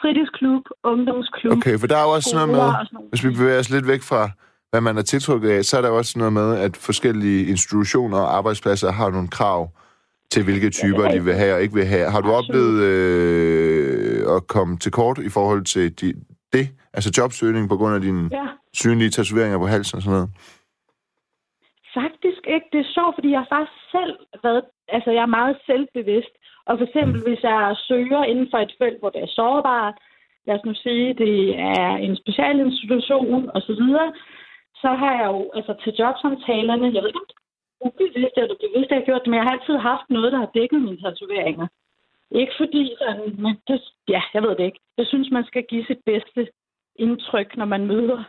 fritidsklub, 0.00 0.64
ungdomsklub. 0.84 1.52
Okay, 1.52 1.78
for 1.78 1.86
der 1.86 1.96
er 1.96 2.06
jo 2.08 2.12
også 2.16 2.30
sådan 2.30 2.48
noget 2.48 2.66
med, 2.92 3.08
hvis 3.10 3.24
vi 3.24 3.30
bevæger 3.30 3.58
os 3.58 3.70
lidt 3.70 3.88
væk 3.88 4.02
fra, 4.10 4.22
hvad 4.70 4.80
man 4.80 4.98
er 4.98 5.02
tiltrukket 5.02 5.50
af, 5.50 5.64
så 5.64 5.76
er 5.76 5.82
der 5.82 5.88
jo 5.88 5.96
også 5.96 6.18
noget 6.18 6.32
med, 6.32 6.58
at 6.58 6.76
forskellige 6.76 7.46
institutioner 7.46 8.18
og 8.18 8.36
arbejdspladser 8.36 8.92
har 8.92 9.10
nogle 9.10 9.28
krav 9.28 9.70
til, 10.30 10.44
hvilke 10.44 10.70
typer 10.70 11.04
ja, 11.04 11.12
de 11.14 11.24
vil 11.24 11.34
have 11.34 11.54
og 11.54 11.62
ikke 11.62 11.74
vil 11.74 11.84
have. 11.84 12.10
Har 12.10 12.20
du 12.20 12.32
Absolut. 12.32 12.48
oplevet 12.48 12.82
øh, 12.82 14.36
at 14.36 14.46
komme 14.46 14.78
til 14.78 14.92
kort 14.92 15.18
i 15.18 15.28
forhold 15.28 15.64
til 15.64 16.00
de, 16.00 16.14
det? 16.52 16.68
Altså 16.92 17.10
jobsøgning 17.18 17.68
på 17.68 17.76
grund 17.76 17.94
af 17.94 18.00
dine 18.00 18.28
ja. 18.32 18.46
synlige 18.74 19.10
tatoveringer 19.10 19.58
på 19.58 19.66
halsen 19.66 19.96
og 19.96 20.02
sådan 20.02 20.16
noget? 20.16 20.30
Faktisk 21.94 22.35
ikke. 22.54 22.68
Det 22.72 22.80
er 22.80 22.94
sjovt, 22.96 23.14
fordi 23.16 23.30
jeg 23.30 23.40
har 23.40 23.52
faktisk 23.56 23.80
selv 23.96 24.14
været... 24.42 24.64
Altså, 24.88 25.10
jeg 25.10 25.22
er 25.22 25.36
meget 25.38 25.56
selvbevidst. 25.66 26.34
Og 26.66 26.78
for 26.78 26.84
eksempel, 26.86 27.18
hvis 27.26 27.42
jeg 27.42 27.76
søger 27.88 28.22
inden 28.24 28.48
for 28.50 28.58
et 28.58 28.74
felt, 28.78 28.98
hvor 29.00 29.10
det 29.10 29.22
er 29.22 29.36
sårbart, 29.40 29.94
lad 30.46 30.54
os 30.58 30.64
nu 30.64 30.74
sige, 30.74 31.14
det 31.14 31.58
er 31.58 31.90
en 32.06 32.16
specialinstitution 32.16 33.50
osv., 33.56 33.82
så 34.82 34.88
har 35.00 35.12
jeg 35.20 35.26
jo 35.32 35.50
altså 35.54 35.74
til 35.82 35.92
jobsamtalerne, 35.98 36.94
jeg 36.94 37.02
ved 37.02 37.08
ikke, 37.08 37.34
ubevidst 37.86 38.36
eller 38.36 38.56
bevidst, 38.64 38.90
jeg 38.90 38.98
har 38.98 39.08
gjort 39.08 39.22
det, 39.24 39.30
men 39.30 39.38
jeg 39.38 39.46
har 39.46 39.56
altid 39.56 39.76
haft 39.76 40.06
noget, 40.10 40.32
der 40.32 40.38
har 40.38 40.50
dækket 40.54 40.82
mine 40.82 41.00
tatoveringer. 41.02 41.66
Ikke 42.30 42.52
fordi, 42.56 42.94
sådan, 42.98 43.34
men 43.44 43.54
det, 43.68 43.80
ja, 44.08 44.22
jeg 44.34 44.42
ved 44.42 44.50
det 44.56 44.64
ikke. 44.64 44.80
Jeg 44.98 45.06
synes, 45.06 45.30
man 45.30 45.44
skal 45.44 45.64
give 45.70 45.84
sit 45.84 46.02
bedste 46.06 46.48
indtryk, 46.96 47.56
når 47.56 47.64
man 47.64 47.86
møder 47.86 48.24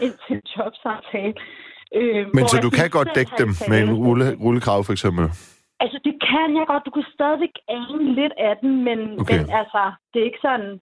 ind 0.00 0.14
til 0.26 0.36
en 0.36 0.42
jobsamtale. 0.56 1.34
Øh, 1.98 2.26
Men 2.36 2.48
så 2.48 2.56
du 2.66 2.70
kan 2.70 2.90
godt 2.90 3.10
dække 3.14 3.34
dem 3.42 3.50
med 3.70 3.78
en 3.82 3.94
rulle, 3.94 4.26
rullekrav, 4.44 4.84
for 4.84 4.92
eksempel? 4.92 5.24
Altså, 5.82 5.98
det 6.06 6.14
kan 6.30 6.48
jeg 6.58 6.66
godt. 6.66 6.86
Du 6.88 6.90
kan 6.96 7.06
stadigvæk 7.16 7.54
ane 7.68 8.14
lidt 8.20 8.34
af 8.48 8.54
den, 8.62 8.72
men, 8.88 8.98
okay. 9.20 9.38
men 9.38 9.50
altså, 9.60 9.82
det 10.10 10.18
er 10.20 10.30
ikke 10.30 10.46
sådan... 10.48 10.80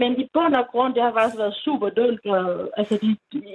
Men 0.00 0.10
i 0.22 0.24
bund 0.34 0.54
og 0.54 0.66
grund, 0.72 0.94
det 0.94 1.02
har 1.02 1.12
faktisk 1.12 1.38
været 1.44 1.62
super 1.66 1.88
dølt. 2.00 2.20
Altså, 2.80 2.94
de, 3.02 3.10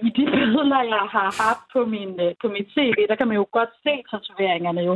i 0.07 0.09
de 0.17 0.25
billeder, 0.35 0.81
jeg 0.95 1.05
har 1.15 1.29
haft 1.45 1.63
på, 1.73 1.81
min, 1.93 2.11
øh, 2.25 2.31
på 2.41 2.47
mit 2.55 2.67
CV, 2.73 2.97
der 3.09 3.15
kan 3.15 3.27
man 3.27 3.37
jo 3.41 3.45
godt 3.57 3.71
se 3.83 3.93
tatoveringerne 4.11 4.81
jo. 4.89 4.93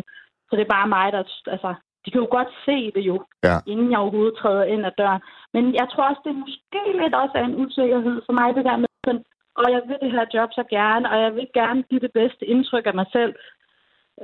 Så 0.48 0.52
det 0.56 0.64
er 0.64 0.76
bare 0.78 0.88
mig, 0.88 1.08
der... 1.12 1.24
Altså, 1.56 1.72
de 2.06 2.12
kan 2.12 2.22
jo 2.22 2.30
godt 2.38 2.52
se 2.66 2.78
det 2.96 3.04
jo, 3.10 3.16
ja. 3.48 3.58
inden 3.72 3.92
jeg 3.92 4.00
overhovedet 4.00 4.38
træder 4.42 4.64
ind 4.74 4.86
ad 4.86 4.96
døren. 4.98 5.22
Men 5.54 5.64
jeg 5.80 5.88
tror 5.92 6.10
også, 6.10 6.22
det 6.26 6.32
er 6.34 6.44
måske 6.46 6.82
lidt 7.02 7.16
også 7.24 7.38
en 7.38 7.56
usikkerhed 7.64 8.18
for 8.26 8.34
mig, 8.40 8.48
det 8.58 8.66
der 8.70 8.78
med 8.78 8.90
sådan, 9.06 9.24
og 9.60 9.66
jeg 9.74 9.82
vil 9.88 9.98
det 10.02 10.12
her 10.12 10.26
job 10.34 10.50
så 10.54 10.64
gerne, 10.70 11.10
og 11.12 11.18
jeg 11.26 11.36
vil 11.36 11.48
gerne 11.54 11.84
give 11.90 12.00
det 12.00 12.12
bedste 12.14 12.46
indtryk 12.46 12.86
af 12.86 12.96
mig 12.96 13.06
selv, 13.12 13.34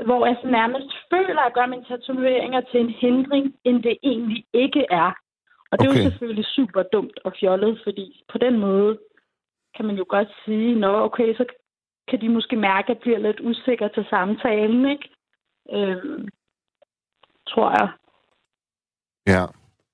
hvor 0.06 0.26
jeg 0.26 0.38
så 0.42 0.48
nærmest 0.48 0.90
føler, 1.14 1.42
at 1.42 1.46
jeg 1.48 1.56
gør 1.58 1.66
mine 1.66 1.86
tatoveringer 1.90 2.62
til 2.62 2.80
en 2.80 2.94
hindring, 3.04 3.46
end 3.64 3.84
det 3.84 3.98
egentlig 4.04 4.46
ikke 4.54 4.86
er. 4.90 5.12
Og 5.72 5.80
det 5.80 5.88
okay. 5.88 6.00
er 6.00 6.04
jo 6.04 6.10
selvfølgelig 6.10 6.46
super 6.46 6.84
dumt 6.84 7.20
og 7.26 7.32
fjollet, 7.40 7.82
fordi 7.84 8.24
på 8.32 8.38
den 8.38 8.60
måde 8.60 9.00
kan 9.76 9.86
man 9.86 9.96
jo 9.96 10.06
godt 10.10 10.28
sige, 10.46 10.80
nå 10.80 10.92
okay, 11.08 11.36
så 11.36 11.46
kan 12.08 12.22
de 12.22 12.30
måske 12.30 12.56
mærke, 12.56 12.86
at 12.86 12.90
jeg 12.90 12.98
bliver 12.98 13.20
lidt 13.20 13.40
usikker 13.40 13.88
til 13.88 14.06
samtalen, 14.10 14.90
ikke? 14.90 15.10
Øhm, 15.74 16.28
tror 17.48 17.70
jeg. 17.80 17.90
Ja. 19.28 19.46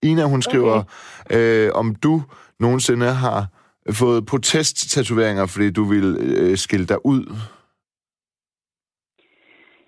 Ina, 0.03 0.23
hun 0.23 0.41
skriver, 0.41 0.83
okay. 1.25 1.65
øh, 1.65 1.71
om 1.73 1.95
du 1.95 2.21
nogensinde 2.59 3.05
har 3.05 3.56
fået 3.91 4.25
protest-tatoveringer, 4.25 5.45
fordi 5.53 5.71
du 5.71 5.83
vil 5.83 6.17
øh, 6.19 6.57
skille 6.57 6.85
dig 6.85 7.05
ud? 7.05 7.23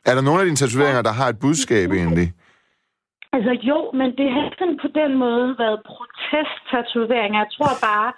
Er 0.05 0.13
der 0.15 0.21
nogle 0.21 0.39
af 0.41 0.45
dine 0.45 0.61
tatoveringer, 0.61 1.01
der 1.01 1.13
har 1.19 1.27
et 1.29 1.39
budskab 1.39 1.89
egentlig? 1.91 2.27
Altså 3.33 3.53
jo, 3.69 3.91
men 3.99 4.09
det 4.19 4.31
har 4.31 4.55
sådan 4.59 4.79
på 4.81 4.87
den 4.87 5.11
måde 5.17 5.55
været 5.57 5.79
protest-tatoveringer. 5.91 7.39
Jeg 7.39 7.51
tror 7.57 7.73
bare, 7.89 8.13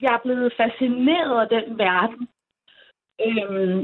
jeg 0.00 0.12
er 0.14 0.22
blevet 0.26 0.52
fascineret 0.62 1.34
af 1.44 1.48
den 1.56 1.78
verden. 1.78 2.22
Øhm, 3.26 3.80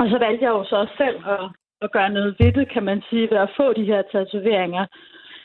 og 0.00 0.04
så 0.10 0.16
valgte 0.24 0.44
jeg 0.44 0.52
jo 0.56 0.64
så 0.64 0.76
også 0.76 0.94
selv 0.96 1.18
at, 1.36 1.44
at 1.84 1.92
gøre 1.92 2.10
noget 2.10 2.36
ved 2.40 2.52
det, 2.52 2.72
kan 2.72 2.84
man 2.90 3.02
sige, 3.08 3.30
ved 3.30 3.38
at 3.38 3.54
få 3.56 3.72
de 3.72 3.84
her 3.84 4.02
tatoveringer. 4.12 4.86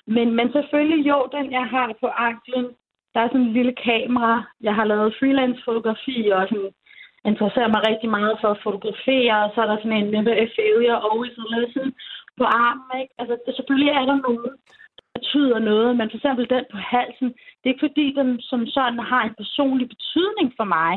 Men, 0.08 0.28
men 0.38 0.52
selvfølgelig 0.52 1.08
jo, 1.12 1.30
den 1.36 1.52
jeg 1.52 1.66
har 1.76 1.90
på 2.02 2.08
anklen, 2.08 2.66
der 3.14 3.20
er 3.22 3.28
sådan 3.28 3.42
en 3.42 3.54
lille 3.54 3.76
kamera. 3.88 4.44
Jeg 4.62 4.76
har 4.76 4.86
lavet 4.86 5.16
freelance-fotografi 5.20 6.30
og 6.36 6.48
sådan 6.50 6.72
interesserer 7.30 7.70
mig 7.74 7.82
rigtig 7.90 8.10
meget 8.18 8.36
for 8.42 8.50
at 8.52 8.64
fotografere, 8.64 9.36
og 9.46 9.50
så 9.54 9.58
er 9.62 9.68
der 9.70 9.78
sådan 9.78 10.00
en 10.00 10.12
never 10.14 10.36
a 10.44 10.48
failure, 10.58 11.04
always 11.08 11.36
a 11.44 11.46
lesson 11.56 11.88
på 12.38 12.44
armen. 12.44 12.90
Ikke? 13.02 13.14
Altså, 13.20 13.34
det, 13.46 13.56
selvfølgelig 13.56 13.92
er 14.00 14.06
der 14.10 14.18
nogen, 14.26 14.44
der 14.98 15.06
betyder 15.18 15.60
noget, 15.60 15.90
men 15.98 16.10
for 16.10 16.18
eksempel 16.18 16.50
den 16.50 16.66
på 16.72 16.78
halsen, 16.78 17.30
det 17.58 17.66
er 17.66 17.74
ikke 17.74 17.88
fordi, 17.88 18.06
den 18.20 18.30
som 18.50 18.62
sådan 18.76 19.00
har 19.12 19.24
en 19.24 19.36
personlig 19.42 19.88
betydning 19.94 20.48
for 20.60 20.68
mig, 20.78 20.92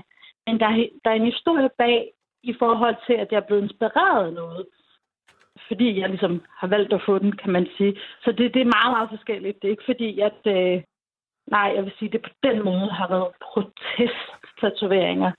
men 0.47 0.61
der, 0.61 0.69
der 1.03 1.11
er 1.11 1.19
en 1.19 1.33
historie 1.33 1.71
bag 1.79 2.01
i 2.43 2.55
forhold 2.59 2.97
til, 3.07 3.17
at 3.23 3.29
jeg 3.31 3.39
er 3.39 3.49
blevet 3.49 3.63
inspireret 3.63 4.27
af 4.27 4.33
noget. 4.33 4.67
Fordi 5.69 6.01
jeg 6.01 6.09
ligesom 6.09 6.43
har 6.61 6.67
valgt 6.67 6.93
at 6.93 7.03
få 7.07 7.19
den, 7.19 7.33
kan 7.33 7.53
man 7.53 7.67
sige. 7.77 7.95
Så 8.25 8.33
det, 8.33 8.55
det 8.55 8.63
er 8.63 8.75
meget, 8.77 8.91
meget 8.97 9.09
forskelligt. 9.11 9.57
Det 9.63 9.69
er 9.69 9.77
ikke 9.77 9.91
fordi, 9.93 10.21
at, 10.21 10.41
øh, 10.57 10.83
nej, 11.51 11.73
jeg 11.77 11.83
vil 11.85 11.93
sige, 11.99 12.13
det 12.13 12.21
på 12.23 12.33
den 12.43 12.65
måde 12.65 12.91
har 12.99 13.09
været 13.09 13.31
protest-tatoveringer. 13.47 15.33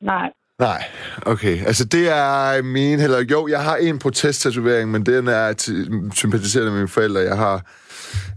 Nej. 0.00 0.30
Nej, 0.58 0.82
okay. 1.26 1.56
Altså, 1.66 1.84
det 1.84 2.08
er 2.10 2.62
min... 2.62 3.00
Eller, 3.00 3.24
jo, 3.30 3.48
jeg 3.48 3.64
har 3.64 3.76
en 3.76 3.98
protest-tatovering, 3.98 4.90
men 4.90 5.06
den 5.06 5.28
er 5.28 5.46
sympatiseret 6.14 6.66
med 6.66 6.74
mine 6.74 6.88
forældre. 6.88 7.20
Jeg 7.20 7.36
har 7.36 7.56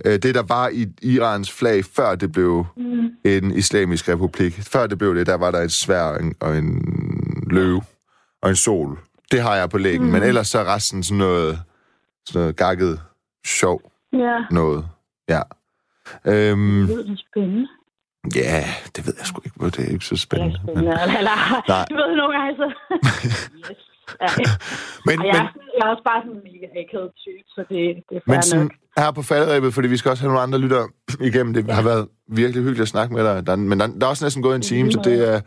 øh, 0.06 0.14
det, 0.14 0.36
der 0.36 0.44
var 0.44 0.70
i 0.70 0.88
Irans 1.02 1.52
flag, 1.52 1.86
før 1.96 2.16
det 2.16 2.32
blev 2.32 2.66
mm. 2.78 3.10
en 3.26 3.52
islamisk 3.52 4.10
republik. 4.10 4.54
Før 4.54 4.88
det 4.88 4.98
blev 4.98 5.16
det, 5.16 5.28
der 5.28 5.38
var 5.38 5.52
der 5.52 5.60
et 5.60 5.72
svær 5.72 6.34
og 6.42 6.58
en, 6.58 6.84
løve 7.50 7.82
og 8.42 8.50
en 8.50 8.56
sol. 8.56 9.00
Det 9.32 9.42
har 9.42 9.56
jeg 9.56 9.70
på 9.70 9.78
lægen, 9.78 10.04
mm. 10.04 10.08
men 10.08 10.24
ellers 10.24 10.48
så 10.48 10.60
er 10.60 10.76
resten 10.76 11.04
sådan 11.04 11.18
noget, 11.18 11.60
sådan 12.26 12.42
noget 12.42 12.56
gakket 12.56 13.02
sjov 13.46 13.82
Ja, 14.14 14.38
noget. 14.52 14.86
Ja. 15.30 15.42
Øhm, 16.26 16.88
det 16.88 16.99
er 16.99 17.18
spændende. 17.32 17.68
ja, 18.36 18.64
det 18.95 19.01
ved 19.07 19.14
jeg 19.20 19.26
sgu 19.28 19.41
ikke, 19.45 19.66
det 19.78 19.80
er 19.88 19.91
ikke 19.93 20.05
så 20.05 20.16
Det 20.16 20.20
er 20.22 20.28
spændende. 20.28 20.57
Men, 20.66 20.74
spændende. 20.76 21.18
Eller, 21.20 21.38
Nej. 21.74 21.86
du 21.89 21.95
ved 21.95 22.16
nogle 22.22 22.34
gange 22.38 22.51
så... 22.62 22.68
yes. 23.72 23.78
Ja. 24.22 24.28
men, 25.05 25.20
Og 25.20 25.26
jeg, 25.26 25.41
men, 25.55 25.62
jeg 25.78 25.84
er 25.86 25.89
også 25.93 26.03
bare 26.09 26.22
sådan 26.22 26.38
en 26.38 26.43
mega 26.49 26.68
akavet 26.82 27.12
type, 27.24 27.47
så 27.55 27.62
det, 27.70 27.80
det 28.09 28.16
er 28.18 28.22
men 28.26 28.41
sådan, 28.43 28.64
nok. 28.66 28.72
her 28.97 29.12
på 29.12 29.22
falderæbet, 29.22 29.74
fordi 29.74 29.88
vi 29.88 29.97
skal 29.97 30.09
også 30.12 30.24
have 30.24 30.30
nogle 30.32 30.43
andre 30.43 30.59
lyttere 30.59 30.88
igennem. 31.30 31.53
Det 31.53 31.72
har 31.74 31.82
været 31.82 32.07
virkelig 32.28 32.64
hyggeligt 32.64 32.82
at 32.82 32.88
snakke 32.88 33.14
med 33.14 33.24
dig. 33.24 33.47
Der, 33.47 33.55
men 33.55 33.80
der, 33.80 33.88
der 33.88 34.05
er 34.05 34.09
også 34.09 34.26
næsten 34.26 34.43
gået 34.43 34.55
en 34.55 34.62
time, 34.62 34.91
så 34.91 35.01
det 35.03 35.30
er... 35.30 35.41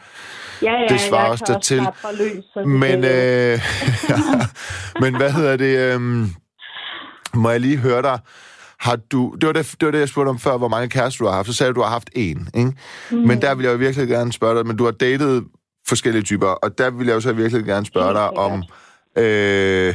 Ja, 0.63 0.73
ja, 0.81 0.87
det 0.89 1.01
svarer 1.01 1.31
også 1.31 1.45
dertil. 1.47 1.81
Også 1.81 2.23
løs, 2.23 2.45
så 2.45 2.61
Men, 2.65 3.03
det, 3.03 3.53
øh, 3.53 3.59
men 5.03 5.17
hvad 5.17 5.31
hedder 5.33 5.57
det? 5.57 5.95
øhm, 5.95 6.27
må 7.35 7.51
jeg 7.51 7.61
lige 7.61 7.77
høre 7.79 8.03
dig? 8.03 8.19
Har 8.81 8.97
du, 8.97 9.37
det, 9.41 9.47
var 9.47 9.53
det, 9.53 9.77
det 9.81 9.87
var 9.87 9.93
det, 9.93 9.99
jeg 9.99 10.09
spurgte 10.09 10.29
om 10.29 10.39
før, 10.39 10.57
hvor 10.59 10.69
mange 10.69 10.89
kærester 10.89 11.25
du 11.25 11.29
har 11.29 11.37
haft. 11.37 11.47
Så 11.49 11.55
sagde 11.55 11.73
du, 11.73 11.77
du 11.81 11.83
har 11.83 11.91
haft 11.91 12.11
en, 12.17 12.49
ikke? 12.55 12.73
Mm. 13.11 13.17
Men 13.17 13.43
der 13.43 13.55
vil 13.55 13.65
jeg 13.65 13.73
jo 13.73 13.79
virkelig 13.79 14.09
gerne 14.09 14.33
spørge 14.33 14.57
dig, 14.57 14.67
men 14.67 14.77
du 14.77 14.85
har 14.85 14.91
datet 14.91 15.45
forskellige 15.89 16.23
typer, 16.23 16.47
og 16.47 16.79
der 16.79 16.91
vil 16.91 17.07
jeg 17.07 17.15
jo 17.15 17.21
så 17.21 17.33
virkelig 17.33 17.65
gerne 17.65 17.87
spørge 17.87 18.15
dig 18.15 18.31
om... 18.39 18.63
Øh, 19.19 19.95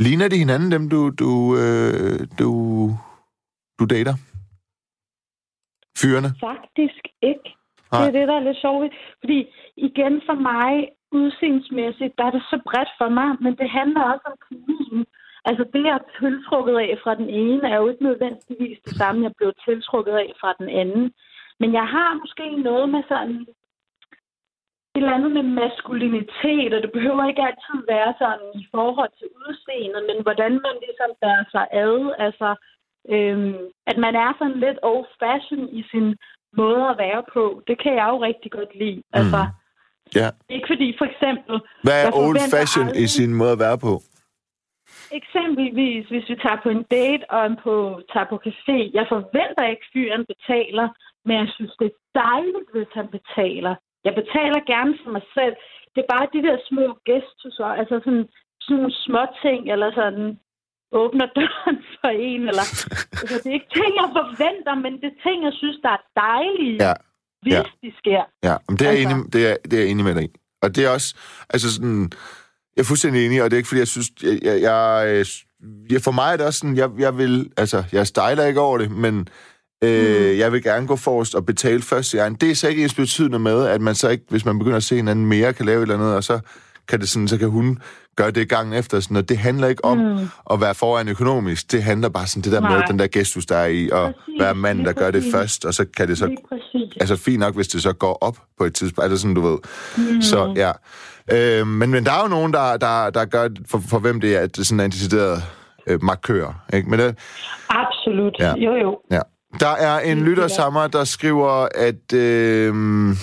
ligner 0.00 0.28
de 0.28 0.38
hinanden, 0.38 0.72
dem 0.72 0.88
du, 0.88 1.10
du, 1.10 1.56
øh, 1.62 2.26
du, 2.38 2.50
du 3.78 3.84
dater? 3.84 4.14
Fyrene? 6.00 6.30
Faktisk 6.50 7.02
ikke. 7.30 7.48
Nej. 7.92 8.00
Det 8.00 8.08
er 8.08 8.18
det, 8.18 8.28
der 8.28 8.36
er 8.40 8.46
lidt 8.48 8.60
sjovt. 8.64 8.92
Fordi 9.20 9.38
igen 9.88 10.14
for 10.28 10.36
mig, 10.50 10.72
udseendsmæssigt, 11.20 12.12
der 12.18 12.24
er 12.28 12.34
det 12.36 12.44
så 12.50 12.58
bredt 12.68 12.92
for 13.00 13.08
mig, 13.18 13.28
men 13.44 13.52
det 13.60 13.68
handler 13.78 14.02
også 14.12 14.26
om 14.30 14.36
kemien. 14.46 15.06
Altså 15.48 15.64
det, 15.72 15.82
jeg 15.88 15.94
er 16.00 16.06
tiltrukket 16.20 16.76
af 16.84 16.98
fra 17.02 17.14
den 17.20 17.28
ene, 17.44 17.68
er 17.72 17.76
jo 17.76 17.88
ikke 17.88 18.02
nødvendigvis 18.08 18.78
det 18.86 18.94
samme, 19.00 19.22
jeg 19.26 19.32
blev 19.38 19.52
tiltrukket 19.68 20.12
af 20.12 20.32
fra 20.40 20.50
den 20.60 20.68
anden. 20.80 21.04
Men 21.60 21.70
jeg 21.78 21.86
har 21.94 22.08
måske 22.22 22.46
noget 22.68 22.88
med 22.88 23.02
sådan 23.08 23.36
et 24.94 25.02
eller 25.02 25.14
andet 25.18 25.32
med 25.38 25.42
maskulinitet, 25.62 26.70
og 26.76 26.80
det 26.82 26.92
behøver 26.92 27.24
ikke 27.28 27.42
altid 27.48 27.78
være 27.94 28.14
sådan 28.22 28.48
i 28.62 28.64
forhold 28.74 29.12
til 29.18 29.28
udseendet, 29.46 30.02
men 30.10 30.18
hvordan 30.26 30.52
man 30.66 30.76
ligesom 30.86 31.10
bærer 31.22 31.44
sig 31.54 31.66
ad. 31.84 31.96
Altså, 32.26 32.48
øhm, 33.14 33.56
at 33.90 33.96
man 34.04 34.14
er 34.24 34.30
sådan 34.38 34.60
lidt 34.66 34.78
old-fashioned 34.90 35.68
i 35.80 35.82
sin 35.92 36.06
måde 36.60 36.82
at 36.92 36.98
være 36.98 37.22
på. 37.34 37.44
Det 37.68 37.76
kan 37.82 37.92
jeg 38.00 38.06
jo 38.12 38.18
rigtig 38.28 38.50
godt 38.58 38.72
lide. 38.82 39.02
Altså, 39.12 39.40
Ja. 40.20 40.28
ikke 40.48 40.66
fordi 40.72 40.94
for 40.98 41.04
eksempel... 41.12 41.54
Hvad 41.86 41.98
er 42.06 42.10
old 42.24 42.38
fashion 42.54 42.86
i 42.86 42.90
aldrig- 42.90 43.08
sin 43.18 43.34
måde 43.34 43.52
at 43.52 43.58
være 43.58 43.78
på? 43.78 43.92
Eksempelvis, 45.20 46.04
hvis 46.12 46.28
vi 46.30 46.36
tager 46.44 46.60
på 46.62 46.68
en 46.76 46.82
date 46.96 47.24
og 47.30 47.46
en 47.46 47.56
på, 47.64 47.74
tager 48.12 48.26
på 48.32 48.36
café. 48.46 48.78
Jeg 48.98 49.06
forventer 49.14 49.64
ikke, 49.72 49.84
at 49.86 49.90
fyren 49.92 50.24
betaler, 50.32 50.86
men 51.26 51.34
jeg 51.42 51.48
synes, 51.56 51.72
det 51.80 51.86
er 51.92 51.98
dejligt, 52.24 52.68
hvis 52.74 52.92
han 52.98 53.08
betaler. 53.16 53.74
Jeg 54.06 54.14
betaler 54.20 54.60
gerne 54.72 54.94
for 55.02 55.10
mig 55.16 55.24
selv. 55.38 55.54
Det 55.94 56.00
er 56.02 56.12
bare 56.14 56.32
de 56.34 56.42
der 56.46 56.56
små 56.70 56.86
gestus, 57.08 57.56
altså 57.80 57.96
sådan, 58.04 58.24
sådan 58.64 58.76
nogle 58.82 58.94
små 59.06 59.22
ting, 59.44 59.60
eller 59.74 59.88
sådan 60.00 60.26
åbner 60.92 61.26
døren 61.38 61.78
for 62.00 62.08
en, 62.28 62.42
eller... 62.50 62.66
altså, 63.20 63.36
det 63.42 63.48
er 63.50 63.58
ikke 63.60 63.74
ting, 63.80 63.90
jeg 64.02 64.08
forventer, 64.20 64.74
men 64.84 64.92
det 65.00 65.08
er 65.12 65.18
ting, 65.28 65.38
jeg 65.48 65.54
synes, 65.60 65.78
der 65.82 65.92
er 65.98 66.02
dejlige, 66.26 66.78
Ja. 66.86 66.94
hvis 67.42 67.52
ja. 67.54 67.62
de 67.82 67.90
sker. 68.00 68.22
Ja, 68.48 68.54
men 68.68 68.74
det 68.78 68.86
er, 68.86 68.90
Altså- 68.90 69.08
enig, 69.08 69.32
det, 69.32 69.40
er, 69.50 69.56
det 69.70 69.76
er 69.82 69.86
enig 69.92 70.04
med 70.04 70.14
dig. 70.20 70.28
Og 70.62 70.68
det 70.76 70.82
er 70.86 70.90
også, 70.90 71.10
altså 71.54 71.68
sådan, 71.74 72.10
jeg 72.76 72.82
er 72.82 72.86
fuldstændig 72.86 73.26
enig, 73.26 73.42
og 73.42 73.50
det 73.50 73.56
er 73.56 73.58
ikke, 73.58 73.68
fordi 73.68 73.78
jeg 73.78 73.88
synes, 73.88 74.10
jeg, 74.22 74.38
jeg, 74.42 74.62
jeg, 74.62 75.26
jeg 75.90 76.02
for 76.02 76.10
mig 76.10 76.32
er 76.32 76.36
det 76.36 76.46
også 76.46 76.58
sådan, 76.58 76.76
jeg, 76.76 76.90
jeg 76.98 77.18
vil, 77.18 77.50
altså, 77.56 77.84
jeg 77.92 78.06
stejler 78.06 78.44
ikke 78.44 78.60
over 78.60 78.78
det, 78.78 78.90
men 78.90 79.28
øh, 79.84 80.32
mm. 80.32 80.38
jeg 80.38 80.52
vil 80.52 80.62
gerne 80.62 80.86
gå 80.86 80.96
forrest 80.96 81.34
og 81.34 81.46
betale 81.46 81.82
først 81.82 82.14
i 82.14 82.16
egen. 82.16 82.34
Det 82.34 82.50
er 82.50 82.54
så 82.54 82.68
ikke 82.68 82.82
ens 82.82 82.94
betydende 82.94 83.38
med, 83.38 83.66
at 83.66 83.80
man 83.80 83.94
så 83.94 84.08
ikke, 84.08 84.24
hvis 84.28 84.44
man 84.44 84.58
begynder 84.58 84.76
at 84.76 84.82
se 84.82 84.98
en 84.98 85.08
anden 85.08 85.26
mere, 85.26 85.52
kan 85.52 85.66
lave 85.66 85.78
et 85.78 85.82
eller 85.82 85.94
andet, 85.94 86.14
og 86.14 86.24
så 86.24 86.40
kan 86.88 87.00
det 87.00 87.08
sådan, 87.08 87.28
så 87.28 87.38
kan 87.38 87.48
hun 87.48 87.78
gøre 88.16 88.30
det 88.30 88.48
gangen 88.48 88.74
efter. 88.74 89.00
Sådan, 89.00 89.16
og 89.16 89.28
det 89.28 89.38
handler 89.38 89.68
ikke 89.68 89.84
om 89.84 89.98
mm. 89.98 90.28
at 90.50 90.60
være 90.60 90.74
foran 90.74 91.08
økonomisk. 91.08 91.72
Det 91.72 91.82
handler 91.82 92.08
bare 92.08 92.26
sådan 92.26 92.42
det 92.42 92.52
der 92.52 92.60
med 92.60 92.68
Nej. 92.68 92.86
den 92.86 92.98
der 92.98 93.06
gestus, 93.06 93.46
der 93.46 93.56
er 93.56 93.66
i, 93.66 93.90
og 93.90 94.12
Præcis, 94.12 94.40
være 94.40 94.54
manden, 94.54 94.84
der 94.84 94.92
gør 94.92 95.10
det 95.10 95.24
først, 95.32 95.64
og 95.64 95.74
så 95.74 95.84
kan 95.96 96.08
det 96.08 96.18
så 96.18 96.36
altså 97.00 97.16
fint 97.16 97.40
nok, 97.40 97.54
hvis 97.54 97.68
det 97.68 97.82
så 97.82 97.92
går 97.92 98.18
op 98.20 98.38
på 98.58 98.64
et 98.64 98.74
tidspunkt, 98.74 99.10
altså 99.10 99.22
sådan, 99.22 99.34
du 99.34 99.40
ved. 99.40 99.58
Mm. 99.96 100.22
Så 100.22 100.52
ja. 100.56 100.72
Øh, 101.32 101.66
men, 101.66 101.90
men 101.90 102.06
der 102.06 102.12
er 102.12 102.22
jo 102.22 102.28
nogen, 102.28 102.52
der, 102.52 102.76
der, 102.76 103.10
der 103.10 103.24
gør, 103.24 103.48
for, 103.66 103.82
for 103.90 103.98
hvem 103.98 104.20
det 104.20 104.36
er, 104.36 104.40
at 104.40 104.56
det 104.56 104.66
sådan 104.66 104.84
en 104.84 104.90
decideret 104.90 105.42
øh, 105.86 106.02
markør, 106.02 106.64
ikke? 106.72 106.90
Men 106.90 106.98
det, 106.98 107.18
Absolut. 107.68 108.36
Ja. 108.38 108.54
Jo, 108.54 108.74
jo. 108.74 108.98
ja. 109.10 109.20
Der 109.60 109.68
er 109.68 110.00
en 110.00 110.24
lytter 110.24 110.48
sammen, 110.48 110.90
der 110.92 111.04
skriver, 111.04 111.68
at... 111.74 112.12
Øh, 112.12 112.74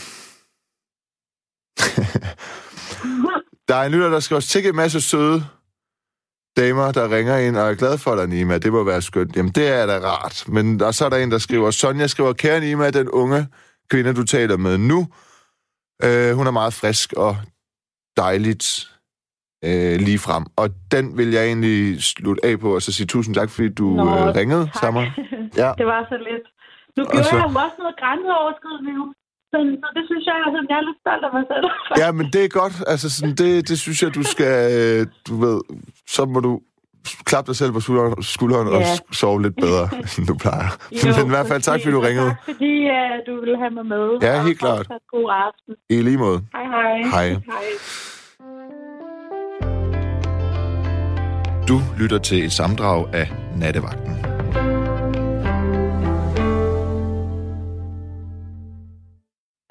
der 3.67 3.75
er 3.75 3.83
en 3.83 3.91
lytter, 3.91 4.09
der 4.09 4.19
skriver, 4.19 4.39
sikke 4.39 4.69
en 4.69 4.75
masse 4.75 5.01
søde 5.01 5.45
damer, 6.57 6.91
der 6.91 7.15
ringer 7.15 7.37
ind 7.37 7.57
og 7.57 7.69
er 7.69 7.75
glad 7.75 7.97
for 7.97 8.15
dig, 8.15 8.27
Nima. 8.27 8.57
Det 8.57 8.71
må 8.71 8.83
være 8.83 9.01
skønt. 9.01 9.35
Jamen, 9.35 9.51
det 9.51 9.67
er 9.67 9.85
da 9.85 9.99
rart. 9.99 10.43
Men 10.47 10.81
og 10.81 10.93
så 10.93 11.05
er 11.05 11.09
der 11.09 11.17
en, 11.17 11.31
der 11.31 11.37
skriver, 11.37 11.71
Sonja 11.71 12.07
skriver, 12.07 12.33
kære 12.33 12.59
Nima, 12.59 12.89
den 12.89 13.09
unge 13.09 13.47
kvinde, 13.89 14.13
du 14.13 14.23
taler 14.23 14.57
med 14.57 14.77
nu, 14.77 15.07
øh, 16.03 16.35
hun 16.35 16.47
er 16.47 16.51
meget 16.51 16.73
frisk 16.73 17.13
og 17.13 17.37
dejligt 18.17 18.65
øh, 19.67 19.95
lige 20.07 20.19
frem. 20.19 20.43
Og 20.55 20.67
den 20.91 21.17
vil 21.17 21.29
jeg 21.31 21.43
egentlig 21.45 22.03
slutte 22.03 22.45
af 22.45 22.59
på, 22.59 22.75
og 22.75 22.81
så 22.81 22.91
sige 22.93 23.07
tusind 23.07 23.35
tak, 23.35 23.49
fordi 23.49 23.69
du 23.73 23.87
Nå, 23.89 24.03
øh, 24.03 24.35
ringede 24.39 24.65
tak. 24.65 24.75
sammen. 24.83 25.05
Ja. 25.61 25.71
Det 25.79 25.85
var 25.93 26.01
så 26.11 26.17
lidt. 26.29 26.45
Nu 26.97 27.03
Og 27.03 27.11
gjorde 27.11 27.23
så- 27.23 27.35
jeg 27.35 27.43
jo 27.43 27.59
også 27.65 27.77
noget 27.83 27.95
grænseoverskridende 28.01 28.91
jo. 28.99 29.05
Så, 29.51 29.57
så 29.83 29.87
det 29.97 30.03
synes 30.09 30.23
jeg, 30.29 30.35
altså, 30.45 30.59
jeg 30.69 30.77
er 30.81 30.85
lidt 30.89 30.99
stolt 31.03 31.23
af 31.27 31.31
mig 31.37 31.45
selv. 31.51 31.65
Ja, 32.01 32.07
men 32.17 32.25
det 32.33 32.41
er 32.45 32.49
godt. 32.61 32.75
Altså, 32.93 33.07
sådan, 33.15 33.35
det, 33.41 33.69
det 33.69 33.77
synes 33.79 34.03
jeg, 34.03 34.15
du 34.15 34.23
skal... 34.33 34.53
øh, 34.79 35.07
Du 35.27 35.33
ved, 35.45 35.59
så 36.15 36.25
må 36.25 36.39
du 36.39 36.51
klappe 37.25 37.47
dig 37.51 37.55
selv 37.55 37.71
på 37.71 37.79
skulderen, 37.79 38.23
skulderen 38.23 38.67
og 38.67 38.79
Ja. 38.81 38.95
s- 38.95 39.17
sove 39.17 39.41
lidt 39.41 39.55
bedre, 39.55 39.89
end 40.17 40.27
du 40.27 40.35
plejer. 40.37 40.69
Jo, 40.91 40.97
men 41.17 41.25
i 41.25 41.29
hvert 41.29 41.47
fald 41.47 41.61
tak, 41.61 41.79
fordi 41.81 41.91
du. 41.91 41.97
Og 41.97 42.03
ringede. 42.07 42.27
Tak 42.29 42.37
fordi 42.45 42.73
uh, 42.85 43.15
du 43.27 43.39
ville 43.39 43.57
have 43.57 43.69
mig 43.71 43.85
med. 43.85 44.17
Ja, 44.21 44.37
Og 44.39 44.43
helt 44.45 44.59
klart. 44.59 44.77
fortsat 44.77 45.01
God 45.11 45.29
aften. 45.47 45.75
I 45.89 46.01
lige 46.01 46.17
måde. 46.17 46.41
Hej 46.55 46.63
hej. 46.65 46.97
Hej. 47.15 47.29
hej. 47.29 47.63
Du 51.67 51.79
lytter 51.99 52.17
til 52.17 52.45
et 52.45 52.51
samdrag 52.51 53.05
af 53.13 53.31
Nattevagten. 53.57 54.13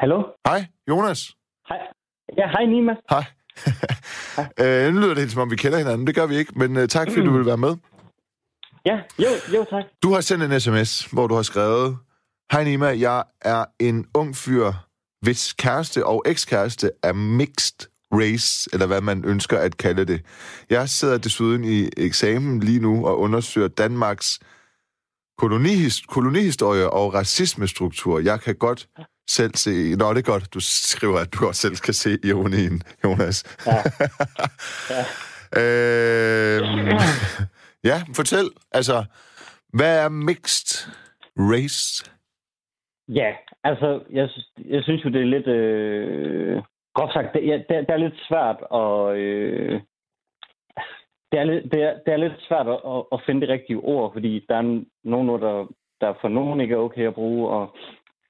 Hallo? 0.00 0.22
Hej, 0.46 0.60
Jonas. 0.88 1.20
Hej. 1.68 1.78
Ja, 2.38 2.46
hej 2.48 2.64
Nima. 2.66 2.92
Hej. 3.10 3.24
øh, 4.60 4.94
nu 4.94 5.00
lyder 5.00 5.08
det 5.08 5.18
helt, 5.18 5.32
som 5.32 5.42
om 5.42 5.50
vi 5.50 5.56
kender 5.56 5.78
hinanden. 5.78 6.06
Det 6.06 6.14
gør 6.14 6.26
vi 6.26 6.36
ikke, 6.36 6.52
men 6.56 6.76
uh, 6.76 6.86
tak, 6.86 7.08
fordi 7.08 7.26
du 7.26 7.32
vil 7.32 7.46
være 7.46 7.56
med. 7.56 7.76
Ja, 8.84 9.00
jo, 9.18 9.28
jo 9.54 9.66
tak. 9.70 9.84
Du 10.02 10.12
har 10.12 10.20
sendt 10.20 10.44
en 10.44 10.60
sms, 10.60 11.04
hvor 11.04 11.26
du 11.26 11.34
har 11.34 11.42
skrevet, 11.42 11.96
Hej 12.52 12.64
Nima, 12.64 12.86
jeg 12.86 13.24
er 13.40 13.64
en 13.78 14.06
ung 14.14 14.36
fyr, 14.36 14.72
hvis 15.20 15.52
kæreste 15.52 16.06
og 16.06 16.22
ekskæreste 16.26 16.90
er 17.02 17.12
mixed 17.12 17.88
race, 18.12 18.70
eller 18.72 18.86
hvad 18.86 19.00
man 19.00 19.24
ønsker 19.24 19.58
at 19.58 19.76
kalde 19.76 20.04
det. 20.04 20.22
Jeg 20.70 20.88
sidder 20.88 21.18
desuden 21.18 21.64
i 21.64 21.88
eksamen 21.96 22.60
lige 22.60 22.80
nu 22.80 23.06
og 23.06 23.18
undersøger 23.18 23.68
Danmarks 23.68 24.40
kolonihis- 25.42 26.06
kolonihistorie 26.08 26.90
og 26.90 27.14
racismestruktur. 27.14 28.18
Jeg 28.18 28.40
kan 28.40 28.54
godt 28.54 28.88
selv 29.30 29.54
se... 29.54 29.70
Nå, 29.96 30.10
det 30.14 30.18
er 30.18 30.32
godt, 30.32 30.54
du 30.54 30.60
skriver, 30.60 31.18
at 31.18 31.32
du 31.34 31.38
godt 31.38 31.56
selv 31.56 31.76
kan 31.76 31.94
se 31.94 32.18
ironien, 32.24 32.82
Jonas. 33.04 33.44
Ja. 34.90 35.02
øhm, 35.60 36.88
ja, 37.84 37.96
fortæl. 38.16 38.44
Altså, 38.72 39.04
hvad 39.72 40.04
er 40.04 40.08
mixed 40.08 40.92
race? 41.36 42.10
Ja, 43.08 43.32
altså, 43.64 44.02
jeg, 44.10 44.28
synes- 44.30 44.50
jeg 44.70 44.82
synes 44.82 45.04
jo, 45.04 45.10
det 45.10 45.20
er 45.20 45.24
lidt... 45.36 45.46
Øh, 45.46 46.62
groft 46.94 47.12
sagt, 47.12 47.26
det, 47.34 47.46
ja, 47.46 47.52
det, 47.52 47.68
det 47.68 47.90
er 47.90 47.96
lidt 47.96 48.14
svært 48.28 48.56
at... 48.80 49.16
Øh, 49.22 49.80
det, 51.32 51.38
er 51.40 51.44
lidt, 51.44 51.64
det, 51.72 51.82
er, 51.82 51.94
det 52.06 52.12
er 52.12 52.16
lidt 52.16 52.32
svært 52.48 52.68
at, 52.68 52.78
at, 53.12 53.20
finde 53.26 53.40
det 53.40 53.48
rigtige 53.48 53.76
ord, 53.78 54.12
fordi 54.12 54.44
der 54.48 54.56
er 54.56 54.62
n- 54.62 55.00
nogle 55.04 55.32
ord, 55.32 55.40
der, 55.40 55.66
der 56.00 56.14
for 56.20 56.28
nogen 56.28 56.60
ikke 56.60 56.74
er 56.74 56.78
okay 56.78 57.06
at 57.06 57.14
bruge, 57.14 57.48
og 57.48 57.76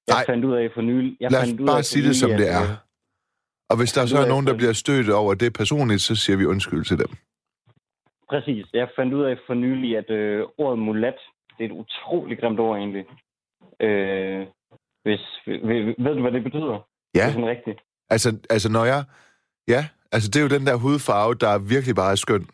jeg 0.08 0.14
Nej. 0.16 0.26
fandt 0.26 0.44
ud 0.44 0.54
af 0.54 0.70
for 0.74 0.80
nylig... 0.80 1.16
Jeg 1.20 1.30
Lad 1.30 1.40
os 1.40 1.46
fandt 1.48 1.60
ud 1.60 1.66
bare 1.66 1.78
af 1.78 1.84
sige 1.84 2.08
det, 2.08 2.16
som 2.16 2.30
det 2.30 2.48
er. 2.58 2.62
øh, 2.62 2.76
Og 3.70 3.76
hvis 3.78 3.92
der 3.92 4.06
så 4.06 4.18
er 4.18 4.28
nogen, 4.28 4.46
der 4.46 4.56
bliver 4.56 4.72
stødt 4.72 5.10
over 5.10 5.34
det 5.34 5.52
personligt, 5.52 6.02
så 6.02 6.16
siger 6.16 6.36
vi 6.36 6.44
undskyld 6.46 6.84
til 6.84 6.98
dem. 6.98 7.08
Præcis. 8.28 8.66
Jeg 8.72 8.88
fandt 8.96 9.14
ud 9.14 9.24
af 9.24 9.36
for 9.46 9.54
nylig, 9.54 9.96
at 9.98 10.10
øh, 10.10 10.46
ordet 10.58 10.78
mulat, 10.78 11.18
det 11.58 11.64
er 11.64 11.68
et 11.68 11.76
utroligt 11.82 12.40
grimt 12.40 12.60
ord 12.60 12.76
egentlig. 12.78 13.04
Øh, 13.80 14.46
hvis, 15.02 15.20
ved, 15.46 15.94
ved 16.04 16.14
du, 16.14 16.20
hvad 16.20 16.32
det 16.32 16.44
betyder? 16.44 16.76
Det 17.14 17.20
er 17.20 17.24
Ja, 17.26 17.32
sådan 17.32 17.46
rigtigt. 17.48 17.80
altså, 18.10 18.38
altså 18.50 18.68
når 18.72 18.84
jeg... 18.84 19.04
Ja, 19.68 19.88
altså 20.12 20.30
det 20.30 20.36
er 20.36 20.42
jo 20.42 20.48
den 20.58 20.66
der 20.66 20.74
hudfarve, 20.76 21.34
der 21.34 21.58
virkelig 21.58 21.94
bare 21.94 22.10
er 22.10 22.14
skøn. 22.14 22.46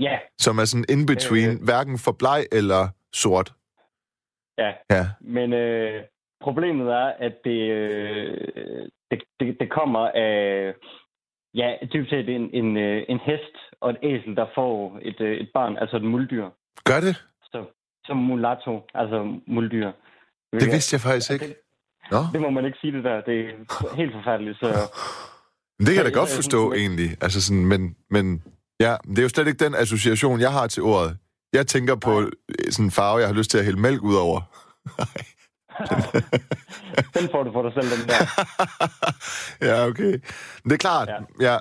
Ja, 0.00 0.18
Som 0.38 0.58
er 0.58 0.64
sådan 0.64 0.84
in 0.88 1.06
between, 1.06 1.50
Øh. 1.50 1.64
hverken 1.64 1.98
for 1.98 2.12
bleg 2.12 2.46
eller 2.52 2.88
sort. 3.12 3.52
ja. 4.58 4.70
Ja, 4.90 5.04
Men 5.20 5.52
øh, 5.52 6.04
problemet 6.40 6.88
er, 6.88 7.12
at 7.26 7.34
det, 7.44 7.60
øh, 7.70 8.88
det, 9.10 9.22
det, 9.40 9.56
det 9.60 9.70
kommer 9.70 10.08
af... 10.14 10.74
Ja, 11.54 11.68
dybest 11.92 12.10
set 12.10 12.28
en, 12.28 12.50
en, 12.52 12.76
øh, 12.76 13.02
en 13.08 13.18
hest 13.18 13.54
og 13.80 13.90
et 13.90 13.98
æsel, 14.02 14.36
der 14.36 14.46
får 14.54 14.98
et, 15.02 15.20
øh, 15.20 15.36
et 15.36 15.50
barn, 15.54 15.76
altså 15.76 15.96
et 15.96 16.04
muldyr. 16.04 16.48
gør 16.84 17.00
det? 17.00 17.24
Så, 17.42 17.64
som 18.04 18.16
mulatto, 18.16 18.80
altså 18.94 19.40
muldyr. 19.46 19.90
Det 20.52 20.72
vidste 20.72 20.94
jeg 20.94 21.00
faktisk 21.00 21.30
ikke. 21.30 21.46
Det, 21.46 21.56
Nå, 22.10 22.18
det 22.32 22.40
må 22.40 22.50
man 22.50 22.64
ikke 22.64 22.78
sige 22.80 22.92
det 22.92 23.04
der. 23.04 23.20
Det 23.20 23.40
er 23.40 23.96
helt 23.96 24.12
forfærdeligt. 24.12 24.58
Så 24.58 24.66
men 25.78 25.86
det 25.86 25.94
kan 25.94 26.04
jeg 26.04 26.12
da 26.14 26.18
godt 26.18 26.30
forstå 26.30 26.72
egentlig. 26.72 27.10
Altså 27.20 27.42
sådan, 27.42 27.66
men, 27.66 27.96
men 28.10 28.42
ja, 28.80 28.96
det 29.08 29.18
er 29.18 29.22
jo 29.22 29.28
slet 29.28 29.46
ikke 29.46 29.64
den 29.64 29.74
association, 29.74 30.40
jeg 30.40 30.52
har 30.52 30.66
til 30.66 30.82
ordet. 30.82 31.18
Jeg 31.52 31.66
tænker 31.66 31.94
på 31.96 32.20
Nej. 32.20 32.30
sådan 32.70 32.84
en 32.84 32.90
farve, 32.90 33.18
jeg 33.18 33.28
har 33.28 33.34
lyst 33.34 33.50
til 33.50 33.58
at 33.58 33.64
hælde 33.64 33.80
mælk 33.80 34.02
ud 34.02 34.14
over. 34.14 34.40
den 37.16 37.28
får 37.32 37.42
du 37.42 37.52
for 37.52 37.62
dig 37.62 37.72
selv, 37.74 37.88
den 37.94 38.08
der. 38.08 38.22
ja, 39.68 39.86
okay. 39.86 40.12
Det 40.64 40.72
er 40.72 40.76
klart, 40.76 41.08
ja. 41.08 41.52
Ja. 41.52 41.58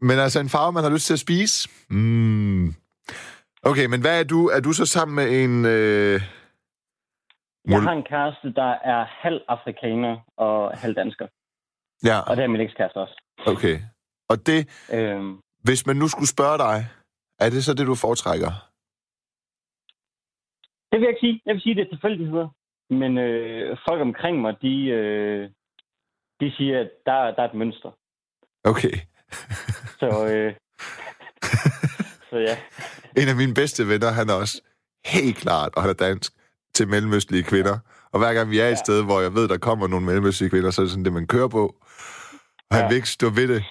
Men 0.00 0.18
altså 0.18 0.40
en 0.40 0.48
farve, 0.48 0.72
man 0.72 0.82
har 0.84 0.90
lyst 0.90 1.06
til 1.06 1.12
at 1.12 1.18
spise? 1.20 1.68
Mm. 1.90 2.74
Okay, 3.62 3.86
men 3.86 4.00
hvad 4.00 4.20
er 4.20 4.24
du? 4.24 4.46
Er 4.48 4.60
du 4.60 4.72
så 4.72 4.86
sammen 4.86 5.14
med 5.14 5.44
en... 5.44 5.64
Øh... 5.64 6.20
Jeg 7.68 7.82
har 7.82 7.92
en 7.92 8.02
kæreste, 8.04 8.52
der 8.52 8.70
er 8.84 9.04
halv 9.22 9.40
afrikaner 9.48 10.16
og 10.36 10.78
halv 10.78 10.94
dansker. 10.94 11.26
Ja, 12.04 12.20
Og 12.20 12.36
det 12.36 12.42
er 12.44 12.48
min 12.48 12.60
ekskæreste 12.60 12.96
også. 12.96 13.22
okay. 13.46 13.80
Og 14.28 14.46
det, 14.46 14.68
Øhm, 14.92 15.40
hvis 15.64 15.86
man 15.86 15.96
nu 15.96 16.08
skulle 16.08 16.28
spørge 16.28 16.58
dig, 16.58 16.86
er 17.38 17.50
det 17.50 17.64
så 17.64 17.74
det, 17.74 17.86
du 17.86 17.94
foretrækker? 17.94 18.52
det 20.90 21.00
vil 21.00 21.06
jeg 21.06 21.08
ikke 21.14 21.20
sige. 21.26 21.42
Jeg 21.46 21.54
vil 21.54 21.62
sige, 21.62 21.74
det 21.74 21.82
er 21.86 21.88
tilfældigheder. 21.94 22.48
Men 22.92 23.18
øh, 23.18 23.76
folk 23.88 24.00
omkring 24.00 24.40
mig, 24.40 24.54
de, 24.62 24.84
øh, 24.86 25.50
de 26.40 26.52
siger, 26.56 26.80
at 26.80 26.90
der, 27.06 27.12
der 27.34 27.42
er 27.42 27.48
et 27.48 27.54
mønster. 27.54 27.90
Okay. 28.64 28.96
Så, 30.00 30.08
øh, 30.32 30.54
så 32.30 32.36
ja. 32.48 32.56
En 33.22 33.28
af 33.28 33.36
mine 33.36 33.54
bedste 33.54 33.88
venner, 33.88 34.10
han 34.10 34.28
er 34.28 34.34
også 34.34 34.60
helt 35.06 35.36
klart, 35.36 35.74
og 35.76 35.82
han 35.82 35.90
er 35.90 35.94
dansk, 35.94 36.32
til 36.74 36.88
mellemøstlige 36.88 37.42
kvinder. 37.42 37.78
Og 38.12 38.18
hver 38.18 38.34
gang 38.34 38.50
vi 38.50 38.58
er 38.58 38.64
et 38.66 38.70
Ja. 38.70 38.74
sted, 38.74 39.04
hvor 39.04 39.20
jeg 39.20 39.34
ved, 39.34 39.48
der 39.48 39.58
kommer 39.58 39.86
nogle 39.88 40.06
mellemøstlige 40.06 40.50
kvinder, 40.50 40.70
så 40.70 40.80
er 40.80 40.84
det 40.84 40.90
sådan 40.90 41.04
det, 41.04 41.12
man 41.12 41.26
kører 41.26 41.48
på. 41.48 41.64
Og 42.70 42.76
han 42.76 42.82
Ja. 42.84 42.88
vil 42.88 42.96
ikke 42.96 43.08
stå 43.08 43.30
ved 43.30 43.48
det. 43.48 43.64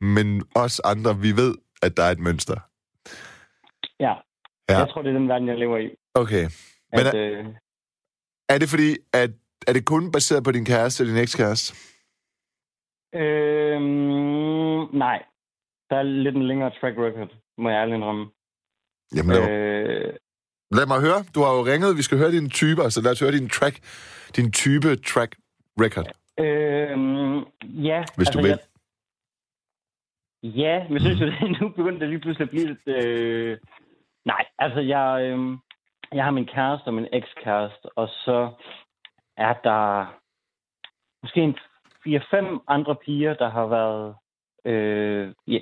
Men 0.00 0.42
os 0.54 0.80
andre, 0.80 1.16
vi 1.18 1.30
ved, 1.36 1.54
at 1.82 1.96
der 1.96 2.02
er 2.02 2.10
et 2.10 2.18
mønster. 2.18 2.56
ja. 4.00 4.14
Ja. 4.68 4.78
Jeg 4.78 4.88
tror, 4.90 5.02
det 5.02 5.08
er 5.14 5.18
den 5.18 5.28
verden, 5.28 5.48
jeg 5.48 5.58
lever 5.58 5.78
i. 5.78 5.88
Okay. 6.14 6.44
Men 6.92 7.06
At, 7.06 7.14
øh, 7.14 7.44
Er 8.48 8.58
det 8.58 8.68
fordi, 8.68 8.96
at 9.12 9.30
er 9.66 9.72
det 9.72 9.84
kun 9.84 10.12
baseret 10.12 10.44
på 10.44 10.52
din 10.52 10.64
kæreste 10.64 11.02
og 11.02 11.06
din 11.06 11.16
ekskæreste? 11.16 11.74
øh, 13.14 13.80
nej. 14.92 15.22
Der 15.90 15.96
er 15.96 16.02
lidt 16.02 16.36
en 16.36 16.46
længere 16.48 16.70
track 16.80 16.96
record, 16.98 17.30
må 17.58 17.68
jeg 17.70 17.76
ærligt 17.76 17.94
indrømme. 17.96 18.26
Jamen, 19.16 19.36
lad, 19.36 19.48
Øh, 19.50 20.14
lad 20.70 20.86
mig 20.86 21.00
høre. 21.00 21.24
Du 21.34 21.40
har 21.40 21.52
jo 21.56 21.64
ringet, 21.66 21.96
vi 21.96 22.02
skal 22.02 22.18
høre 22.18 22.30
dine 22.32 22.48
typer, 22.48 22.88
så 22.88 23.00
lad 23.02 23.12
os 23.12 23.20
høre 23.20 23.32
din 23.32 23.48
track, 23.48 23.76
din 24.36 24.52
type 24.52 24.96
track 24.96 25.36
record. 25.80 26.06
øh, 26.44 26.96
ja. 27.84 28.04
Hvis 28.16 28.28
du 28.28 28.38
vil. 28.40 28.48
Jeg, 28.48 28.58
ja, 30.42 30.88
men 30.88 31.00
synes 31.00 31.20
jo, 31.20 31.26
det 31.26 31.60
nu 31.60 31.68
begynder 31.68 31.98
det 31.98 32.08
lige 32.08 32.20
pludselig 32.20 32.44
at 32.44 32.50
blive 32.50 32.66
lidt... 32.66 32.84
Øh, 32.86 33.58
nej, 34.24 34.44
altså 34.58 34.80
jeg, 34.80 35.06
øh, 35.22 35.38
jeg 36.12 36.24
har 36.24 36.30
min 36.30 36.46
kæreste 36.46 36.86
og 36.86 36.94
min 36.94 37.08
ekskæreste, 37.12 37.86
og 37.98 38.08
så 38.08 38.52
er 39.36 39.52
der 39.52 40.06
måske 41.22 41.40
en 41.40 41.58
fire-fem 42.04 42.60
andre 42.68 42.96
piger, 42.96 43.34
der 43.34 43.48
har 43.48 43.66
været 43.66 44.16
øh, 44.64 45.34
ja, 45.46 45.58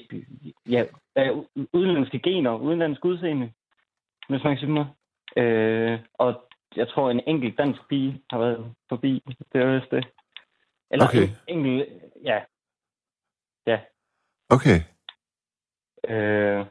ja, 0.69 0.85
udenlandske 1.73 2.19
gener, 2.19 2.55
udenlandsk 2.59 3.05
udseende, 3.05 3.53
hvis 4.29 4.45
man 4.45 4.57
kan 4.57 4.59
sige 4.59 4.75
det. 4.79 4.87
Øh, 5.43 6.01
og 6.15 6.49
jeg 6.77 6.89
tror, 6.89 7.11
en 7.11 7.21
enkelt 7.27 7.59
dansk 7.59 7.89
pige 7.89 8.23
har 8.31 8.39
været 8.39 8.75
forbi. 8.89 9.23
Det 9.53 9.63
er 9.63 9.79
vist 9.79 9.91
det. 9.91 10.07
Eller 10.91 11.07
Okay. 11.07 11.29
en 11.49 11.59
enkelt, 11.59 12.03
ja. 12.25 12.41
Ja. 13.67 13.81
Okay. 14.49 14.79
Øh, 16.09 16.67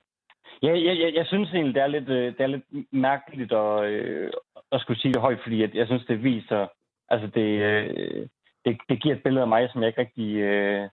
ja, 0.64 0.74
jeg, 0.88 0.96
jeg, 1.04 1.12
jeg 1.16 1.26
synes 1.28 1.50
egentlig, 1.54 1.76
det 1.76 1.84
er 1.84 1.88
lidt, 1.88 2.10
øh, 2.10 2.26
det 2.36 2.42
er 2.42 2.48
lidt 2.48 2.66
mærkeligt 2.92 3.52
at, 3.52 3.84
øh, 3.92 4.30
at 4.72 4.82
skulle 4.82 5.00
sige 5.02 5.14
det 5.14 5.22
højt, 5.22 5.40
fordi 5.44 5.64
at 5.64 5.76
jeg 5.76 5.88
synes, 5.88 6.06
det 6.06 6.24
viser, 6.24 6.68
altså 7.10 7.28
det, 7.38 7.50
øh, 7.70 8.28
det, 8.66 8.78
det 8.90 9.02
giver 9.02 9.16
et 9.16 9.24
billede 9.24 9.42
af 9.42 9.48
mig, 9.48 9.70
som 9.72 9.82
jeg 9.82 9.88
ikke 9.88 10.02
rigtig 10.02 10.30
øh, 10.36 10.90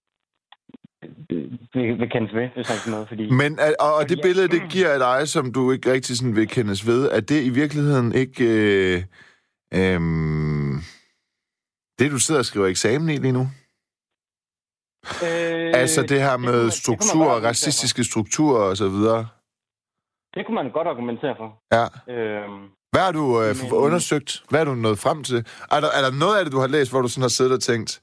vil, 1.74 1.98
vil 2.00 2.10
kendes 2.10 2.34
ved, 2.34 2.48
hvis 2.54 2.68
man 2.68 2.76
ikke 2.78 2.90
noget, 2.90 3.08
fordi... 3.08 3.30
Men, 3.30 3.58
er- 3.58 3.74
og, 3.80 3.94
og 3.98 4.08
det 4.08 4.16
Ja. 4.16 4.22
billede, 4.22 4.48
det 4.48 4.62
giver 4.72 4.90
af 4.94 4.98
dig, 4.98 5.28
som 5.28 5.52
du 5.52 5.72
ikke 5.72 5.92
rigtig 5.92 6.16
sådan 6.16 6.36
vil 6.36 6.48
kendes 6.48 6.86
ved, 6.86 7.00
er 7.16 7.20
det 7.20 7.40
i 7.44 7.50
virkeligheden 7.50 8.12
ikke... 8.14 8.44
Øh, 8.44 8.98
øh, 9.78 10.00
det, 11.98 12.10
du 12.10 12.18
sidder 12.18 12.40
og 12.40 12.44
skriver 12.44 12.66
eksamen 12.66 13.08
i 13.08 13.16
lige 13.16 13.32
nu? 13.32 13.44
Øh, 15.26 15.72
Altså 15.82 16.02
det 16.02 16.20
her 16.22 16.36
med 16.36 16.64
det 16.64 16.72
strukturer, 16.72 17.24
argumentere 17.24 17.48
racistiske 17.48 18.04
strukturer 18.04 18.62
og 18.70 18.76
så 18.76 18.88
videre. 18.88 19.28
Det 20.34 20.46
kunne 20.46 20.54
man 20.54 20.70
godt 20.72 20.88
argumentere 20.88 21.34
for. 21.40 21.48
Ja. 21.76 21.84
Øhm, 22.14 22.62
Hvad 22.92 23.02
har 23.02 23.12
du 23.12 23.42
øh, 23.42 23.56
Men- 23.62 23.72
undersøgt? 23.72 24.42
Hvad 24.50 24.60
er 24.60 24.64
du 24.64 24.74
nået 24.74 24.98
frem 24.98 25.24
til? 25.24 25.36
Er 25.70 25.80
der, 25.80 25.88
er 25.88 26.02
der 26.02 26.18
noget 26.18 26.38
af 26.38 26.44
det, 26.44 26.52
du 26.52 26.58
har 26.60 26.66
læst, 26.66 26.90
hvor 26.90 27.00
du 27.02 27.08
sådan 27.08 27.22
har 27.22 27.28
siddet 27.28 27.52
og 27.52 27.62
tænkt, 27.62 28.00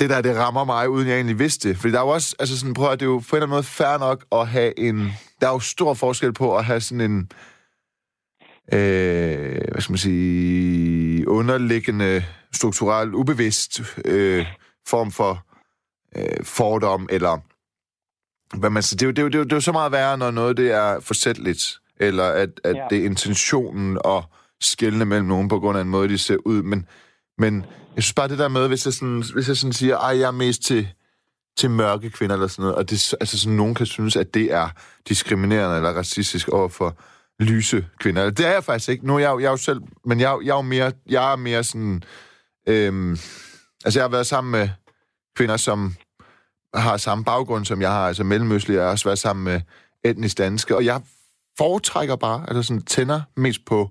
det 0.00 0.10
der, 0.10 0.20
det 0.22 0.36
rammer 0.36 0.64
mig, 0.64 0.88
uden 0.88 1.08
jeg 1.08 1.14
egentlig 1.14 1.38
vidste 1.38 1.68
det? 1.68 1.76
Fordi 1.76 1.92
der 1.92 1.98
er 1.98 2.02
jo 2.02 2.08
også, 2.08 2.36
altså 2.38 2.58
sådan, 2.58 2.74
prøv 2.74 2.90
at 2.92 3.00
det 3.00 3.06
er 3.06 3.10
jo 3.10 3.18
på 3.18 3.36
en 3.36 3.36
eller 3.36 3.46
anden 3.46 3.50
måde 3.56 3.62
fair 3.62 3.98
nok 3.98 4.24
at 4.32 4.48
have 4.48 4.78
en... 4.78 5.12
Der 5.40 5.48
er 5.48 5.52
jo 5.52 5.58
stor 5.58 5.94
forskel 5.94 6.32
på 6.32 6.56
at 6.56 6.64
have 6.64 6.80
sådan 6.80 7.00
en... 7.10 7.30
Øh, 8.72 9.60
hvad 9.72 9.80
skal 9.80 9.92
man 9.92 9.98
sige... 9.98 11.28
Underliggende, 11.28 12.24
strukturelt, 12.52 13.14
ubevidst 13.14 13.80
øh, 14.04 14.46
form 14.88 15.10
for 15.10 15.44
øh, 16.16 16.44
fordom, 16.44 17.08
eller... 17.10 17.38
Hvad 18.54 18.70
man, 18.70 18.82
siger. 18.82 18.98
det, 18.98 19.18
er 19.18 19.22
jo, 19.22 19.28
det, 19.28 19.34
er 19.34 19.38
jo, 19.38 19.44
det, 19.44 19.52
er 19.52 19.56
jo, 19.56 19.60
så 19.60 19.72
meget 19.72 19.92
værre, 19.92 20.18
når 20.18 20.30
noget 20.30 20.56
det 20.56 20.70
er 20.70 21.00
forsætligt, 21.00 21.78
eller 22.00 22.24
at, 22.24 22.60
at 22.64 22.76
ja. 22.76 22.82
Det 22.90 22.98
er 22.98 23.04
intentionen 23.04 23.98
at 24.04 24.24
skælne 24.60 25.04
mellem 25.04 25.26
nogen 25.26 25.48
på 25.48 25.60
grund 25.60 25.78
af 25.78 25.82
en 25.82 25.88
måde, 25.88 26.08
de 26.08 26.18
ser 26.18 26.36
ud. 26.36 26.62
Men, 26.62 26.86
men 27.38 27.64
jeg 27.96 28.02
synes 28.02 28.14
bare 28.14 28.28
det 28.28 28.38
der 28.38 28.48
med, 28.48 28.68
hvis 28.68 28.84
jeg 28.86 28.94
sådan, 28.94 29.24
hvis 29.34 29.48
jeg 29.48 29.56
sådan 29.56 29.72
siger, 29.72 29.98
at 29.98 30.18
jeg 30.18 30.26
er 30.26 30.30
mest 30.30 30.62
til, 30.62 30.88
til 31.56 31.70
mørke 31.70 32.10
kvinder 32.10 32.34
eller 32.34 32.46
sådan 32.48 32.62
noget, 32.62 32.76
og 32.76 32.90
det, 32.90 33.14
altså 33.20 33.38
sådan, 33.38 33.56
nogen 33.56 33.74
kan 33.74 33.86
synes, 33.86 34.16
at 34.16 34.34
det 34.34 34.52
er 34.52 34.68
diskriminerende 35.08 35.76
eller 35.76 35.90
racistisk 35.90 36.48
over 36.48 36.68
for 36.68 36.96
lyse 37.40 37.86
kvinder. 38.00 38.30
Det 38.30 38.46
er 38.46 38.52
jeg 38.52 38.64
faktisk 38.64 38.88
ikke. 38.88 39.06
Nu 39.06 39.14
er 39.14 39.18
jeg, 39.18 39.30
jo- 39.30 39.38
jeg 39.38 39.46
er 39.46 39.50
jo 39.50 39.56
selv, 39.56 39.80
men 40.04 40.20
jeg, 40.20 40.32
er 40.32 40.40
jeg 40.44 40.50
er 40.50 40.56
jo 40.56 40.62
mere, 40.62 40.92
jeg 41.06 41.32
er 41.32 41.36
mere 41.36 41.64
sådan, 41.64 42.02
øhm, 42.68 43.10
altså 43.84 43.98
jeg 43.98 44.04
har 44.04 44.08
været 44.08 44.26
sammen 44.26 44.50
med 44.50 44.68
kvinder, 45.36 45.56
som 45.56 45.94
har 46.74 46.96
samme 46.96 47.24
baggrund, 47.24 47.64
som 47.64 47.82
jeg 47.82 47.90
har, 47.90 48.08
altså 48.08 48.24
mellemøstlige, 48.24 48.78
jeg 48.78 48.86
har 48.86 48.90
også 48.90 49.04
været 49.04 49.18
sammen 49.18 49.44
med 49.44 49.60
etnisk 50.04 50.38
danske, 50.38 50.76
og 50.76 50.84
jeg 50.84 51.00
foretrækker 51.58 52.16
bare, 52.16 52.44
altså 52.48 52.62
sådan 52.62 52.82
tænder 52.82 53.20
mest 53.36 53.64
på 53.64 53.90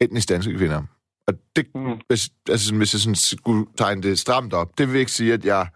etnisk 0.00 0.28
danske 0.28 0.56
kvinder. 0.56 0.82
Og 1.28 1.34
det, 1.56 1.66
mm, 1.74 2.00
hvis, 2.06 2.28
altså 2.48 2.66
sådan, 2.66 2.78
hvis 2.78 2.94
jeg 2.94 3.00
sådan 3.00 3.14
skulle 3.14 3.66
tegne 3.78 4.02
det 4.02 4.18
stramt 4.18 4.52
op, 4.52 4.78
det 4.78 4.92
vil 4.92 5.00
ikke 5.00 5.12
sige, 5.12 5.32
at 5.32 5.44
jeg 5.44 5.66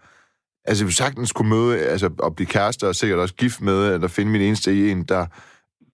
altså 0.65 0.83
jeg 0.83 0.87
vil 0.87 0.95
sagtens 0.95 1.31
kunne 1.31 1.49
møde, 1.49 1.79
altså 1.79 2.09
at 2.23 2.35
blive 2.35 2.47
kærester 2.47 2.87
og 2.87 2.95
sikkert 2.95 3.19
også 3.19 3.35
gift 3.35 3.61
med, 3.61 3.93
eller 3.93 4.07
finde 4.07 4.31
min 4.31 4.41
eneste 4.41 4.73
i 4.73 4.91
en, 4.91 5.03
der 5.03 5.25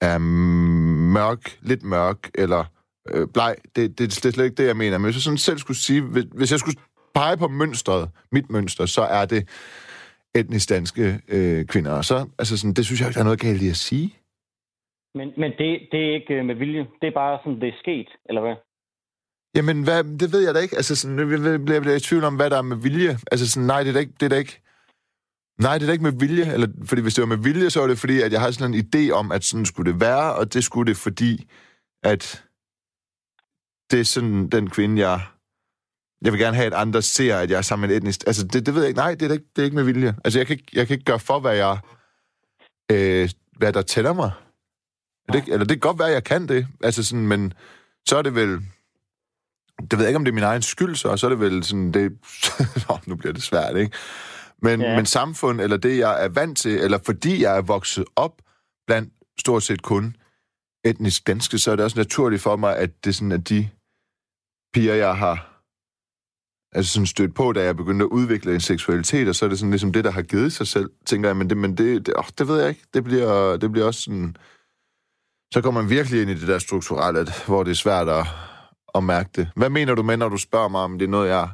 er 0.02 0.18
mørk, 0.18 1.58
lidt 1.62 1.84
mørk, 1.84 2.30
eller 2.36 2.64
øh, 3.10 3.28
bleg. 3.34 3.56
Det, 3.76 3.76
det, 3.76 4.00
det 4.00 4.26
er 4.26 4.32
slet 4.32 4.46
ikke 4.46 4.62
det, 4.62 4.68
jeg 4.68 4.78
mener. 4.78 4.98
Men 4.98 5.06
hvis 5.06 5.16
jeg 5.16 5.22
sådan 5.22 5.38
selv 5.38 5.58
skulle 5.58 5.78
sige, 5.78 6.02
hvis, 6.02 6.26
hvis 6.36 6.52
jeg 6.52 6.60
skulle 6.60 6.80
pege 7.16 7.38
på 7.38 7.48
mønstret, 7.48 8.10
mit 8.32 8.50
mønster, 8.50 8.86
så 8.86 9.02
er 9.02 9.26
det 9.26 9.48
etnisk 10.40 10.70
danske 10.70 11.22
øh, 11.28 11.66
kvinder. 11.66 11.92
Og 11.92 12.06
så, 12.06 12.30
altså 12.40 12.58
sådan, 12.58 12.74
det 12.74 12.86
synes 12.86 13.00
jeg 13.00 13.08
ikke, 13.10 13.16
der 13.18 13.24
er 13.26 13.30
noget 13.32 13.40
galt 13.40 13.62
i 13.62 13.70
at 13.70 13.76
sige. 13.78 14.16
Men, 15.16 15.28
men 15.38 15.52
det, 15.60 15.70
det 15.92 16.00
er 16.10 16.14
ikke 16.14 16.34
øh, 16.34 16.46
med 16.46 16.56
vilje. 16.56 16.88
Det 17.02 17.08
er 17.08 17.16
bare 17.24 17.40
sådan, 17.44 17.60
det 17.62 17.68
er 17.70 17.78
sket, 17.80 18.10
eller 18.30 18.42
hvad? 18.42 18.56
Jamen, 19.56 19.84
hvad, 19.84 20.04
det 20.20 20.32
ved 20.34 20.42
jeg 20.46 20.54
da 20.56 20.60
ikke. 20.60 20.76
Altså, 20.76 20.96
sådan, 20.96 21.20
jeg 21.20 21.28
bliver- 21.28 21.80
bliver 21.82 21.96
i 21.96 22.00
tvivl 22.00 22.24
om, 22.24 22.36
hvad 22.36 22.50
der 22.50 22.58
er 22.58 22.62
med 22.62 22.78
vilje. 22.78 23.18
Altså, 23.32 23.52
sådan, 23.52 23.68
nej, 23.68 23.84
det 23.84 23.90
er 23.90 23.94
da 23.94 24.00
ikke... 24.00 24.14
Det 24.20 24.24
er 24.26 24.30
da 24.30 24.38
ikke 24.38 24.62
Nej, 25.60 25.74
det 25.74 25.82
er 25.84 25.88
da 25.88 25.92
ikke 25.92 26.04
med 26.04 26.20
vilje. 26.20 26.54
Eller, 26.54 26.68
fordi 26.86 27.02
hvis 27.02 27.14
det 27.16 27.22
var 27.22 27.28
med 27.36 27.44
vilje, 27.44 27.70
så 27.70 27.80
var 27.80 27.88
det 27.88 27.98
fordi, 28.00 28.22
at 28.22 28.32
jeg 28.32 28.42
har 28.42 28.52
sådan 28.52 28.74
en 28.74 28.86
idé 28.86 29.12
om, 29.12 29.32
at 29.32 29.44
sådan 29.44 29.66
skulle 29.66 29.92
det 29.92 30.02
være, 30.02 30.36
og 30.36 30.54
det 30.54 30.64
skulle 30.64 30.90
det, 30.92 30.98
fordi 30.98 31.50
at 32.04 32.44
det 33.92 34.00
er 34.00 34.04
sådan 34.04 34.50
den 34.50 34.70
kvinde, 34.70 35.02
jeg... 35.08 35.22
Jeg 36.22 36.32
vil 36.34 36.40
gerne 36.42 36.56
have, 36.56 36.68
at 36.68 36.74
andre 36.74 37.02
ser, 37.02 37.38
at 37.38 37.50
jeg 37.52 37.58
er 37.58 37.62
sammen 37.62 37.88
med 37.88 37.96
en 37.96 38.02
etnisk... 38.02 38.24
Altså, 38.28 38.44
det, 38.48 38.66
det 38.66 38.74
ved 38.76 38.82
jeg 38.82 38.88
ikke. 38.90 38.98
Nej, 38.98 39.16
det 39.16 39.30
er, 39.30 39.34
ikke, 39.34 39.46
det 39.56 39.62
er 39.62 39.66
ikke 39.66 39.76
med 39.76 39.84
vilje. 39.84 40.16
Altså, 40.26 40.40
jeg 40.40 40.48
kan, 40.48 40.54
ikke- 40.58 40.72
jeg 40.74 40.88
kan 40.88 40.94
ikke 40.94 41.06
gøre 41.06 41.20
for, 41.20 41.40
hvad 41.40 41.56
jeg... 41.56 41.78
Øh, 42.92 43.30
hvad 43.58 43.74
der 43.74 43.82
tæller 43.82 44.14
mig. 44.14 44.32
Er 45.28 45.32
Det, 45.34 45.44
eller 45.44 45.58
det 45.66 45.70
kan 45.70 45.80
godt 45.80 46.00
være, 46.00 46.08
at 46.08 46.14
jeg 46.14 46.24
kan 46.24 46.48
det. 46.48 46.68
Altså 46.84 47.04
sådan, 47.04 47.28
men 47.28 47.54
så 48.08 48.18
er 48.18 48.22
det 48.22 48.36
vel... 48.36 48.50
Det 49.82 49.92
ved 49.94 50.00
jeg 50.00 50.08
ikke, 50.08 50.16
om 50.18 50.26
det 50.26 50.32
er 50.32 50.36
min 50.36 50.44
egen 50.44 50.62
skyld, 50.62 50.96
så, 50.96 51.08
og 51.10 51.20
så 51.20 51.28
er 51.28 51.30
det 51.30 51.40
vel 51.40 51.64
sådan, 51.64 51.92
det... 51.92 52.12
Nå, 52.90 52.98
nu 53.06 53.16
bliver 53.16 53.34
det 53.34 53.44
svært, 53.44 53.78
ikke? 53.78 53.98
Men, 54.62 54.82
ja. 54.82 54.96
Men 54.96 55.06
samfund, 55.06 55.62
eller 55.62 55.78
det, 55.78 55.98
jeg 55.98 56.24
er 56.24 56.28
vant 56.30 56.58
til, 56.58 56.72
eller 56.72 57.00
fordi 57.06 57.42
jeg 57.44 57.58
er 57.58 57.62
vokset 57.62 58.06
op 58.16 58.42
blandt 58.88 59.14
stort 59.40 59.64
set 59.64 59.82
kun 59.82 60.16
etnisk 60.86 61.28
danske, 61.28 61.58
så 61.58 61.72
er 61.72 61.76
det 61.76 61.86
også 61.86 61.98
naturligt 62.00 62.42
for 62.42 62.56
mig, 62.56 62.78
at 62.78 63.06
det 63.06 63.16
sådan, 63.16 63.32
at 63.32 63.50
de 63.50 63.70
piger, 64.74 64.94
jeg 64.96 65.18
har 65.18 65.57
altså 66.78 66.94
sådan 66.94 67.14
stødt 67.16 67.36
på, 67.36 67.46
da 67.52 67.62
jeg 67.64 67.76
begyndte 67.82 68.06
at 68.06 68.16
udvikle 68.20 68.54
en 68.54 68.60
seksualitet, 68.72 69.28
og 69.30 69.36
så 69.36 69.46
er 69.46 69.50
det 69.50 69.60
sådan 69.60 69.76
ligesom 69.76 69.94
det, 69.94 70.04
der 70.04 70.12
har 70.12 70.22
givet 70.22 70.52
sig 70.52 70.68
selv, 70.68 70.90
tænker 71.06 71.30
jeg, 71.30 71.38
men 71.38 71.50
det, 71.50 71.58
men 71.58 71.72
det, 71.78 72.06
det, 72.06 72.14
åh, 72.22 72.30
det 72.38 72.48
ved 72.48 72.58
jeg 72.62 72.70
ikke. 72.70 72.86
Det 72.94 73.04
bliver, 73.04 73.58
det 73.62 73.72
bliver 73.72 73.88
også 73.88 74.02
sådan... 74.02 74.36
Så 75.54 75.62
kommer 75.62 75.82
man 75.82 75.90
virkelig 75.90 76.22
ind 76.22 76.30
i 76.32 76.40
det 76.40 76.48
der 76.48 76.60
strukturelle, 76.60 77.24
hvor 77.48 77.64
det 77.64 77.72
er 77.72 77.84
svært 77.86 78.08
at, 78.20 78.26
at 78.98 79.04
mærke 79.04 79.30
det. 79.36 79.46
Hvad 79.56 79.70
mener 79.70 79.96
du 79.96 80.04
med, 80.04 80.18
når 80.18 80.30
du 80.30 80.38
spørger 80.38 80.68
mig, 80.68 80.82
om 80.82 81.00
det 81.00 81.06
er 81.06 81.16
noget, 81.18 81.30
jeg... 81.30 81.48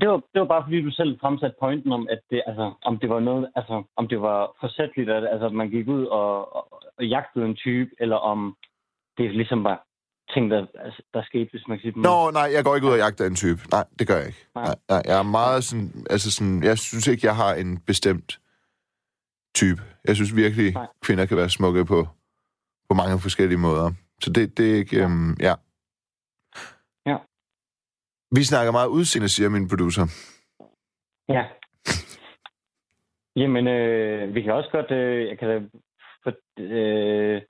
Det 0.00 0.08
var, 0.08 0.20
det 0.32 0.40
var 0.42 0.46
bare 0.54 0.64
fordi, 0.66 0.82
du 0.82 0.90
selv 0.90 1.20
fremsatte 1.20 1.56
pointen 1.60 1.92
om, 1.92 2.06
at 2.10 2.20
det, 2.30 2.42
altså, 2.46 2.72
om 2.84 2.98
det 2.98 3.08
var 3.10 3.20
noget, 3.20 3.50
altså, 3.56 3.82
om 3.96 4.08
det 4.08 4.20
var 4.20 4.56
forsætteligt, 4.60 5.10
at 5.10 5.24
altså, 5.32 5.48
man 5.48 5.70
gik 5.70 5.88
ud 5.88 6.04
og, 6.06 6.56
og, 6.56 6.62
og 6.98 7.06
jagtede 7.06 7.44
en 7.44 7.56
type, 7.56 7.90
eller 8.00 8.16
om 8.16 8.56
det 9.18 9.34
ligesom 9.34 9.64
var 9.64 9.86
ting, 10.34 10.50
der, 10.50 10.66
altså, 10.84 11.02
der 11.14 11.22
skete, 11.22 11.48
hvis 11.50 11.68
man 11.68 11.78
kan 11.78 11.82
sige 11.82 11.92
det. 11.92 12.02
Nå, 12.02 12.30
nej, 12.30 12.48
jeg 12.54 12.64
går 12.64 12.74
ikke 12.74 12.86
ud 12.86 12.92
og 12.92 12.98
jagter 12.98 13.26
en 13.26 13.34
type. 13.34 13.60
Nej, 13.70 13.84
det 13.98 14.08
gør 14.08 14.16
jeg 14.16 14.26
ikke. 14.26 14.46
Nej. 14.54 14.64
Nej, 14.64 14.74
nej, 14.88 15.02
jeg 15.04 15.18
er 15.18 15.22
meget 15.22 15.64
sådan... 15.64 16.06
Altså 16.10 16.32
sådan, 16.32 16.62
jeg 16.62 16.78
synes 16.78 17.06
ikke, 17.06 17.26
jeg 17.26 17.36
har 17.36 17.54
en 17.54 17.78
bestemt 17.80 18.40
type. 19.54 19.82
Jeg 20.04 20.16
synes 20.16 20.36
virkelig, 20.36 20.74
Nej. 20.74 20.86
kvinder 21.02 21.26
kan 21.26 21.36
være 21.36 21.50
smukke 21.50 21.84
på, 21.84 22.08
på 22.88 22.94
mange 22.94 23.18
forskellige 23.20 23.58
måder. 23.58 23.92
Så 24.22 24.32
det, 24.32 24.58
det 24.58 24.70
er 24.72 24.76
ikke... 24.76 24.96
Ja. 24.96 25.04
Øhm, 25.04 25.36
ja. 25.40 25.54
Ja. 27.06 27.16
Vi 28.36 28.44
snakker 28.44 28.72
meget 28.72 28.88
udseende, 28.88 29.28
siger 29.28 29.48
min 29.48 29.68
producer. 29.68 30.06
Ja. 31.28 31.44
Jamen, 33.36 33.68
øh, 33.68 34.34
vi 34.34 34.42
kan 34.42 34.52
også 34.52 34.70
godt, 34.72 34.90
øh, 34.90 35.28
jeg 35.28 35.38
kan 35.38 35.48
da 35.48 35.60
for, 36.22 36.32
øh, 36.58 37.42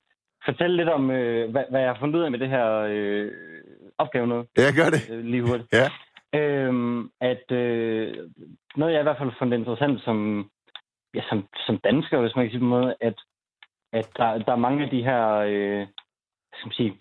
fortælle 0.45 0.77
lidt 0.77 0.89
om, 0.89 1.11
øh, 1.11 1.51
hvad, 1.51 1.63
hvad 1.69 1.81
jeg 1.81 1.89
har 1.89 1.99
fundet 1.99 2.19
ud 2.19 2.23
af 2.23 2.31
med 2.31 2.39
det 2.39 2.49
her 2.49 2.67
øh, 2.89 3.31
opgave 3.97 4.27
noget, 4.27 4.47
Ja, 4.57 4.63
jeg 4.63 4.73
gør 4.75 4.89
det. 4.89 5.09
øh, 5.15 5.25
lige 5.25 5.41
hurtigt. 5.41 5.73
Ja. 5.73 5.87
Øhm, 6.39 7.11
at 7.21 7.51
øh, 7.51 8.29
noget, 8.75 8.93
jeg 8.93 8.99
i 8.99 9.03
hvert 9.03 9.17
fald 9.17 9.31
fundet 9.39 9.57
interessant 9.57 10.01
som, 10.01 10.49
ja, 11.13 11.21
som, 11.29 11.47
som 11.65 11.77
dansker, 11.77 12.21
hvis 12.21 12.35
man 12.35 12.45
kan 12.45 12.51
sige 12.51 12.59
på 12.59 12.65
en 12.65 12.69
måde, 12.69 12.95
at, 13.01 13.15
at 13.93 14.07
der, 14.17 14.37
der 14.37 14.51
er 14.51 14.65
mange 14.67 14.83
af 14.83 14.89
de 14.89 15.03
her 15.03 15.27
øh, 15.35 15.87
skal 16.53 16.67
man 16.67 16.73
sige, 16.73 16.97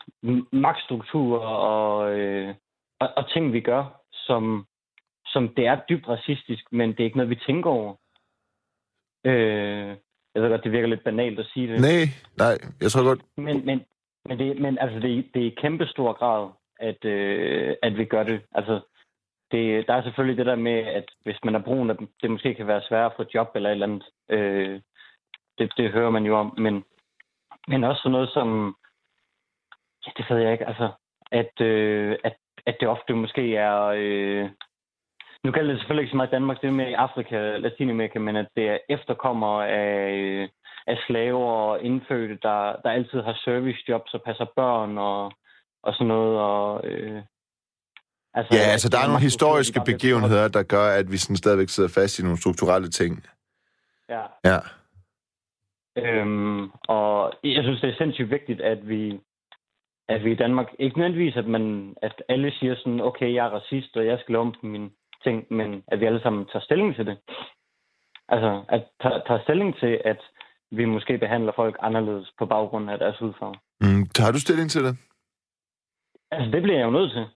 magtstrukturer 0.53 1.47
og, 1.47 2.18
øh, 2.18 2.55
og, 3.01 3.09
og 3.16 3.30
ting, 3.32 3.53
vi 3.53 3.61
gør, 3.61 3.84
som, 4.12 4.66
som 5.26 5.49
det 5.49 5.66
er 5.66 5.80
dybt 5.88 6.09
racistisk, 6.09 6.64
men 6.72 6.91
det 6.91 7.01
er 7.01 7.05
ikke 7.05 7.16
noget, 7.16 7.30
vi 7.30 7.41
tænker 7.47 7.70
over. 7.70 7.95
Øh, 9.26 9.97
jeg 10.35 10.43
ved 10.43 10.51
godt, 10.51 10.64
det 10.64 10.72
virker 10.72 10.89
lidt 10.89 11.05
banalt 11.05 11.39
at 11.39 11.47
sige 11.47 11.72
det. 11.72 11.81
Nej, 11.81 12.03
nej, 12.39 12.59
jeg 12.81 12.91
tror 12.91 13.05
godt... 13.05 13.22
Men, 13.37 13.66
men, 13.66 13.85
men, 14.24 14.39
det, 14.39 14.61
men 14.61 14.78
altså, 14.78 14.99
det, 15.01 15.31
det 15.35 15.43
er 15.43 15.47
i 15.47 15.57
kæmpe 15.61 15.87
stor 15.87 16.12
grad, 16.12 16.51
at, 16.81 17.05
øh, 17.05 17.76
at 17.83 17.99
vi 17.99 18.05
gør 18.05 18.22
det. 18.22 18.41
Altså, 18.55 18.81
det, 19.53 19.87
der 19.87 19.95
er 19.95 20.03
selvfølgelig 20.03 20.39
det 20.39 20.47
der 20.47 20.57
med, 20.57 20.78
at 20.78 21.05
hvis 21.22 21.39
man 21.45 21.55
er 21.55 21.62
brun, 21.62 21.91
at 21.91 21.97
det 22.22 22.31
måske 22.31 22.55
kan 22.55 22.66
være 22.66 22.83
sværere 22.89 23.07
at 23.07 23.12
få 23.16 23.24
job 23.35 23.49
eller 23.55 23.68
et 23.68 23.72
eller 23.72 23.87
andet. 23.87 24.05
Øh, 24.31 24.81
det, 25.59 25.72
det 25.76 25.91
hører 25.91 26.11
man 26.11 26.24
jo 26.24 26.39
om. 26.39 26.55
Men, 26.59 26.85
men 27.68 27.85
også 27.85 28.01
sådan 28.03 28.12
noget 28.12 28.31
som... 28.31 28.76
Ja, 30.07 30.11
det 30.16 30.26
ved 30.31 30.39
jeg 30.43 30.53
ikke. 30.53 30.66
Altså, 30.66 30.91
at, 31.33 31.61
øh, 31.61 32.16
at, 32.24 32.37
at 32.66 32.76
det 32.81 32.89
ofte 32.89 33.14
måske 33.14 33.57
er... 33.57 33.81
Øh, 33.97 34.51
nu 35.45 35.51
gælder 35.53 35.72
det 35.72 35.80
selvfølgelig 35.80 36.03
ikke 36.03 36.12
så 36.12 36.16
meget 36.16 36.28
i 36.28 36.36
Danmark, 36.36 36.61
det 36.61 36.68
er 36.68 36.80
med 36.80 36.88
i 36.88 36.93
Afrika, 36.93 37.57
Latinamerika, 37.57 38.18
men 38.18 38.36
at 38.36 38.49
det 38.57 38.68
er 38.68 38.78
efterkommere 38.88 39.68
af, 39.68 40.49
af 40.86 40.99
slaver 41.07 41.51
og 41.51 41.82
indfødte, 41.82 42.38
der, 42.43 42.76
der 42.82 42.91
altid 42.91 43.20
har 43.22 43.41
servicejobs 43.45 44.14
og 44.14 44.22
passer 44.22 44.47
børn 44.57 44.99
og, 44.99 45.32
og 45.82 45.95
sådan 45.95 46.07
noget. 46.07 46.38
Og, 46.38 46.86
øh, 46.86 47.22
altså, 48.34 48.57
Ja, 48.57 48.72
altså, 48.72 48.88
der 48.88 48.99
er 48.99 49.07
nogle 49.07 49.28
historiske 49.30 49.80
begivenheder, 49.86 50.49
der 50.49 50.62
gør, 50.62 50.86
at 51.01 51.12
vi 51.12 51.16
sådan 51.16 51.36
stadigvæk 51.36 51.68
sidder 51.68 51.91
fast 51.95 52.18
i 52.18 52.22
nogle 52.22 52.38
strukturelle 52.38 52.88
ting. 52.88 53.26
Ja. 54.09 54.22
Ja. 54.45 54.59
Øhm, 55.97 56.70
og 56.88 57.32
jeg 57.45 57.62
synes, 57.64 57.80
det 57.80 57.91
er 57.91 57.99
sindssygt 57.99 58.30
vigtigt, 58.30 58.61
at 58.61 58.88
vi, 58.88 59.20
at 60.09 60.24
vi 60.24 60.32
i 60.32 60.41
Danmark, 60.45 60.66
ikke 60.78 60.99
nødvendigvis, 60.99 61.36
at, 61.36 61.47
man, 61.47 61.95
at 62.03 62.22
alle 62.28 62.53
siger 62.59 62.74
sådan, 62.76 63.01
okay, 63.01 63.34
jeg 63.34 63.47
er 63.47 63.51
racist, 63.51 63.97
og 63.97 64.07
jeg 64.07 64.18
skal 64.18 64.36
om 64.36 64.53
på 64.53 64.66
mine 64.66 64.91
ting, 65.25 65.47
men 65.51 65.85
at 65.89 66.01
vi 66.01 66.05
alle 66.05 66.23
sammen 66.23 66.47
tager 66.47 66.64
stilling 66.64 66.95
til 66.95 67.07
det. 67.07 67.18
Altså, 68.29 68.62
at 68.68 68.83
tager, 69.03 69.21
tager 69.27 69.43
stilling 69.43 69.77
til, 69.79 70.01
at 70.05 70.21
vi 70.71 70.85
måske 70.85 71.18
behandler 71.18 71.53
folk 71.57 71.77
anderledes 71.81 72.33
på 72.39 72.47
baggrund 72.47 72.91
af 72.91 72.99
deres 72.99 73.18
hudfarve. 73.18 73.55
Mm, 73.81 74.07
har 74.18 74.33
du 74.33 74.41
stilling 74.41 74.71
til 74.71 74.85
det? 74.85 74.97
Altså, 76.31 76.51
det 76.51 76.62
bliver 76.62 76.79
jeg 76.79 76.87
jo 76.87 76.91
nødt 76.91 77.12
til. 77.12 77.27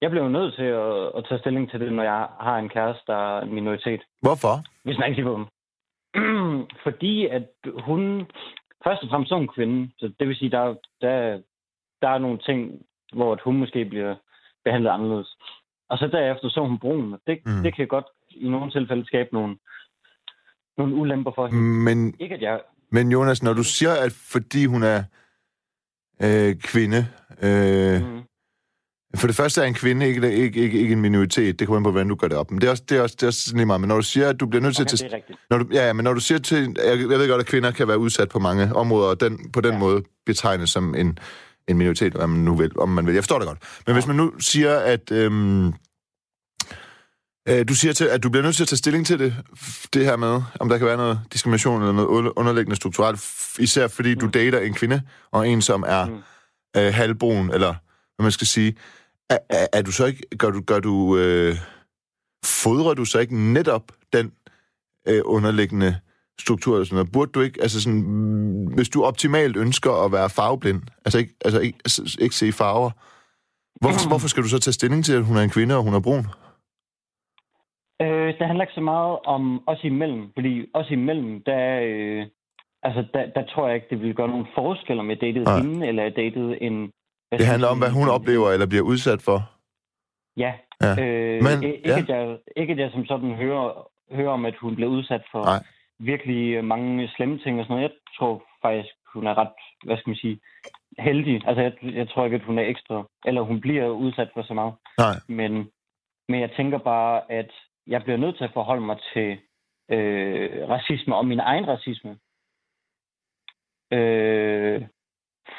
Jeg 0.00 0.10
bliver 0.10 0.24
jo 0.24 0.30
nødt 0.30 0.54
til 0.54 0.68
at, 0.82 1.12
at 1.16 1.24
tage 1.28 1.40
stilling 1.40 1.70
til 1.70 1.80
det, 1.80 1.92
når 1.92 2.02
jeg 2.02 2.28
har 2.40 2.58
en 2.58 2.68
kæreste, 2.68 3.02
der 3.06 3.36
er 3.36 3.40
en 3.40 3.54
minoritet. 3.54 4.02
Hvorfor? 4.20 4.54
Hvis 4.84 4.98
man 4.98 5.10
ikke 5.10 5.22
på 5.22 5.34
dem. 5.38 5.46
Fordi 6.84 7.26
at 7.26 7.48
hun... 7.84 8.26
Først 8.84 9.02
og 9.02 9.08
fremmest 9.08 9.28
så 9.28 9.34
er 9.34 9.38
hun 9.38 9.54
kvinde. 9.56 9.90
Så 9.98 10.12
det 10.18 10.28
vil 10.28 10.36
sige, 10.36 10.50
der, 10.50 10.74
der, 11.00 11.42
der 12.02 12.08
er 12.08 12.18
nogle 12.18 12.38
ting, 12.38 12.82
hvor 13.12 13.32
at 13.32 13.40
hun 13.40 13.56
måske 13.56 13.84
bliver 13.84 14.14
behandlet 14.64 14.90
anderledes. 14.90 15.36
Og 15.90 15.98
så 15.98 16.06
derefter 16.06 16.48
så 16.48 16.60
hun 16.68 16.78
brun. 16.78 17.12
Det, 17.26 17.38
Mm. 17.46 17.62
det 17.62 17.76
kan 17.76 17.86
godt 17.88 18.04
i 18.30 18.48
nogle 18.48 18.70
tilfælde 18.70 19.06
skabe 19.06 19.28
nogle, 19.32 19.56
nogle 20.78 20.94
ulemper 20.94 21.32
for 21.34 21.46
hende. 21.46 21.62
Men, 21.62 22.14
Ikke 22.20 22.34
at 22.34 22.42
jeg... 22.42 22.60
men 22.92 23.12
Jonas, 23.12 23.42
når 23.42 23.52
du 23.52 23.62
siger, 23.62 23.92
at 23.92 24.12
fordi 24.12 24.64
hun 24.66 24.82
er 24.82 25.02
øh, 26.22 26.54
kvinde, 26.56 27.06
øh, 27.42 28.20
Mm, 29.12 29.18
For 29.20 29.26
det 29.26 29.36
første 29.36 29.60
er 29.60 29.64
en 29.64 29.74
kvinde 29.74 30.06
ikke, 30.06 30.32
ikke, 30.32 30.60
ikke, 30.60 30.78
ikke 30.80 30.92
en 30.92 31.00
minoritet. 31.00 31.58
Det 31.58 31.66
kommer 31.66 31.78
an 31.78 31.84
på, 31.84 31.90
hvordan 31.90 32.08
du 32.08 32.14
gør 32.14 32.28
det 32.28 32.36
op. 32.38 32.50
Men 32.50 32.60
det 32.60 32.66
er 32.66 32.70
også, 32.70 32.84
det 32.88 32.98
er 32.98 33.02
også, 33.02 33.16
det 33.16 33.22
er 33.22 33.26
også 33.26 33.52
lige 33.56 33.66
meget. 33.66 33.80
Men 33.80 33.88
når 33.88 33.96
du 33.96 34.02
siger, 34.02 34.28
at 34.28 34.40
du 34.40 34.46
bliver 34.46 34.62
nødt 34.62 34.76
til 34.76 34.82
okay, 34.84 35.04
at... 35.04 35.12
er 35.12 35.16
rigtigt. 35.16 35.38
Når 35.50 35.58
du, 35.58 35.64
ja, 35.72 35.86
ja, 35.86 35.92
men 35.92 36.04
når 36.04 36.14
du 36.14 36.20
siger 36.20 36.38
til... 36.38 36.76
Jeg, 36.88 36.98
jeg 37.00 37.18
ved 37.18 37.28
godt, 37.28 37.40
at 37.40 37.46
kvinder 37.46 37.70
kan 37.70 37.88
være 37.88 37.98
udsat 37.98 38.28
på 38.28 38.38
mange 38.38 38.76
områder, 38.76 39.08
og 39.08 39.20
den, 39.20 39.50
på 39.52 39.60
den. 39.60 39.72
Ja. 39.72 39.78
måde 39.78 40.02
betegnes 40.26 40.70
som 40.70 40.94
en, 40.94 41.18
en 41.68 41.76
minoritet, 41.76 42.16
om 42.16 42.30
man 42.30 42.40
nu 42.40 42.56
vil. 42.56 42.78
Om 42.78 42.88
man 42.88 43.06
vil. 43.06 43.14
Jeg 43.14 43.22
forstår 43.22 43.38
det 43.38 43.48
godt. 43.48 43.58
Men 43.86 43.92
ja. 43.92 43.92
hvis 43.92 44.06
man 44.06 44.16
nu 44.16 44.32
siger, 44.40 44.78
at... 44.78 45.10
Øhm, 45.12 45.66
øh, 47.48 47.68
du 47.68 47.74
siger 47.74 47.92
til, 47.92 48.04
at 48.04 48.22
du 48.22 48.30
bliver 48.30 48.42
nødt 48.42 48.56
til 48.56 48.62
at 48.62 48.68
tage 48.68 48.76
stilling 48.78 49.06
til 49.06 49.18
det, 49.18 49.34
det 49.94 50.04
her 50.04 50.16
med, 50.16 50.42
om 50.60 50.68
der 50.68 50.78
kan 50.78 50.86
være 50.86 50.96
noget 50.96 51.20
diskrimination 51.32 51.80
eller 51.80 51.92
noget 51.92 52.08
under- 52.08 52.38
underliggende 52.38 52.76
strukturelt, 52.76 53.20
især 53.58 53.88
fordi 53.88 54.14
mm. 54.14 54.20
du 54.20 54.26
dater 54.26 54.58
en 54.58 54.74
kvinde, 54.74 55.02
og 55.30 55.48
en, 55.48 55.62
som 55.62 55.84
er. 55.86 56.06
Mm. 56.06 56.22
øh, 56.76 56.94
halvbrun, 56.94 57.50
eller 57.50 57.74
hvad 58.16 58.24
man 58.24 58.32
skal 58.32 58.46
sige. 58.46 58.76
Er, 59.30 59.38
er, 59.50 59.66
er 59.72 59.82
du 59.82 59.92
så 59.92 60.06
ikke... 60.06 60.22
Gør 60.38 60.50
du... 60.50 60.60
Gør 60.60 60.80
du 60.80 61.16
øh, 61.18 61.56
fodrer 62.44 62.94
du 62.94 63.04
så 63.04 63.18
ikke 63.18 63.36
netop 63.52 63.92
den 64.12 64.32
øh, 65.08 65.22
underliggende 65.24 65.98
struktur 66.40 66.72
eller 66.74 66.84
sådan 66.84 66.96
noget? 66.96 67.12
Burde 67.12 67.32
du 67.32 67.40
ikke, 67.40 67.58
altså 67.62 67.82
sådan, 67.82 68.02
mm, 68.02 68.66
hvis 68.76 68.88
du 68.88 69.04
optimalt 69.04 69.56
ønsker 69.56 69.92
at 70.04 70.12
være 70.12 70.30
farveblind, 70.30 70.82
altså 71.04 71.18
ikke, 71.18 71.32
altså 71.44 71.60
ikke, 71.60 71.78
altså 71.84 72.18
ikke 72.24 72.34
se 72.34 72.52
farver, 72.52 72.90
hvorfor, 73.80 74.08
hvorfor 74.08 74.28
skal 74.28 74.42
du 74.42 74.48
så 74.48 74.58
tage 74.60 74.78
stilling 74.78 75.04
til, 75.04 75.14
at 75.16 75.24
hun 75.24 75.36
er 75.36 75.42
en 75.42 75.56
kvinde, 75.56 75.76
og 75.76 75.82
hun 75.82 75.94
er 75.94 76.00
brun? 76.00 76.24
Øh, 78.02 78.28
det 78.38 78.46
handler 78.46 78.64
ikke 78.64 78.74
så 78.80 78.86
meget 78.94 79.18
om 79.34 79.62
os 79.66 79.82
imellem, 79.84 80.22
fordi 80.36 80.52
os 80.74 80.90
imellem, 80.90 81.42
der, 81.46 81.80
øh, 81.88 82.26
altså, 82.82 83.00
der, 83.14 83.22
der 83.36 83.44
tror 83.50 83.66
jeg 83.66 83.74
ikke, 83.74 83.86
det 83.90 84.00
ville 84.00 84.14
gøre 84.14 84.28
nogen 84.28 84.46
forskel, 84.54 84.98
om 84.98 85.10
jeg 85.10 85.20
datede 85.20 85.44
Nej. 85.44 85.58
hende, 85.60 85.86
eller 85.88 86.02
jeg 86.02 86.16
datede 86.16 86.62
en... 86.62 86.90
Det 87.32 87.46
handler 87.46 87.68
om, 87.68 87.78
hvad 87.78 87.90
hun 87.90 88.08
oplever 88.08 88.50
eller 88.50 88.66
bliver 88.66 88.82
udsat 88.82 89.22
for. 89.22 89.38
Ja. 90.36 90.52
Ja. 90.82 90.92
Øh, 91.04 91.42
Men- 91.42 91.62
ikke, 91.62 91.82
ja. 91.86 91.98
at 91.98 92.08
jeg, 92.08 92.38
ikke 92.56 92.72
at 92.72 92.78
jeg 92.78 92.90
som 92.94 93.04
sådan 93.06 93.34
hører, 93.34 93.88
hører 94.14 94.30
om, 94.30 94.44
at 94.44 94.54
hun 94.60 94.76
blev 94.76 94.88
udsat 94.88 95.22
for 95.32 95.44
Nej. 95.44 95.62
Virkelig 96.00 96.64
mange 96.64 97.08
slemme 97.08 97.38
ting 97.38 97.58
og 97.58 97.64
sådan 97.64 97.76
noget. 97.76 97.90
Jeg 97.90 97.96
tror 98.18 98.44
faktisk, 98.62 98.94
hun 99.14 99.26
er 99.26 99.38
ret, 99.38 99.52
hvad 99.84 99.96
skal 99.96 100.10
man 100.10 100.16
sige, 100.16 100.40
heldig. 100.98 101.48
Altså, 101.48 101.62
jeg, 101.62 101.72
jeg 101.82 102.08
tror 102.08 102.24
ikke, 102.24 102.36
at 102.36 102.44
hun 102.44 102.58
er 102.58 102.66
ekstra, 102.66 103.04
eller 103.26 103.40
hun 103.40 103.60
bliver 103.60 103.88
udsat 103.88 104.30
for 104.34 104.42
så 104.42 104.54
meget. 104.54 104.74
Nej. 104.98 105.14
Men, 105.28 105.70
men 106.28 106.40
jeg 106.40 106.50
tænker 106.56 106.78
bare, 106.78 107.32
at 107.32 107.50
jeg 107.86 108.02
bliver 108.02 108.16
nødt 108.16 108.36
til 108.36 108.44
at 108.44 108.52
forholde 108.52 108.86
mig 108.86 108.98
til 109.12 109.38
øh, 109.90 110.68
racisme 110.68 111.16
og 111.16 111.26
min 111.26 111.40
egen 111.40 111.68
racisme. 111.68 112.18
Øh, 113.92 114.86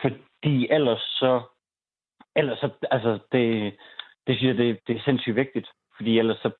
fordi 0.01 0.67
ellers 0.69 1.01
så, 1.01 1.41
ellers 2.35 2.59
så, 2.59 2.69
altså 2.91 3.19
det, 3.31 3.75
det 4.27 4.37
synes 4.37 4.49
jeg, 4.49 4.57
det, 4.57 4.79
det 4.87 4.97
er 4.97 5.01
sindssygt 5.05 5.35
vigtigt. 5.35 5.67
Fordi 5.95 6.19
ellers 6.19 6.37
så, 6.37 6.51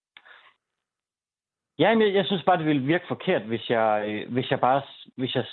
ja, 1.79 1.89
jeg, 1.89 2.13
jeg 2.13 2.25
synes 2.25 2.43
bare, 2.43 2.57
det 2.57 2.65
ville 2.65 2.81
virke 2.81 3.05
forkert, 3.07 3.41
hvis 3.41 3.69
jeg, 3.69 4.05
øh, 4.07 4.33
hvis 4.33 4.51
jeg 4.51 4.59
bare, 4.59 4.81
hvis 5.17 5.35
jeg, 5.35 5.45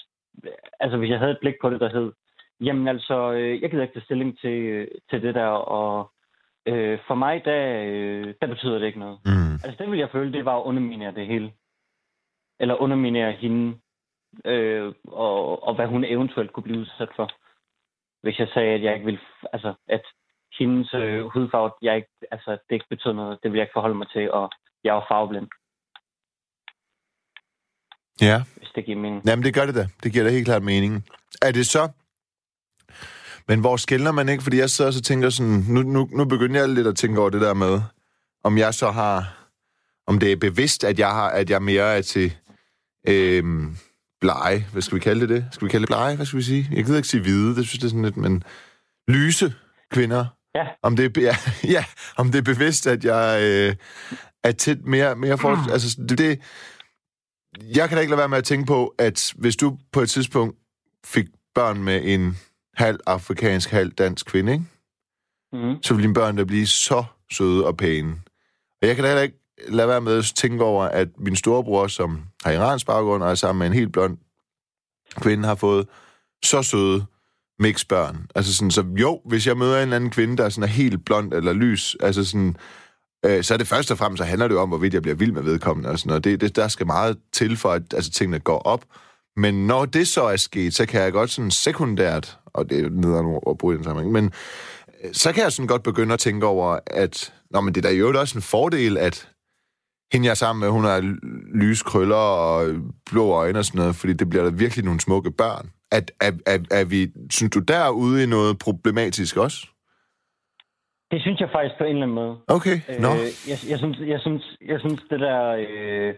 altså 0.81 0.99
hvis 0.99 1.11
jeg 1.11 1.19
havde 1.19 1.33
et 1.33 1.41
blik 1.41 1.55
på 1.61 1.71
det, 1.71 1.81
der 1.81 1.89
hed, 1.89 2.12
jamen 2.61 2.89
altså, 2.89 3.33
øh, 3.33 3.62
jeg 3.62 3.71
gider 3.71 3.83
ikke 3.83 3.95
tage 3.95 4.05
stilling 4.05 4.39
til, 4.39 4.62
øh, 4.62 4.89
til 5.11 5.23
det 5.23 5.35
der, 5.35 5.47
og 5.47 6.12
øh, 6.66 6.99
for 7.07 7.14
mig, 7.14 7.45
der, 7.45 7.83
øh, 7.87 8.35
der 8.41 8.47
betyder 8.47 8.79
det 8.79 8.87
ikke 8.87 8.99
noget. 8.99 9.19
Mm. 9.25 9.55
Altså 9.64 9.77
det 9.79 9.91
vil 9.91 9.99
jeg 9.99 10.11
føle, 10.11 10.33
det 10.33 10.45
var 10.45 10.57
at 10.59 10.64
underminere 10.64 11.14
det 11.14 11.27
hele. 11.27 11.53
Eller 12.61 12.75
underminere 12.75 13.33
hende, 13.33 13.79
øh, 14.45 14.93
og, 15.09 15.62
og 15.62 15.75
hvad 15.75 15.87
hun 15.87 16.05
eventuelt 16.05 16.53
kunne 16.53 16.62
blive 16.62 16.81
udsat 16.81 17.09
for. 17.16 17.31
Hvis 18.23 18.39
jeg 18.39 18.49
sagde, 18.49 18.75
at 18.75 18.83
jeg 18.83 18.95
ikke 18.95 19.07
vil, 19.07 19.19
altså 19.53 19.75
at 19.89 20.03
hendes 20.59 20.95
øh, 20.95 21.25
hudfarve, 21.25 21.71
jeg 21.83 21.97
ikke, 21.97 22.09
altså 22.31 22.51
det 22.51 22.75
ikke 22.75 22.89
betød 22.91 23.12
noget, 23.12 23.39
det 23.43 23.53
vil 23.53 23.59
jeg 23.59 23.64
ikke 23.64 23.79
forholde 23.79 23.95
mig 23.95 24.09
til, 24.09 24.33
og 24.33 24.51
jeg 24.85 24.95
var 24.95 25.07
farveblind, 25.09 25.49
Ja. 28.21 28.43
hvis 28.57 28.69
det 28.75 28.85
giver 28.85 28.99
mening. 28.99 29.23
Jamen, 29.27 29.45
det 29.45 29.55
gør 29.55 29.66
det 29.66 29.75
da. 29.75 29.89
Det 30.03 30.12
giver 30.12 30.25
da 30.25 30.31
helt 30.31 30.45
klart 30.45 30.62
mening. 30.62 31.05
Er 31.43 31.51
det 31.53 31.66
så... 31.66 31.89
Men 33.49 33.61
hvor 33.61 33.77
skældner 33.77 34.12
man 34.12 34.29
ikke? 34.29 34.43
Fordi 34.43 34.59
jeg 34.59 34.71
sidder 34.71 34.89
og 34.89 34.95
så 34.95 35.03
tænker 35.03 35.31
sådan... 35.31 35.64
Nu, 35.69 35.83
nu, 35.83 36.09
nu 36.12 36.25
begynder 36.25 36.61
jeg 36.61 36.69
lidt 36.69 36.87
at 36.87 36.97
tænke 36.97 37.21
over 37.21 37.31
det 37.31 37.41
der 37.41 37.55
med, 37.55 37.81
om 38.45 38.59
jeg 38.59 38.75
så 38.75 38.91
har... 38.91 39.35
Om 40.07 40.19
det 40.19 40.33
er 40.33 40.37
bevidst, 40.37 40.85
at 40.85 40.99
jeg 40.99 41.09
har, 41.09 41.31
at 41.31 41.51
jeg 41.51 41.62
mere 41.62 41.97
er 41.97 42.03
til 42.03 42.37
øhm, 43.09 43.77
blege. 44.21 44.66
Hvad 44.73 44.83
skal 44.83 44.95
vi 44.95 45.01
kalde 45.01 45.21
det 45.21 45.29
det? 45.29 45.47
Skal 45.53 45.64
vi 45.64 45.71
kalde 45.71 45.83
det 45.83 45.89
blege? 45.89 46.16
Hvad 46.16 46.27
skal 46.27 46.37
vi 46.37 46.43
sige? 46.43 46.69
Jeg 46.73 46.85
gider 46.85 46.97
ikke 46.97 47.09
sige 47.09 47.21
hvide, 47.21 47.57
det 47.57 47.69
synes 47.69 47.83
jeg 47.83 47.91
sådan 47.91 48.05
lidt, 48.05 48.16
men 48.16 48.43
lyse 49.09 49.55
kvinder. 49.91 50.27
Ja. 50.55 50.66
Om 50.83 50.97
det 50.97 51.16
er, 51.16 51.21
ja, 51.21 51.37
ja, 51.77 51.85
om 52.16 52.33
det 52.33 52.39
er 52.39 52.43
bevidst, 52.43 52.87
at 52.87 53.05
jeg 53.05 53.41
øh, 53.43 53.75
er 54.45 54.53
tæt 54.53 54.79
mere, 54.85 55.16
mere 55.16 55.39
for... 55.39 55.55
Mm. 55.55 55.73
Altså, 55.73 56.03
det, 56.09 56.19
det, 56.19 56.41
jeg 57.62 57.88
kan 57.88 57.96
da 57.96 58.00
ikke 58.00 58.11
lade 58.11 58.18
være 58.18 58.28
med 58.28 58.38
at 58.38 58.44
tænke 58.44 58.66
på, 58.66 58.94
at 58.98 59.32
hvis 59.36 59.56
du 59.56 59.78
på 59.92 60.00
et 60.00 60.11
tidspunkt 60.11 60.56
fik 61.04 61.26
børn 61.54 61.82
med 61.82 62.00
en 62.04 62.36
halv 62.74 62.98
afrikansk, 63.06 63.70
halv 63.70 63.90
dansk 63.90 64.26
kvinde, 64.26 64.52
ikke? 64.52 64.64
Mm-hmm. 65.52 65.82
så 65.82 65.94
ville 65.94 66.02
dine 66.02 66.14
børn 66.14 66.36
da 66.36 66.44
blive 66.44 66.66
så 66.66 67.04
søde 67.32 67.66
og 67.66 67.76
pæne. 67.76 68.16
Og 68.82 68.88
jeg 68.88 68.96
kan 68.96 69.04
da 69.04 69.09
heller 69.11 69.22
ikke 69.22 69.38
lade 69.68 69.88
være 69.88 70.00
med 70.00 70.18
at 70.18 70.24
tænke 70.36 70.64
over, 70.64 70.84
at 70.84 71.09
min 71.18 71.36
storebror, 71.36 71.86
som 71.86 72.22
har 72.44 72.52
iransk 72.52 72.86
baggrund 72.86 73.22
og 73.22 73.30
er 73.30 73.34
sammen 73.34 73.59
med 73.59 73.66
en 73.66 73.72
helt 73.72 73.92
blond 73.92 74.18
kvinde, 75.20 75.44
har 75.48 75.54
fået 75.54 75.86
så 76.44 76.62
søde 76.62 77.04
mixbørn. 77.59 78.26
Altså 78.34 78.54
sådan, 78.54 78.70
så 78.70 78.84
jo, 79.00 79.20
hvis 79.24 79.46
jeg 79.46 79.56
møder 79.56 79.76
en 79.76 79.82
eller 79.82 79.96
anden 79.96 80.11
kvinde, 80.11 80.36
der 80.36 80.44
er 80.44 80.48
sådan 80.48 80.62
er 80.62 80.72
helt 80.72 81.04
blond 81.04 81.32
eller 81.32 81.52
lys, 81.52 81.96
altså 82.00 82.24
sådan, 82.24 82.56
øh, 83.25 83.45
så 83.45 83.55
er 83.55 83.59
det 83.59 83.66
først 83.66 83.91
og 83.91 83.99
fremmest, 83.99 84.19
så 84.19 84.25
handler 84.25 84.49
det 84.49 84.55
jo 84.55 84.61
om, 84.61 84.69
hvorvidt 84.69 84.95
jeg 84.95 85.03
bliver 85.03 85.14
vild 85.14 85.33
med 85.33 85.43
vedkommende 85.43 85.91
og 85.91 85.99
sådan 85.99 86.09
noget. 86.09 86.25
Det, 86.25 86.41
det, 86.41 86.57
der 86.57 86.69
skal 86.69 86.87
meget 86.87 87.19
til 87.33 87.57
for, 87.57 87.69
at 87.69 87.83
altså, 87.95 88.11
tingene 88.11 88.39
går 88.39 88.59
op. 88.59 88.85
Men 89.37 89.66
når 89.66 89.85
det 89.85 90.09
så 90.09 90.23
er 90.23 90.37
sket, 90.37 90.75
så 90.75 90.87
kan 90.87 91.01
jeg 91.01 91.12
godt 91.12 91.31
sådan 91.31 91.51
sekundært, 91.51 92.39
og 92.47 92.71
det 92.71 92.85
er 92.85 92.89
nederen 92.89 93.41
at 93.51 93.59
bruge 93.59 93.75
i 93.75 93.77
den 93.77 93.85
sammenhæng, 93.85 94.12
men 94.12 94.25
øh, 95.05 95.11
så 95.12 95.33
kan 95.33 95.43
jeg 95.43 95.53
sådan 95.53 95.66
godt 95.66 95.83
begynde 95.83 96.14
at 96.14 96.21
tænke 96.21 96.47
over, 96.47 96.79
at 96.87 97.33
nå, 97.51 97.61
men 97.61 97.75
det 97.75 97.85
er 97.85 97.89
da 97.89 97.95
jo 97.95 98.21
også 98.21 98.39
en 98.39 98.43
fordel, 98.43 98.97
at 98.97 99.29
hende 100.12 100.27
jeg 100.27 100.31
er 100.31 100.35
sammen 100.35 100.61
med, 100.61 100.69
hun 100.69 100.85
har 100.85 101.16
lyse 101.55 101.85
krøller 101.85 102.16
og 102.16 102.75
blå 103.11 103.31
øjne 103.31 103.59
og 103.59 103.64
sådan 103.64 103.79
noget, 103.79 103.97
fordi 103.97 104.12
det 104.12 104.31
bliver 104.31 104.45
da 104.45 104.51
virkelig 104.51 104.85
nogle 104.85 105.01
smukke 105.01 105.31
børn. 105.31 105.71
At, 105.93 106.12
er, 106.21 106.33
er, 106.47 106.59
er 106.71 106.85
vi, 106.85 107.11
synes 107.31 107.51
du 107.51 107.59
derude 107.59 108.23
i 108.23 108.27
noget 108.27 108.59
problematisk 108.59 109.37
også? 109.37 109.66
Det 111.11 111.22
synes 111.22 111.40
jeg 111.40 111.50
faktisk 111.50 111.78
på 111.78 111.84
en 111.84 111.90
eller 111.90 112.02
anden 112.02 112.14
måde. 112.14 112.40
Okay. 112.48 112.76
Øh, 112.88 113.02
jeg, 113.50 113.59
jeg, 113.70 113.78
synes, 113.78 113.98
jeg, 114.00 114.20
synes, 114.20 114.56
jeg 114.61 114.80
synes, 114.80 115.00
det 115.11 115.20
der... 115.20 115.66
Øh, 115.68 116.14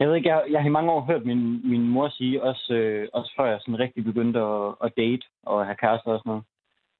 jeg 0.00 0.08
ved 0.08 0.16
ikke, 0.16 0.28
jeg, 0.28 0.42
jeg 0.50 0.60
har 0.60 0.68
i 0.68 0.76
mange 0.78 0.92
år 0.92 1.00
hørt 1.00 1.24
min, 1.24 1.70
min 1.70 1.88
mor 1.88 2.08
sige, 2.08 2.42
også, 2.42 2.74
øh, 2.74 3.08
også 3.12 3.32
før 3.36 3.46
jeg 3.46 3.58
sådan 3.60 3.78
rigtig 3.78 4.04
begyndte 4.04 4.40
at, 4.40 4.74
at 4.84 4.92
date 4.96 5.26
og 5.42 5.64
have 5.66 5.76
kærester 5.76 6.10
og 6.10 6.18
sådan 6.18 6.30
noget, 6.30 6.44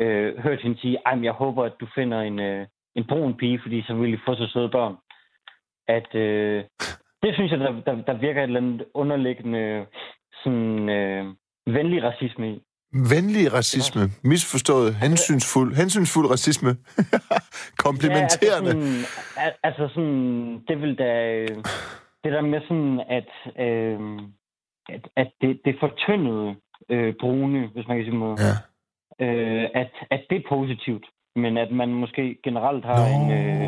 øh, 0.00 0.38
hørt 0.38 0.62
hende 0.62 0.80
sige, 0.80 0.98
men 1.14 1.24
jeg 1.24 1.32
håber, 1.32 1.64
at 1.64 1.80
du 1.80 1.86
finder 1.94 2.20
en, 2.20 2.38
øh, 2.40 2.66
en 2.94 3.06
brun 3.06 3.36
pige, 3.36 3.60
fordi 3.62 3.82
så 3.82 3.94
vil 3.94 4.14
I 4.14 4.24
få 4.26 4.34
så 4.34 4.46
søde 4.52 4.68
børn. 4.68 4.96
At 5.88 6.14
øh, 6.14 6.64
det 7.22 7.34
synes 7.34 7.52
jeg, 7.52 7.60
der, 7.60 7.80
der, 7.80 8.02
der 8.02 8.14
virker 8.14 8.40
et 8.40 8.46
eller 8.46 8.60
andet 8.60 8.84
underliggende 8.94 9.86
sådan, 10.44 10.88
øh, 10.88 11.26
venlig 11.66 12.02
racisme 12.02 12.52
i. 12.52 12.62
Venlig 12.94 13.52
racisme, 13.52 14.02
misforstået, 14.22 14.94
hensynsfuld, 14.94 15.74
hensynsfuld 15.76 16.30
racisme, 16.30 16.76
komplementerende. 17.86 18.70
Ja, 18.70 18.76
altså 18.78 18.98
sådan, 19.36 19.46
al- 19.46 19.58
altså 19.62 19.88
sådan, 19.94 20.64
det 20.68 20.80
vil 20.82 20.98
da, 20.98 21.10
det 22.24 22.32
der 22.32 22.40
med 22.40 22.60
sådan, 22.68 23.00
at, 23.18 23.30
øh, 23.66 24.00
at, 24.88 25.08
at 25.16 25.30
det, 25.40 25.60
det 25.64 25.74
fortyndede 25.80 26.54
øh, 26.88 27.14
brune, 27.20 27.68
hvis 27.74 27.86
man 27.88 27.96
kan 27.96 28.06
sige 28.06 28.18
noget, 28.18 28.40
Ja. 28.40 28.54
øh, 29.26 29.68
at, 29.74 29.90
at 30.10 30.20
det 30.30 30.36
er 30.36 30.48
positivt, 30.48 31.04
men 31.36 31.56
at 31.56 31.70
man 31.72 31.88
måske 31.88 32.38
generelt 32.44 32.84
har 32.84 33.06
en, 33.06 33.30
øh, 33.32 33.60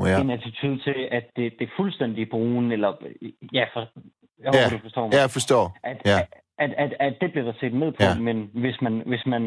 Nå, 0.00 0.06
ja. 0.06 0.20
en 0.20 0.30
attitude 0.30 0.78
til, 0.84 1.08
at 1.10 1.24
det, 1.36 1.52
det 1.58 1.64
er 1.66 1.72
fuldstændig 1.76 2.28
brune, 2.30 2.72
eller 2.72 2.92
ja, 3.52 3.64
for, 3.74 3.80
jeg 4.42 4.46
håber, 4.46 4.58
Ja, 4.58 4.68
du 4.76 4.78
forstår 4.82 5.02
mig. 5.06 5.12
Ja, 5.14 5.20
jeg 5.20 5.30
forstår. 5.30 5.76
At, 5.84 5.96
Ja. 6.06 6.18
at, 6.20 6.28
at, 6.58 6.92
at 7.00 7.14
det 7.20 7.32
bliver 7.32 7.44
der 7.44 7.52
set 7.60 7.74
ned 7.74 7.90
på, 7.92 8.02
Ja. 8.02 8.18
men 8.18 8.50
hvis 8.62 8.76
man, 8.82 9.02
hvis 9.06 9.26
man 9.26 9.42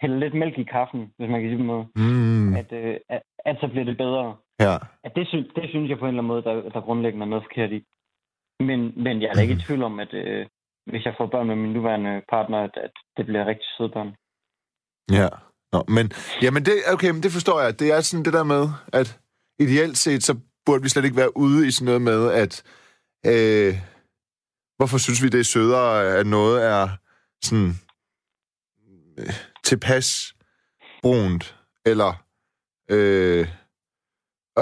hælder 0.00 0.18
lidt 0.18 0.34
mælk 0.34 0.58
i 0.58 0.62
kaffen, 0.64 1.02
hvis 1.18 1.30
man 1.30 1.40
kan 1.40 1.50
sige 1.50 1.66
noget, 1.66 1.86
Mm, 1.96 2.54
at, 2.60 2.72
øh, 2.72 2.96
at, 3.08 3.22
at 3.44 3.56
så 3.60 3.68
bliver 3.68 3.84
det 3.84 3.96
bedre. 3.96 4.36
ja. 4.60 4.74
At 5.04 5.12
det, 5.16 5.28
synes, 5.28 5.46
det 5.56 5.64
synes 5.68 5.88
jeg 5.90 5.98
på 5.98 6.04
en 6.04 6.08
eller 6.08 6.22
anden 6.22 6.32
måde, 6.32 6.42
der, 6.42 6.54
der 6.74 6.80
grundlæggende 6.80 7.24
er 7.24 7.30
noget 7.30 7.44
forkert 7.48 7.72
i. 7.72 7.80
Men, 8.68 8.80
men 9.04 9.22
jeg 9.22 9.28
er 9.28 9.34
da 9.34 9.40
ikke 9.40 9.54
i 9.54 9.64
tvivl 9.66 9.82
om, 9.82 10.00
at 10.00 10.14
øh, 10.14 10.46
hvis 10.90 11.04
jeg 11.04 11.14
får 11.18 11.26
børn 11.26 11.46
med 11.46 11.56
min 11.56 11.72
nuværende 11.72 12.22
partner, 12.30 12.58
at, 12.58 12.74
at 12.86 12.90
det 13.16 13.26
bliver 13.26 13.46
rigtig 13.46 13.66
søde 13.78 13.88
børn. 13.96 14.10
Ja. 15.20 15.28
Nå, 15.72 15.80
men, 15.96 16.06
jamen 16.42 16.62
det, 16.64 16.72
okay, 16.94 17.10
men 17.10 17.22
det 17.22 17.32
forstår 17.32 17.60
jeg. 17.60 17.80
Det 17.80 17.88
er 17.96 18.00
sådan 18.00 18.24
det 18.24 18.32
der 18.32 18.44
med, 18.44 18.64
at 18.92 19.20
ideelt 19.60 19.96
set, 19.98 20.22
så 20.22 20.32
burde 20.66 20.82
vi 20.82 20.88
slet 20.88 21.04
ikke 21.04 21.16
være 21.16 21.36
ude 21.36 21.66
i 21.68 21.70
sådan 21.70 21.84
noget 21.84 22.02
med, 22.02 22.20
at 22.42 22.52
øh, 23.32 23.72
hvorfor 24.78 24.98
synes 24.98 25.22
vi, 25.22 25.28
det 25.28 25.40
er 25.40 25.44
sødere, 25.44 26.16
at 26.16 26.26
noget 26.26 26.64
er 26.64 26.88
sådan 27.42 27.74
øh, 29.18 29.34
tilpas 29.64 30.34
brunt, 31.02 31.56
eller 31.86 32.24
øh, 32.90 33.48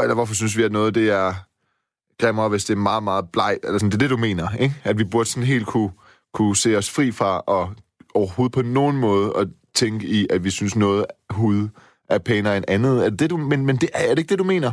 eller 0.02 0.14
hvorfor 0.14 0.34
synes 0.34 0.56
vi, 0.56 0.62
at 0.62 0.72
noget 0.72 0.94
det 0.94 1.10
er 1.10 1.34
grimmere, 2.18 2.48
hvis 2.48 2.64
det 2.64 2.74
er 2.74 2.78
meget, 2.78 3.02
meget 3.02 3.24
blegt, 3.32 3.64
eller 3.64 3.78
sådan, 3.78 3.90
det 3.90 3.94
er 3.94 3.98
det, 3.98 4.10
du 4.10 4.16
mener, 4.16 4.56
ikke? 4.60 4.74
At 4.84 4.98
vi 4.98 5.04
burde 5.04 5.28
sådan 5.28 5.46
helt 5.46 5.66
kunne, 5.66 5.90
kunne 6.34 6.56
se 6.56 6.76
os 6.76 6.90
fri 6.90 7.10
fra 7.12 7.40
og 7.40 7.74
overhovedet 8.14 8.54
på 8.54 8.62
nogen 8.62 8.96
måde 8.96 9.32
at 9.36 9.48
tænke 9.74 10.06
i, 10.06 10.26
at 10.30 10.44
vi 10.44 10.50
synes 10.50 10.76
noget 10.76 11.06
hud 11.30 11.68
er 12.10 12.18
pænere 12.18 12.56
end 12.56 12.64
andet. 12.68 13.04
Er 13.04 13.10
det 13.10 13.18
det, 13.18 13.30
du, 13.30 13.36
men, 13.36 13.66
men 13.66 13.76
det, 13.76 13.90
er 13.94 14.08
det 14.08 14.18
ikke 14.18 14.30
det, 14.30 14.38
du 14.38 14.44
mener? 14.44 14.72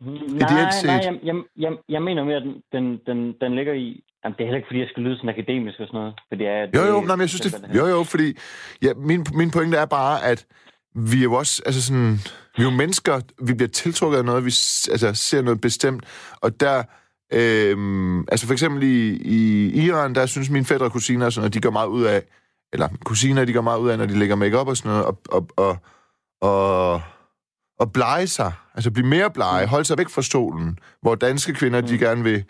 Nej, 0.00 0.70
nej, 0.84 0.94
jeg, 1.04 1.18
jeg, 1.22 1.34
jeg, 1.56 1.72
jeg 1.88 2.02
mener 2.02 2.24
mere, 2.24 2.36
at 2.36 2.42
den, 2.42 2.62
den, 2.72 2.98
den, 3.06 3.34
den 3.40 3.54
ligger 3.54 3.72
i... 3.72 4.04
Jamen, 4.28 4.36
det 4.38 4.42
er 4.44 4.48
heller 4.48 4.56
ikke, 4.56 4.68
fordi 4.68 4.80
jeg 4.80 4.88
skal 4.88 5.02
lyde 5.02 5.16
sådan 5.16 5.28
akademisk 5.28 5.80
og 5.80 5.86
sådan 5.86 5.98
noget. 6.00 6.14
For 6.28 6.36
det 6.36 6.46
er, 6.46 6.60
Jo, 6.74 6.82
jo, 6.92 6.98
det, 6.98 7.06
nej, 7.06 7.16
men 7.16 7.20
jeg 7.20 7.28
synes 7.28 7.40
det... 7.40 7.76
Jo, 7.78 7.86
jo, 7.86 8.02
fordi... 8.04 8.36
Ja, 8.82 8.92
min, 8.96 9.26
min 9.34 9.50
pointe 9.50 9.76
er 9.76 9.86
bare, 9.86 10.24
at 10.24 10.46
vi 10.94 11.18
er 11.18 11.22
jo 11.22 11.34
også... 11.34 11.62
Altså 11.66 11.82
sådan... 11.82 12.12
Vi 12.56 12.62
er 12.62 12.70
jo 12.70 12.70
mennesker, 12.70 13.20
vi 13.42 13.54
bliver 13.54 13.68
tiltrukket 13.68 14.18
af 14.18 14.24
noget, 14.24 14.44
vi 14.44 14.54
altså, 14.92 15.10
ser 15.14 15.42
noget 15.42 15.60
bestemt, 15.60 16.04
og 16.40 16.60
der... 16.60 16.82
Øhm, 17.32 18.20
altså 18.20 18.46
for 18.46 18.52
eksempel 18.52 18.82
i, 18.82 19.16
i 19.16 19.68
Iran, 19.86 20.14
der 20.14 20.26
synes 20.26 20.50
mine 20.50 20.64
fædre 20.64 20.84
og 20.84 20.92
kusiner, 20.92 21.26
og 21.26 21.32
sådan 21.32 21.42
noget, 21.42 21.54
de 21.54 21.60
gør 21.60 21.70
meget 21.70 21.88
ud 21.88 22.04
af, 22.04 22.22
eller 22.72 22.88
kusiner, 23.04 23.44
de 23.44 23.52
gør 23.52 23.60
meget 23.60 23.78
ud 23.78 23.88
af, 23.88 23.98
når 23.98 24.06
de 24.06 24.18
lægger 24.18 24.36
makeup 24.36 24.68
og 24.68 24.76
sådan 24.76 24.90
noget, 24.90 25.04
og, 25.04 25.18
og, 25.28 25.48
og, 25.56 25.78
og, 26.40 27.02
og 27.80 27.92
blege 27.92 28.26
sig, 28.26 28.52
altså 28.74 28.90
blive 28.90 29.06
mere 29.06 29.30
blege, 29.30 29.66
holde 29.66 29.84
sig 29.84 29.98
væk 29.98 30.08
fra 30.08 30.22
stolen, 30.22 30.78
hvor 31.02 31.14
danske 31.14 31.54
kvinder, 31.54 31.80
de 31.80 31.98
gerne 31.98 32.22
vil 32.22 32.44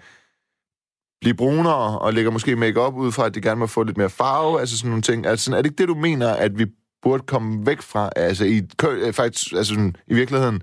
blive 1.21 1.37
brunere, 1.37 1.99
og 1.99 2.12
lægger 2.12 2.31
måske 2.31 2.57
makeup 2.57 2.95
ud 2.95 3.12
fra, 3.12 3.27
at 3.27 3.35
de 3.35 3.41
gerne 3.41 3.61
må 3.61 3.66
få 3.66 3.83
lidt 3.83 3.97
mere 3.97 4.16
farve, 4.21 4.61
altså 4.61 4.79
sådan 4.79 4.91
nogle 4.91 5.03
ting. 5.03 5.27
Altså, 5.27 5.53
er 5.53 5.57
det 5.57 5.66
ikke 5.71 5.81
det, 5.83 5.89
du 5.89 5.95
mener, 5.95 6.31
at 6.35 6.59
vi 6.59 6.66
burde 7.03 7.23
komme 7.23 7.66
væk 7.66 7.81
fra, 7.83 8.11
altså 8.16 8.45
i, 8.45 8.59
øh, 8.89 9.12
faktisk, 9.12 9.53
altså 9.53 9.75
sådan, 9.75 9.95
i 10.07 10.14
virkeligheden, 10.14 10.62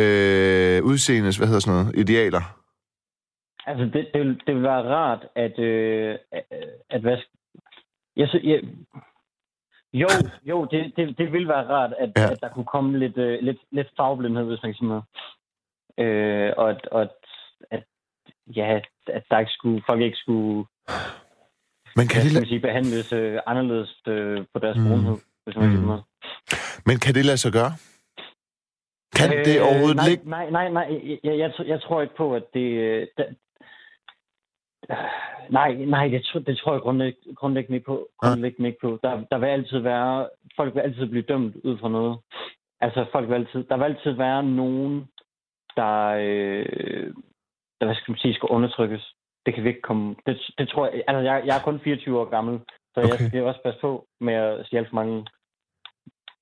øh, 0.00 0.84
udseendes, 0.84 1.36
hvad 1.36 1.46
hedder 1.48 1.60
sådan 1.60 1.80
noget, 1.80 1.96
idealer? 1.96 2.44
Altså, 3.66 3.84
det, 3.84 4.08
det, 4.12 4.20
vil, 4.20 4.40
det 4.46 4.54
vil 4.54 4.62
være 4.62 4.88
rart, 4.96 5.26
at, 5.34 5.58
øh, 5.58 6.18
at, 6.90 7.00
hvad, 7.00 7.16
jeg, 8.16 8.28
jeg, 8.44 8.60
jo, 9.92 10.08
jo, 10.44 10.64
det, 10.64 10.92
det, 10.96 11.18
det 11.18 11.32
vil 11.32 11.48
være 11.48 11.68
rart, 11.68 11.92
at, 11.98 12.12
ja. 12.16 12.30
at 12.32 12.40
der 12.40 12.48
kunne 12.48 12.64
komme 12.64 12.98
lidt, 12.98 13.16
øh, 13.18 13.38
lidt, 13.42 13.58
lidt 13.70 13.88
farveblindhed, 13.96 14.44
hvis 14.44 14.62
man 14.62 14.72
kan 14.72 14.78
sige 14.78 14.88
noget. 14.88 15.04
Øh, 15.98 16.52
og 16.56 16.70
at, 16.70 16.86
og 16.86 17.02
at, 17.02 17.10
at, 17.70 17.84
ja, 18.56 18.80
at 19.06 19.24
der 19.30 19.38
ikke 19.38 19.52
skulle, 19.52 19.82
folk 19.88 20.00
ikke 20.00 20.16
skulle 20.16 20.64
Men 21.96 22.06
kan, 22.08 22.22
hvad 22.22 22.30
det, 22.30 22.46
la- 22.46 22.48
sige, 22.48 22.60
behandles 22.60 23.12
øh, 23.12 23.40
anderledes 23.46 24.02
øh, 24.08 24.44
på 24.52 24.58
deres 24.58 24.76
Mm. 24.78 24.86
brunhed, 24.88 25.16
hvis 25.44 25.56
man 25.56 25.68
Mm. 25.68 25.74
men 26.86 26.96
kan 27.04 27.14
det 27.14 27.24
lade 27.24 27.36
sig 27.38 27.52
gøre? 27.52 27.72
Kan 29.16 29.38
øh, 29.38 29.44
det 29.44 29.60
overhovedet 29.62 29.96
nej, 29.96 30.08
ligge? 30.08 30.30
Nej, 30.30 30.50
nej, 30.50 30.68
nej. 30.70 30.86
Jeg, 31.04 31.18
jeg, 31.24 31.38
jeg, 31.38 31.52
tror- 31.54 31.64
jeg 31.64 31.80
ikke 32.02 32.16
på, 32.16 32.34
at 32.34 32.44
det... 32.54 32.68
øh, 32.86 33.06
Da, 33.18 33.24
nej, 35.50 35.74
nej, 35.74 36.08
det, 36.08 36.46
det 36.46 36.58
tror 36.58 36.72
jeg 36.72 36.82
grundlæg, 36.82 37.14
grundlæggende 37.36 37.76
ikke 37.76 37.86
på. 37.86 38.08
Grundlæggende 38.18 38.68
ikke 38.68 38.80
på. 38.80 38.98
Der, 39.02 39.24
der 39.30 39.38
vil 39.38 39.46
altid 39.46 39.78
være... 39.78 40.28
Folk 40.56 40.74
vil 40.74 40.80
altid 40.80 41.06
blive 41.06 41.22
dømt 41.22 41.56
ud 41.64 41.78
fra 41.78 41.88
noget. 41.88 42.18
Altså, 42.80 43.06
folk 43.12 43.28
vil 43.28 43.34
altid... 43.34 43.64
Der 43.64 43.76
vil 43.76 43.84
altid 43.84 44.10
være 44.12 44.42
nogen, 44.42 45.08
der... 45.76 45.94
Øh, 46.20 47.14
der, 47.80 47.86
hvad 47.86 47.94
skal 47.94 48.10
man 48.12 48.18
sige, 48.18 48.34
skal 48.34 48.48
undertrykkes. 48.56 49.04
Det 49.46 49.54
kan 49.54 49.64
vi 49.64 49.68
ikke 49.68 49.82
komme... 49.90 50.14
Det, 50.26 50.36
det 50.58 50.68
tror 50.68 50.86
jeg... 50.86 51.04
Altså, 51.08 51.20
jeg, 51.30 51.42
jeg 51.46 51.56
er 51.56 51.62
kun 51.62 51.80
24 51.84 52.20
år 52.20 52.24
gammel, 52.30 52.60
så 52.94 53.00
okay. 53.00 53.08
Jeg 53.08 53.28
skal 53.28 53.42
også 53.42 53.60
passe 53.64 53.80
på 53.80 54.06
med 54.20 54.34
at 54.34 54.66
sige 54.66 54.78
alt 54.78 54.88
for 54.88 54.94
mange 54.94 55.26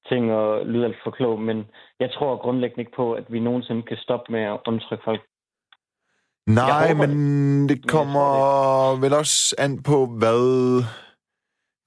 ting 0.09 0.33
og 0.33 0.67
lyde 0.67 0.85
alt 0.85 0.97
for 1.05 1.11
klog, 1.11 1.41
men 1.41 1.65
jeg 2.01 2.11
tror 2.13 2.37
grundlæggende 2.37 2.81
ikke 2.81 2.97
på, 2.97 3.13
at 3.13 3.25
vi 3.33 3.41
nogensinde 3.41 3.83
kan 3.83 3.97
stoppe 3.97 4.33
med 4.33 4.41
at 4.43 4.61
undertrykke 4.67 5.05
folk. 5.05 5.23
Nej, 6.47 6.89
håber 6.89 7.07
men 7.07 7.69
det 7.69 7.89
kommer 7.89 8.27
vel 9.01 9.13
også 9.15 9.55
an 9.59 9.83
på, 9.83 10.07
hvad 10.07 10.43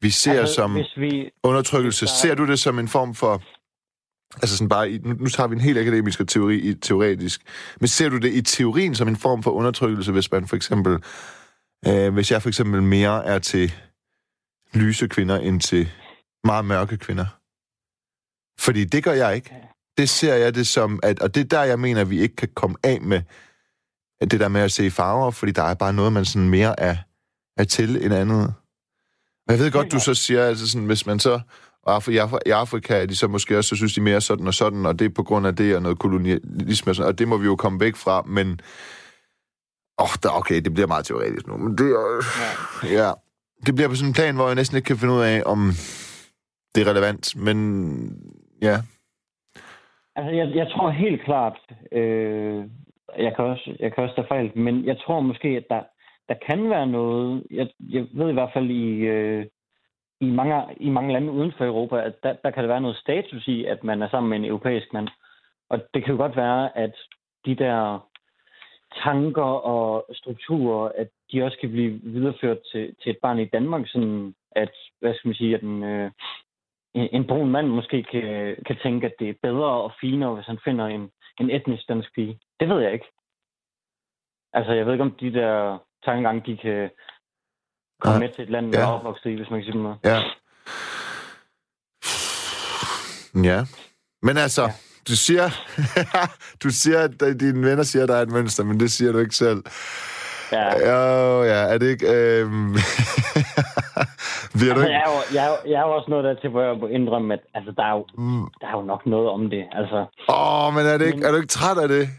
vi 0.02 0.10
ser 0.10 0.39
altså, 0.39 0.54
som 0.56 0.78
vi... 0.96 1.30
undertrykkelse. 1.43 2.06
der 2.06 2.12
er- 2.12 2.16
Ser 2.22 2.36
du 2.36 2.46
det 2.48 2.60
som 2.60 2.80
en 2.80 2.88
form 2.88 3.14
for... 3.14 3.41
Altså 4.42 4.58
sådan 4.58 4.70
bare, 4.70 4.92
i, 4.92 4.98
nu, 4.98 5.14
nu 5.14 5.30
tager 5.30 5.48
vi 5.48 5.56
en 5.56 5.62
helt 5.62 5.78
akademisk 5.78 6.20
og 6.20 6.28
teori, 6.28 6.58
i, 6.58 6.74
teoretisk. 6.74 7.42
Men 7.80 7.88
ser 7.88 8.10
du 8.10 8.18
det 8.18 8.34
i 8.34 8.42
teorien 8.42 8.96
som 8.96 9.08
en 9.08 9.16
form 9.16 9.44
for 9.44 9.52
undertrykkelse, 9.52 10.12
hvis 10.12 10.32
man 10.32 10.48
for 10.48 10.56
eksempel... 10.56 11.04
Øh, 11.88 12.14
hvis 12.14 12.32
jeg 12.32 12.42
for 12.42 12.50
eksempel 12.50 12.84
mere 12.84 13.26
er 13.26 13.40
til 13.40 13.74
lyse 14.74 15.08
kvinder 15.08 15.38
end 15.38 15.62
til 15.62 15.90
meget 16.44 16.66
mørke 16.66 16.98
kvinder? 16.98 17.26
Fordi 18.60 18.86
det 18.86 19.04
gør 19.04 19.12
jeg 19.12 19.36
ikke. 19.36 19.56
Det 19.98 20.10
ser 20.10 20.36
jeg 20.36 20.56
det 20.56 20.68
som, 20.68 21.00
at, 21.04 21.20
og 21.20 21.36
det 21.36 21.42
er 21.42 21.48
der, 21.48 21.64
jeg 21.64 21.80
mener, 21.80 22.02
at 22.02 22.10
vi 22.10 22.20
ikke 22.20 22.36
kan 22.36 22.50
komme 22.56 22.78
af 22.84 23.02
med 23.02 23.22
det 24.22 24.40
der 24.40 24.48
med 24.48 24.62
at 24.62 24.72
se 24.72 24.92
farver, 24.92 25.32
fordi 25.32 25.52
der 25.52 25.64
er 25.64 25.74
bare 25.74 25.94
noget, 25.94 26.14
man 26.14 26.26
sådan 26.26 26.50
mere 26.50 26.80
er, 26.80 26.98
er 27.58 27.64
til 27.64 28.06
end 28.06 28.14
andet. 28.14 28.54
Og 29.48 29.54
jeg 29.54 29.60
ved 29.60 29.72
godt, 29.72 29.92
du 29.92 30.00
så 30.00 30.14
siger, 30.14 30.46
altså 30.46 30.70
sådan, 30.70 30.86
hvis 30.86 31.06
man 31.06 31.20
så, 31.20 31.40
og 31.86 31.96
Af- 31.96 32.08
i 32.08 32.18
Af- 32.18 32.40
i 32.46 32.50
Afrika 32.50 32.94
er 33.02 33.06
de 33.06 33.16
så 33.16 33.28
måske 33.28 33.58
også, 33.58 33.70
så 33.70 33.76
synes 33.76 33.94
de 33.94 34.02
mere 34.02 34.22
sådan 34.22 34.48
og 34.48 34.54
sådan, 34.54 34.86
og 34.86 35.00
det 35.00 35.06
er 35.06 35.14
på 35.16 35.24
grund 35.24 35.48
af 35.48 35.56
det 35.56 35.76
og 35.76 35.82
noget 35.82 36.00
kolonialisme 36.00 36.92
og 36.92 36.96
sådan, 36.96 37.10
og 37.12 37.20
det 37.20 37.28
må 37.28 37.38
vi 37.38 37.46
jo 37.46 37.56
komme 37.56 37.80
væk 37.80 37.96
fra, 37.96 38.22
men 38.22 38.48
åh, 40.00 40.04
oh, 40.26 40.38
okay, 40.40 40.62
det 40.62 40.74
bliver 40.74 40.88
meget 40.88 41.06
teoretisk 41.06 41.48
nu, 41.48 41.58
men 41.58 41.78
det 41.78 41.90
er, 41.92 42.24
Ja. 42.94 43.04
ja, 43.04 43.12
det 43.66 43.76
bliver 43.76 43.90
på 43.90 43.96
sådan 43.96 44.10
en 44.10 44.14
plan, 44.14 44.36
hvor 44.36 44.46
jeg 44.48 44.56
næsten 44.56 44.78
ikke 44.78 44.88
kan 44.88 44.98
finde 44.98 45.14
ud 45.14 45.22
af, 45.22 45.44
om 45.46 45.60
det 46.76 46.82
er 46.88 46.90
relevant, 46.92 47.36
men 47.36 47.58
ja, 48.62 48.78
Altså, 50.18 50.32
jeg, 50.32 50.48
jeg 50.56 50.68
tror 50.72 50.90
helt 50.90 51.22
klart, 51.26 51.58
øh, 51.92 52.58
jeg, 53.26 53.32
kan 53.36 53.46
også, 53.46 53.76
jeg 53.80 53.94
kan 53.94 54.04
også 54.04 54.16
tage 54.16 54.28
fejl, 54.28 54.58
men 54.58 54.86
jeg 54.86 54.98
tror 55.06 55.20
måske, 55.20 55.48
at 55.48 55.66
der, 55.70 55.82
der 56.30 56.36
kan 56.48 56.70
være 56.70 56.88
noget, 56.88 57.44
jeg, 57.52 57.68
jeg 57.80 58.06
ved 58.14 58.30
i 58.30 58.34
hvert 58.34 58.50
fald 58.54 58.70
i, 58.70 58.86
øh, 59.16 59.46
i, 60.20 60.26
mange, 60.26 60.63
i 60.78 60.89
mange 60.89 61.13
lande 61.13 61.32
uden 61.32 61.53
for 61.57 61.66
Europa, 61.66 62.01
at 62.01 62.24
der, 62.24 62.34
der 62.34 62.51
kan 62.51 62.63
der 62.63 62.68
være 62.68 62.82
noget 62.82 62.97
status 62.97 63.47
i, 63.47 63.66
at 63.66 63.84
man 63.84 64.01
er 64.01 64.09
sammen 64.09 64.30
med 64.30 64.38
en 64.38 64.45
europæisk 64.45 64.93
mand. 64.93 65.07
Og 65.70 65.80
det 65.93 66.03
kan 66.03 66.11
jo 66.11 66.18
godt 66.18 66.36
være, 66.36 66.78
at 66.78 66.95
de 67.45 67.55
der 67.55 67.99
tanker 69.03 69.43
og 69.43 70.05
strukturer, 70.13 70.91
at 70.95 71.07
de 71.32 71.43
også 71.43 71.57
kan 71.61 71.72
blive 71.72 71.99
videreført 72.03 72.57
til, 72.72 72.95
til 73.03 73.09
et 73.09 73.18
barn 73.22 73.39
i 73.39 73.45
Danmark, 73.45 73.88
sådan 73.88 74.36
at, 74.51 74.72
hvad 74.99 75.13
skal 75.13 75.28
man 75.28 75.36
sige, 75.36 75.55
at 75.55 75.61
en, 75.61 75.84
øh, 75.84 76.11
en 76.93 77.28
brun 77.28 77.49
mand 77.49 77.68
måske 77.68 78.03
kan, 78.03 78.55
kan 78.66 78.78
tænke, 78.84 79.05
at 79.07 79.13
det 79.20 79.30
er 79.30 79.34
bedre 79.41 79.72
og 79.86 79.91
finere, 80.01 80.36
hvis 80.36 80.45
han 80.45 80.59
finder 80.63 80.86
en, 80.86 81.11
en 81.39 81.49
etnisk 81.49 81.89
dansk 81.89 82.16
pige. 82.16 82.39
Det 82.59 82.70
ved 82.70 82.80
jeg 82.80 82.93
ikke. 82.93 83.05
Altså, 84.53 84.74
jeg 84.74 84.86
ved 84.86 84.93
ikke, 84.93 85.03
om 85.03 85.16
de 85.20 85.34
der 85.34 85.78
tankegange, 86.05 86.43
de 86.45 86.57
kan 86.57 86.89
komme 88.06 88.20
Nej. 88.20 88.28
med 88.28 88.36
til 88.36 88.43
et 88.43 88.49
land, 88.49 88.66
Ja. 88.76 88.80
der 88.82 88.88
er 88.88 88.91
opvokset 88.91 89.30
i, 89.30 89.34
hvis 89.36 89.49
man 89.51 89.60
kan 89.60 89.72
sige 89.72 89.84
noget. 89.84 89.97
Ja. 90.03 90.20
Ja. 93.43 93.66
Men 94.22 94.38
altså, 94.38 94.62
ja. 94.62 94.68
Ja. 94.68 94.74
du 95.10 95.16
siger, 95.16 95.49
du 96.64 96.70
siger, 96.70 96.99
at 96.99 97.39
dine 97.39 97.68
venner 97.70 97.84
siger, 97.84 98.03
at 98.03 98.10
der 98.10 98.16
er 98.16 98.22
et 98.22 98.32
mønster, 98.32 98.64
men 98.64 98.80
det 98.80 98.91
siger 98.91 99.12
du 99.12 99.18
ikke 99.18 99.36
selv. 99.36 99.64
Ja. 100.51 100.66
Jo, 100.91 101.43
ja, 101.43 101.60
er 101.74 101.78
det 101.78 101.88
ikke... 101.89 102.08
Øhm... 102.14 102.74
Bliver 104.60 104.74
du 104.74 104.80
Altså, 104.82 104.88
ikke... 104.88 104.93
jeg, 104.93 105.03
er 105.06 105.12
jo, 105.12 105.20
jeg, 105.36 105.43
er 105.45 105.49
jo, 105.49 105.56
jeg 105.72 105.78
er 105.82 105.86
jo 105.88 105.91
også 105.95 106.10
noget 106.10 106.24
der 106.26 106.34
til, 106.41 106.49
hvor 106.49 106.62
jeg 106.62 106.76
må 106.82 106.88
indrømme, 106.88 107.34
at 107.34 107.39
altså, 107.53 107.72
der, 107.78 107.84
er 107.84 107.91
jo, 107.91 108.06
Mm. 108.18 108.47
der 108.62 108.68
er 108.68 108.72
jo 108.72 108.82
nok 108.82 109.06
noget 109.06 109.30
om 109.30 109.49
det. 109.49 109.64
Altså, 109.72 110.06
Åh, 110.30 110.74
men 110.74 110.86
er, 110.86 110.97
det 110.97 111.06
ikke, 111.06 111.18
Men- 111.18 111.26
er 111.26 111.32
du 111.32 111.36
ikke 111.38 111.47
træt 111.47 111.78
af 111.78 111.88
det? 111.88 112.10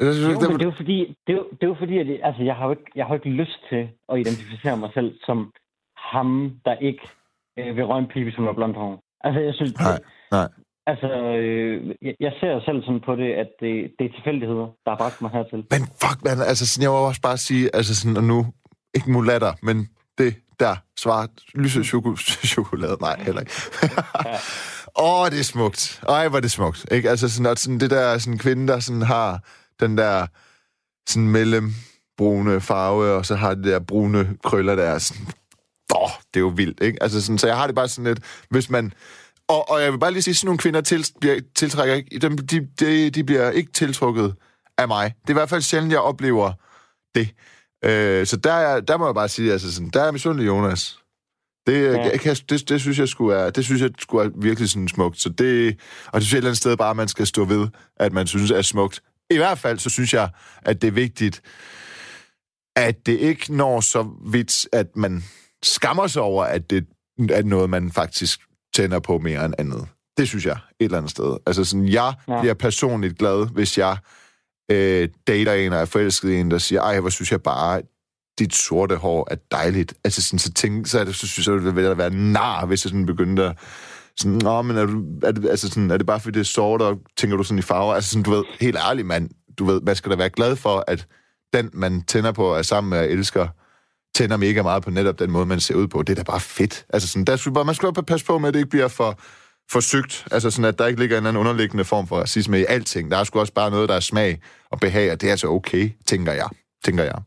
Jeg 0.00 0.14
synes, 0.14 0.26
jo, 0.26 0.30
ikke, 0.30 0.48
men 0.48 0.58
det 0.60 0.66
er 0.66 0.70
jo 0.72 0.78
fordi, 0.82 0.98
det 1.26 1.32
er 1.34 1.38
jo, 1.40 1.46
det 1.60 1.68
er 1.68 1.74
fordi 1.78 1.98
at 1.98 2.06
det, 2.06 2.20
altså, 2.22 2.42
jeg, 2.42 2.54
har 2.54 2.64
jo 2.64 2.70
ikke, 2.70 2.90
jeg 2.94 3.06
har 3.06 3.14
ikke 3.14 3.28
lyst 3.42 3.58
til 3.70 3.82
at 4.12 4.18
identificere 4.22 4.76
mig 4.76 4.90
selv 4.94 5.10
som 5.26 5.52
ham, 6.12 6.30
der 6.64 6.74
ikke 6.88 7.04
øh, 7.58 7.76
vil 7.76 7.84
røge 7.84 7.98
en 7.98 8.10
pige, 8.12 8.24
hvis 8.24 8.36
hun 8.36 8.46
har 8.46 8.52
blondt 8.52 8.76
hår. 8.76 9.00
Altså, 9.26 9.40
jeg 9.40 9.54
synes, 9.54 9.72
Nej, 9.74 9.98
nej. 10.30 10.48
Altså, 10.86 11.08
øh, 11.40 11.94
jeg, 12.02 12.14
jeg 12.20 12.32
ser 12.40 12.60
selv 12.60 12.82
sådan 12.82 13.00
på 13.06 13.16
det, 13.16 13.30
at 13.42 13.50
det, 13.60 13.72
det 13.98 14.04
er 14.06 14.12
tilfældigheder, 14.16 14.66
der 14.84 14.90
har 14.90 14.96
bragt 14.96 15.22
mig 15.22 15.30
hertil. 15.30 15.64
Men 15.74 15.82
fuck, 16.02 16.18
man, 16.24 16.38
altså 16.50 16.66
sådan, 16.66 16.82
jeg 16.82 16.90
vil 16.90 16.98
også 16.98 17.20
bare 17.28 17.36
sige, 17.36 17.64
altså 17.76 17.94
sådan, 18.00 18.16
og 18.16 18.24
nu, 18.24 18.46
ikke 18.94 19.10
mulatter, 19.10 19.52
men 19.62 19.76
det 20.18 20.34
der, 20.60 20.74
svart, 20.98 21.30
lyse 21.54 21.80
choko- 21.80 22.16
chokolade, 22.54 22.96
nej, 23.00 23.16
heller 23.20 23.40
ikke. 23.40 23.52
Åh, 25.04 25.20
oh, 25.20 25.30
det 25.30 25.40
er 25.40 25.44
smukt. 25.44 26.00
Ej, 26.08 26.28
hvor 26.28 26.36
er 26.36 26.40
det 26.40 26.50
smukt. 26.50 26.86
Ikke? 26.90 27.10
Altså 27.10 27.28
sådan, 27.28 27.50
og 27.52 27.58
sådan 27.58 27.80
det 27.80 27.90
der 27.90 28.18
sådan 28.18 28.38
kvinde, 28.38 28.68
der 28.72 28.80
sådan 28.80 29.02
har 29.02 29.40
den 29.80 29.98
der 29.98 30.26
sådan 31.08 31.28
mellembrune 31.28 32.60
farve, 32.60 33.12
og 33.12 33.26
så 33.26 33.34
har 33.34 33.54
det 33.54 33.64
der 33.64 33.78
brune 33.78 34.36
krøller, 34.44 34.74
der 34.74 34.82
er 34.82 34.98
sådan, 34.98 35.26
åh, 35.94 36.10
det 36.34 36.40
er 36.40 36.44
jo 36.44 36.52
vildt, 36.56 36.80
ikke? 36.80 37.02
Altså 37.02 37.22
sådan, 37.22 37.38
så 37.38 37.46
jeg 37.46 37.56
har 37.56 37.66
det 37.66 37.76
bare 37.76 37.88
sådan 37.88 38.04
lidt, 38.04 38.24
hvis 38.50 38.70
man, 38.70 38.92
og, 39.48 39.70
og 39.70 39.82
jeg 39.82 39.92
vil 39.92 39.98
bare 39.98 40.12
lige 40.12 40.22
sige, 40.22 40.34
sådan 40.34 40.46
nogle 40.46 40.58
kvinder 40.58 40.80
til, 40.80 41.06
bliver, 41.20 41.40
tiltrækker 41.54 41.94
ikke, 41.94 42.18
dem, 42.18 42.38
de, 42.38 42.68
de, 42.80 43.10
de 43.10 43.24
bliver 43.24 43.50
ikke 43.50 43.72
tiltrukket 43.72 44.34
af 44.78 44.88
mig. 44.88 45.14
Det 45.22 45.28
er 45.28 45.32
i 45.32 45.40
hvert 45.40 45.48
fald 45.48 45.62
sjældent, 45.62 45.92
jeg 45.92 46.00
oplever 46.00 46.52
det. 47.14 47.28
Øh, 47.84 48.26
så 48.26 48.36
der, 48.36 48.52
er, 48.52 48.80
der 48.80 48.96
må 48.96 49.06
jeg 49.06 49.14
bare 49.14 49.28
sige, 49.28 49.52
altså 49.52 49.74
sådan, 49.74 49.90
der 49.90 50.02
er 50.02 50.10
misundelig 50.10 50.46
Jonas. 50.46 50.98
Det, 51.66 51.84
ja. 51.84 52.02
Jeg, 52.02 52.20
kan, 52.20 52.36
det, 52.48 52.68
det, 52.68 52.80
synes 52.80 52.98
jeg 52.98 53.08
skulle 53.08 53.36
er, 53.36 53.50
det 53.50 53.64
synes 53.64 53.82
jeg 53.82 53.90
skulle 53.98 54.24
er 54.24 54.30
virkelig 54.36 54.70
sådan 54.70 54.88
smukt. 54.88 55.20
Så 55.20 55.28
det, 55.28 55.76
og 56.06 56.20
det 56.20 56.22
synes 56.22 56.32
jeg 56.32 56.36
et 56.36 56.40
eller 56.40 56.48
andet 56.48 56.58
sted 56.58 56.76
bare, 56.76 56.94
man 56.94 57.08
skal 57.08 57.26
stå 57.26 57.44
ved, 57.44 57.68
at 57.96 58.12
man 58.12 58.26
synes 58.26 58.50
er 58.50 58.62
smukt. 58.62 59.02
I 59.30 59.36
hvert 59.36 59.58
fald, 59.58 59.78
så 59.78 59.90
synes 59.90 60.14
jeg, 60.14 60.28
at 60.62 60.82
det 60.82 60.88
er 60.88 60.92
vigtigt, 60.92 61.42
at 62.76 63.06
det 63.06 63.18
ikke 63.18 63.54
når 63.54 63.80
så 63.80 64.08
vidt, 64.26 64.68
at 64.72 64.96
man 64.96 65.24
skammer 65.62 66.06
sig 66.06 66.22
over, 66.22 66.44
at 66.44 66.70
det 66.70 66.86
er 67.30 67.42
noget, 67.42 67.70
man 67.70 67.92
faktisk 67.92 68.40
tænder 68.74 68.98
på 69.00 69.18
mere 69.18 69.44
end 69.44 69.54
andet. 69.58 69.88
Det 70.16 70.28
synes 70.28 70.46
jeg 70.46 70.58
et 70.80 70.84
eller 70.84 70.98
andet 70.98 71.10
sted. 71.10 71.36
Altså 71.46 71.64
sådan, 71.64 71.88
jeg 71.88 72.14
ja. 72.28 72.40
Bliver 72.40 72.54
personligt 72.54 73.18
glad, 73.18 73.52
hvis 73.52 73.78
jeg 73.78 73.96
øh, 74.70 75.08
dater 75.26 75.52
en 75.52 75.72
og 75.72 75.78
er 75.78 75.84
forelsket 75.84 76.30
i 76.30 76.34
en, 76.34 76.50
der 76.50 76.58
siger, 76.58 76.82
ej, 76.82 77.00
hvor 77.00 77.10
synes 77.10 77.32
jeg 77.32 77.42
bare, 77.42 77.82
dit 78.38 78.54
sorte 78.54 78.96
hår 78.96 79.28
er 79.30 79.36
dejligt. 79.50 79.94
Altså 80.04 80.22
sådan, 80.22 80.38
så, 80.38 80.52
tænk, 80.52 80.86
så, 80.86 81.00
er 81.00 81.04
det, 81.04 81.14
så 81.14 81.26
synes 81.26 81.46
jeg, 81.48 81.54
det 81.54 81.76
ville 81.76 81.98
være 81.98 82.10
nar, 82.10 82.66
hvis 82.66 82.84
jeg 82.84 82.90
sådan 82.90 83.06
begyndte 83.06 83.44
at 83.44 83.56
sådan, 84.20 84.38
Nå, 84.42 84.62
men 84.62 84.76
er, 84.76 84.86
du, 84.86 85.04
er, 85.22 85.32
det, 85.32 85.50
altså 85.50 85.68
sådan, 85.68 85.90
er 85.90 85.96
det 85.96 86.06
bare 86.06 86.20
fordi 86.20 86.34
det 86.34 86.40
er 86.40 86.44
sort, 86.44 86.82
og 86.82 86.98
tænker 87.16 87.36
du 87.36 87.42
sådan 87.42 87.58
i 87.58 87.62
farver? 87.62 87.94
Altså 87.94 88.10
sådan, 88.10 88.22
du 88.22 88.30
ved, 88.30 88.44
helt 88.60 88.76
ærligt, 88.76 89.06
mand, 89.06 89.30
du 89.58 89.64
ved, 89.64 89.80
man 89.80 89.96
skal 89.96 90.10
da 90.10 90.16
være 90.16 90.30
glad 90.30 90.56
for, 90.56 90.84
at 90.86 91.06
den, 91.52 91.70
man 91.72 92.02
tænder 92.02 92.32
på, 92.32 92.54
er 92.54 92.62
sammen 92.62 92.90
med 92.90 92.98
og 92.98 93.10
elsker, 93.10 93.48
tænder 94.14 94.36
mega 94.36 94.62
meget 94.62 94.82
på 94.82 94.90
netop 94.90 95.18
den 95.18 95.30
måde, 95.30 95.46
man 95.46 95.60
ser 95.60 95.74
ud 95.74 95.88
på. 95.88 96.02
Det 96.02 96.10
er 96.10 96.14
da 96.14 96.22
bare 96.22 96.40
fedt. 96.40 96.86
Altså 96.88 97.08
sådan, 97.08 97.24
der 97.24 97.36
skal 97.36 97.52
bare, 97.52 97.64
man 97.64 97.74
skal 97.74 97.92
bare 97.92 98.04
passe 98.04 98.26
på 98.26 98.38
med, 98.38 98.48
at 98.48 98.54
det 98.54 98.60
ikke 98.60 98.70
bliver 98.70 98.88
for 98.88 99.18
forsøgt. 99.70 100.26
Altså 100.30 100.50
sådan, 100.50 100.64
at 100.64 100.78
der 100.78 100.86
ikke 100.86 101.00
ligger 101.00 101.18
en 101.18 101.26
anden 101.26 101.40
underliggende 101.40 101.84
form 101.84 102.06
for 102.06 102.16
racisme 102.16 102.60
i 102.60 102.64
alting. 102.68 103.10
Der 103.10 103.16
er 103.16 103.24
sgu 103.24 103.40
også 103.40 103.52
bare 103.52 103.70
noget, 103.70 103.88
der 103.88 103.94
er 103.94 104.00
smag 104.00 104.40
og 104.70 104.80
behag, 104.80 105.12
og 105.12 105.20
det 105.20 105.26
er 105.26 105.30
altså 105.30 105.48
okay, 105.48 105.90
tænker 106.06 106.32
jeg. 106.32 106.48
Tænker 106.84 107.04
jeg. 107.04 107.18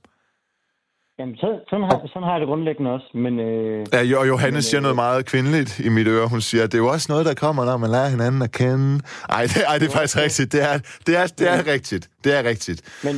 Jamen, 1.19 1.35
så, 1.35 1.59
sådan, 1.69 1.83
har, 1.89 1.97
sådan 2.13 2.23
har 2.23 2.31
jeg 2.31 2.39
det 2.41 2.47
grundlæggende 2.47 2.91
også, 2.91 3.09
men... 3.13 3.39
Øh, 3.39 3.85
Ja, 3.93 4.01
jo, 4.11 4.19
og 4.19 4.27
Johanne 4.27 4.55
Men, 4.55 4.61
siger 4.61 4.79
øh, 4.79 4.83
noget 4.83 4.95
meget 4.95 5.25
kvindeligt 5.25 5.79
i 5.79 5.89
mit 5.89 6.07
øre. 6.07 6.27
Hun 6.27 6.41
siger, 6.41 6.63
at 6.63 6.71
det 6.71 6.77
er 6.77 6.83
jo 6.85 6.89
også 6.95 7.07
noget, 7.09 7.25
der 7.25 7.33
kommer, 7.33 7.65
når 7.65 7.77
man 7.77 7.89
lærer 7.89 8.09
hinanden 8.09 8.41
at 8.41 8.51
kende. 8.51 8.99
Ej, 9.29 9.43
det, 9.43 9.57
ej, 9.71 9.77
det 9.77 9.87
er 9.87 9.91
faktisk 9.99 10.17
rigtigt. 10.17 10.51
Det 10.51 10.61
er, 10.71 10.77
det, 11.07 11.13
er, 11.21 11.25
det 11.39 11.47
er 11.55 11.73
rigtigt. 11.73 12.09
Det 12.23 12.31
er 12.37 12.43
rigtigt. 12.51 12.79
men, 13.03 13.15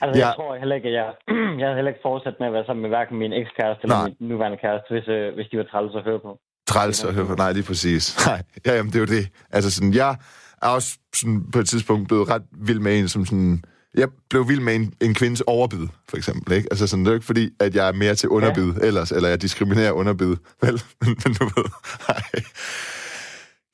Altså, 0.00 0.20
Ja. 0.20 0.26
jeg 0.26 0.34
tror 0.36 0.56
heller 0.62 0.76
ikke, 0.76 0.88
at 0.88 0.94
jeg, 1.00 1.08
jeg 1.60 1.66
havde 1.66 1.74
heller 1.78 1.92
ikke 1.94 2.04
fortsat 2.08 2.34
med 2.40 2.46
at 2.46 2.52
være 2.52 2.64
sammen 2.66 2.82
med 2.82 2.90
hverken 2.90 3.14
min 3.18 3.32
ekskæreste 3.32 3.80
eller 3.82 3.96
Nej. 3.96 4.12
min 4.20 4.28
nuværende 4.28 4.58
kæreste, 4.64 4.88
hvis, 4.94 5.06
øh, 5.16 5.34
hvis 5.36 5.46
de 5.50 5.56
var 5.58 5.66
træls 5.72 5.92
at 5.98 6.02
høre 6.08 6.20
på. 6.26 6.30
træls 6.72 7.04
at 7.04 7.14
høre 7.14 7.26
på. 7.26 7.34
Nej, 7.34 7.52
lige 7.52 7.66
præcis. 7.70 8.02
Nej, 8.28 8.40
ja, 8.66 8.72
jamen, 8.76 8.90
det 8.92 8.98
er 9.00 9.04
jo 9.06 9.10
det. 9.18 9.24
Altså 9.56 9.70
sådan, 9.76 9.94
jeg 9.94 10.16
er 10.62 10.68
også 10.68 10.90
sådan, 11.20 11.38
på 11.52 11.58
et 11.58 11.68
tidspunkt 11.68 12.08
blevet 12.08 12.30
ret 12.32 12.42
vild 12.68 12.78
med 12.86 12.98
en, 12.98 13.08
som 13.08 13.24
sådan... 13.26 13.62
Jeg 13.94 14.08
blev 14.30 14.48
vild 14.48 14.60
med 14.60 14.74
en, 14.74 14.92
en 15.00 15.14
kvindes 15.14 15.40
overbid, 15.40 15.86
for 16.08 16.16
eksempel. 16.16 16.52
Ikke? 16.52 16.68
Altså 16.70 16.86
sådan, 16.86 17.04
det 17.04 17.08
er 17.08 17.12
jo 17.12 17.16
ikke 17.16 17.26
fordi, 17.26 17.50
at 17.60 17.74
jeg 17.74 17.88
er 17.88 17.92
mere 17.92 18.14
til 18.14 18.28
underbid 18.28 18.72
ja. 18.80 18.86
ellers, 18.86 19.12
eller 19.12 19.28
jeg 19.28 19.42
diskriminerer 19.42 19.92
underbid. 19.92 20.36
Vel, 20.62 20.82
men, 21.24 21.34
du 21.34 21.44
ved. 21.44 21.64
Nej. 22.08 22.22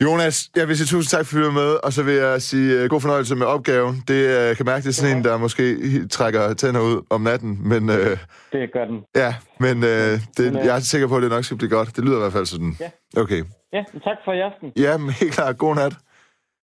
Jonas, 0.05 0.49
jeg 0.57 0.69
vil 0.69 0.77
sige 0.77 0.87
tusind 0.87 1.19
tak 1.19 1.27
for 1.27 1.49
at 1.49 1.55
med, 1.55 1.77
og 1.85 1.93
så 1.93 2.03
vil 2.03 2.15
jeg 2.15 2.43
sige 2.43 2.85
uh, 2.85 2.91
god 2.91 3.01
fornøjelse 3.01 3.35
med 3.37 3.47
opgaven. 3.47 4.03
Det 4.09 4.51
uh, 4.51 4.57
kan 4.57 4.67
mærke, 4.67 4.83
det 4.83 4.89
er 4.89 4.93
sådan 4.93 5.17
en, 5.17 5.25
der 5.25 5.37
måske 5.39 5.77
trækker 6.09 6.55
tænder 6.55 6.81
ud 6.81 7.03
om 7.11 7.21
natten, 7.21 7.59
men 7.69 7.89
uh, 7.89 7.95
Det 8.53 8.73
gør 8.73 8.85
den. 8.85 9.01
ja, 9.17 9.35
men 9.61 9.77
uh, 9.77 9.89
det, 9.89 10.21
Men, 10.39 10.57
øh, 10.57 10.67
jeg 10.67 10.77
er 10.77 10.81
sikker 10.81 11.07
på, 11.09 11.17
at 11.17 11.23
det 11.23 11.31
nok 11.31 11.45
skal 11.45 11.57
blive 11.57 11.71
godt. 11.71 11.97
Det 11.97 12.05
lyder 12.05 12.17
i 12.17 12.21
hvert 12.21 12.33
fald 12.33 12.47
sådan. 12.47 12.77
Ja. 12.81 13.21
Okay. 13.21 13.45
Ja, 13.73 13.83
tak 14.05 14.17
for 14.25 14.33
i 14.33 14.41
aften. 14.41 14.73
Ja, 14.77 14.97
men 14.99 15.11
helt 15.11 15.33
klart. 15.33 15.59
God 15.59 15.75
nat. 15.75 15.93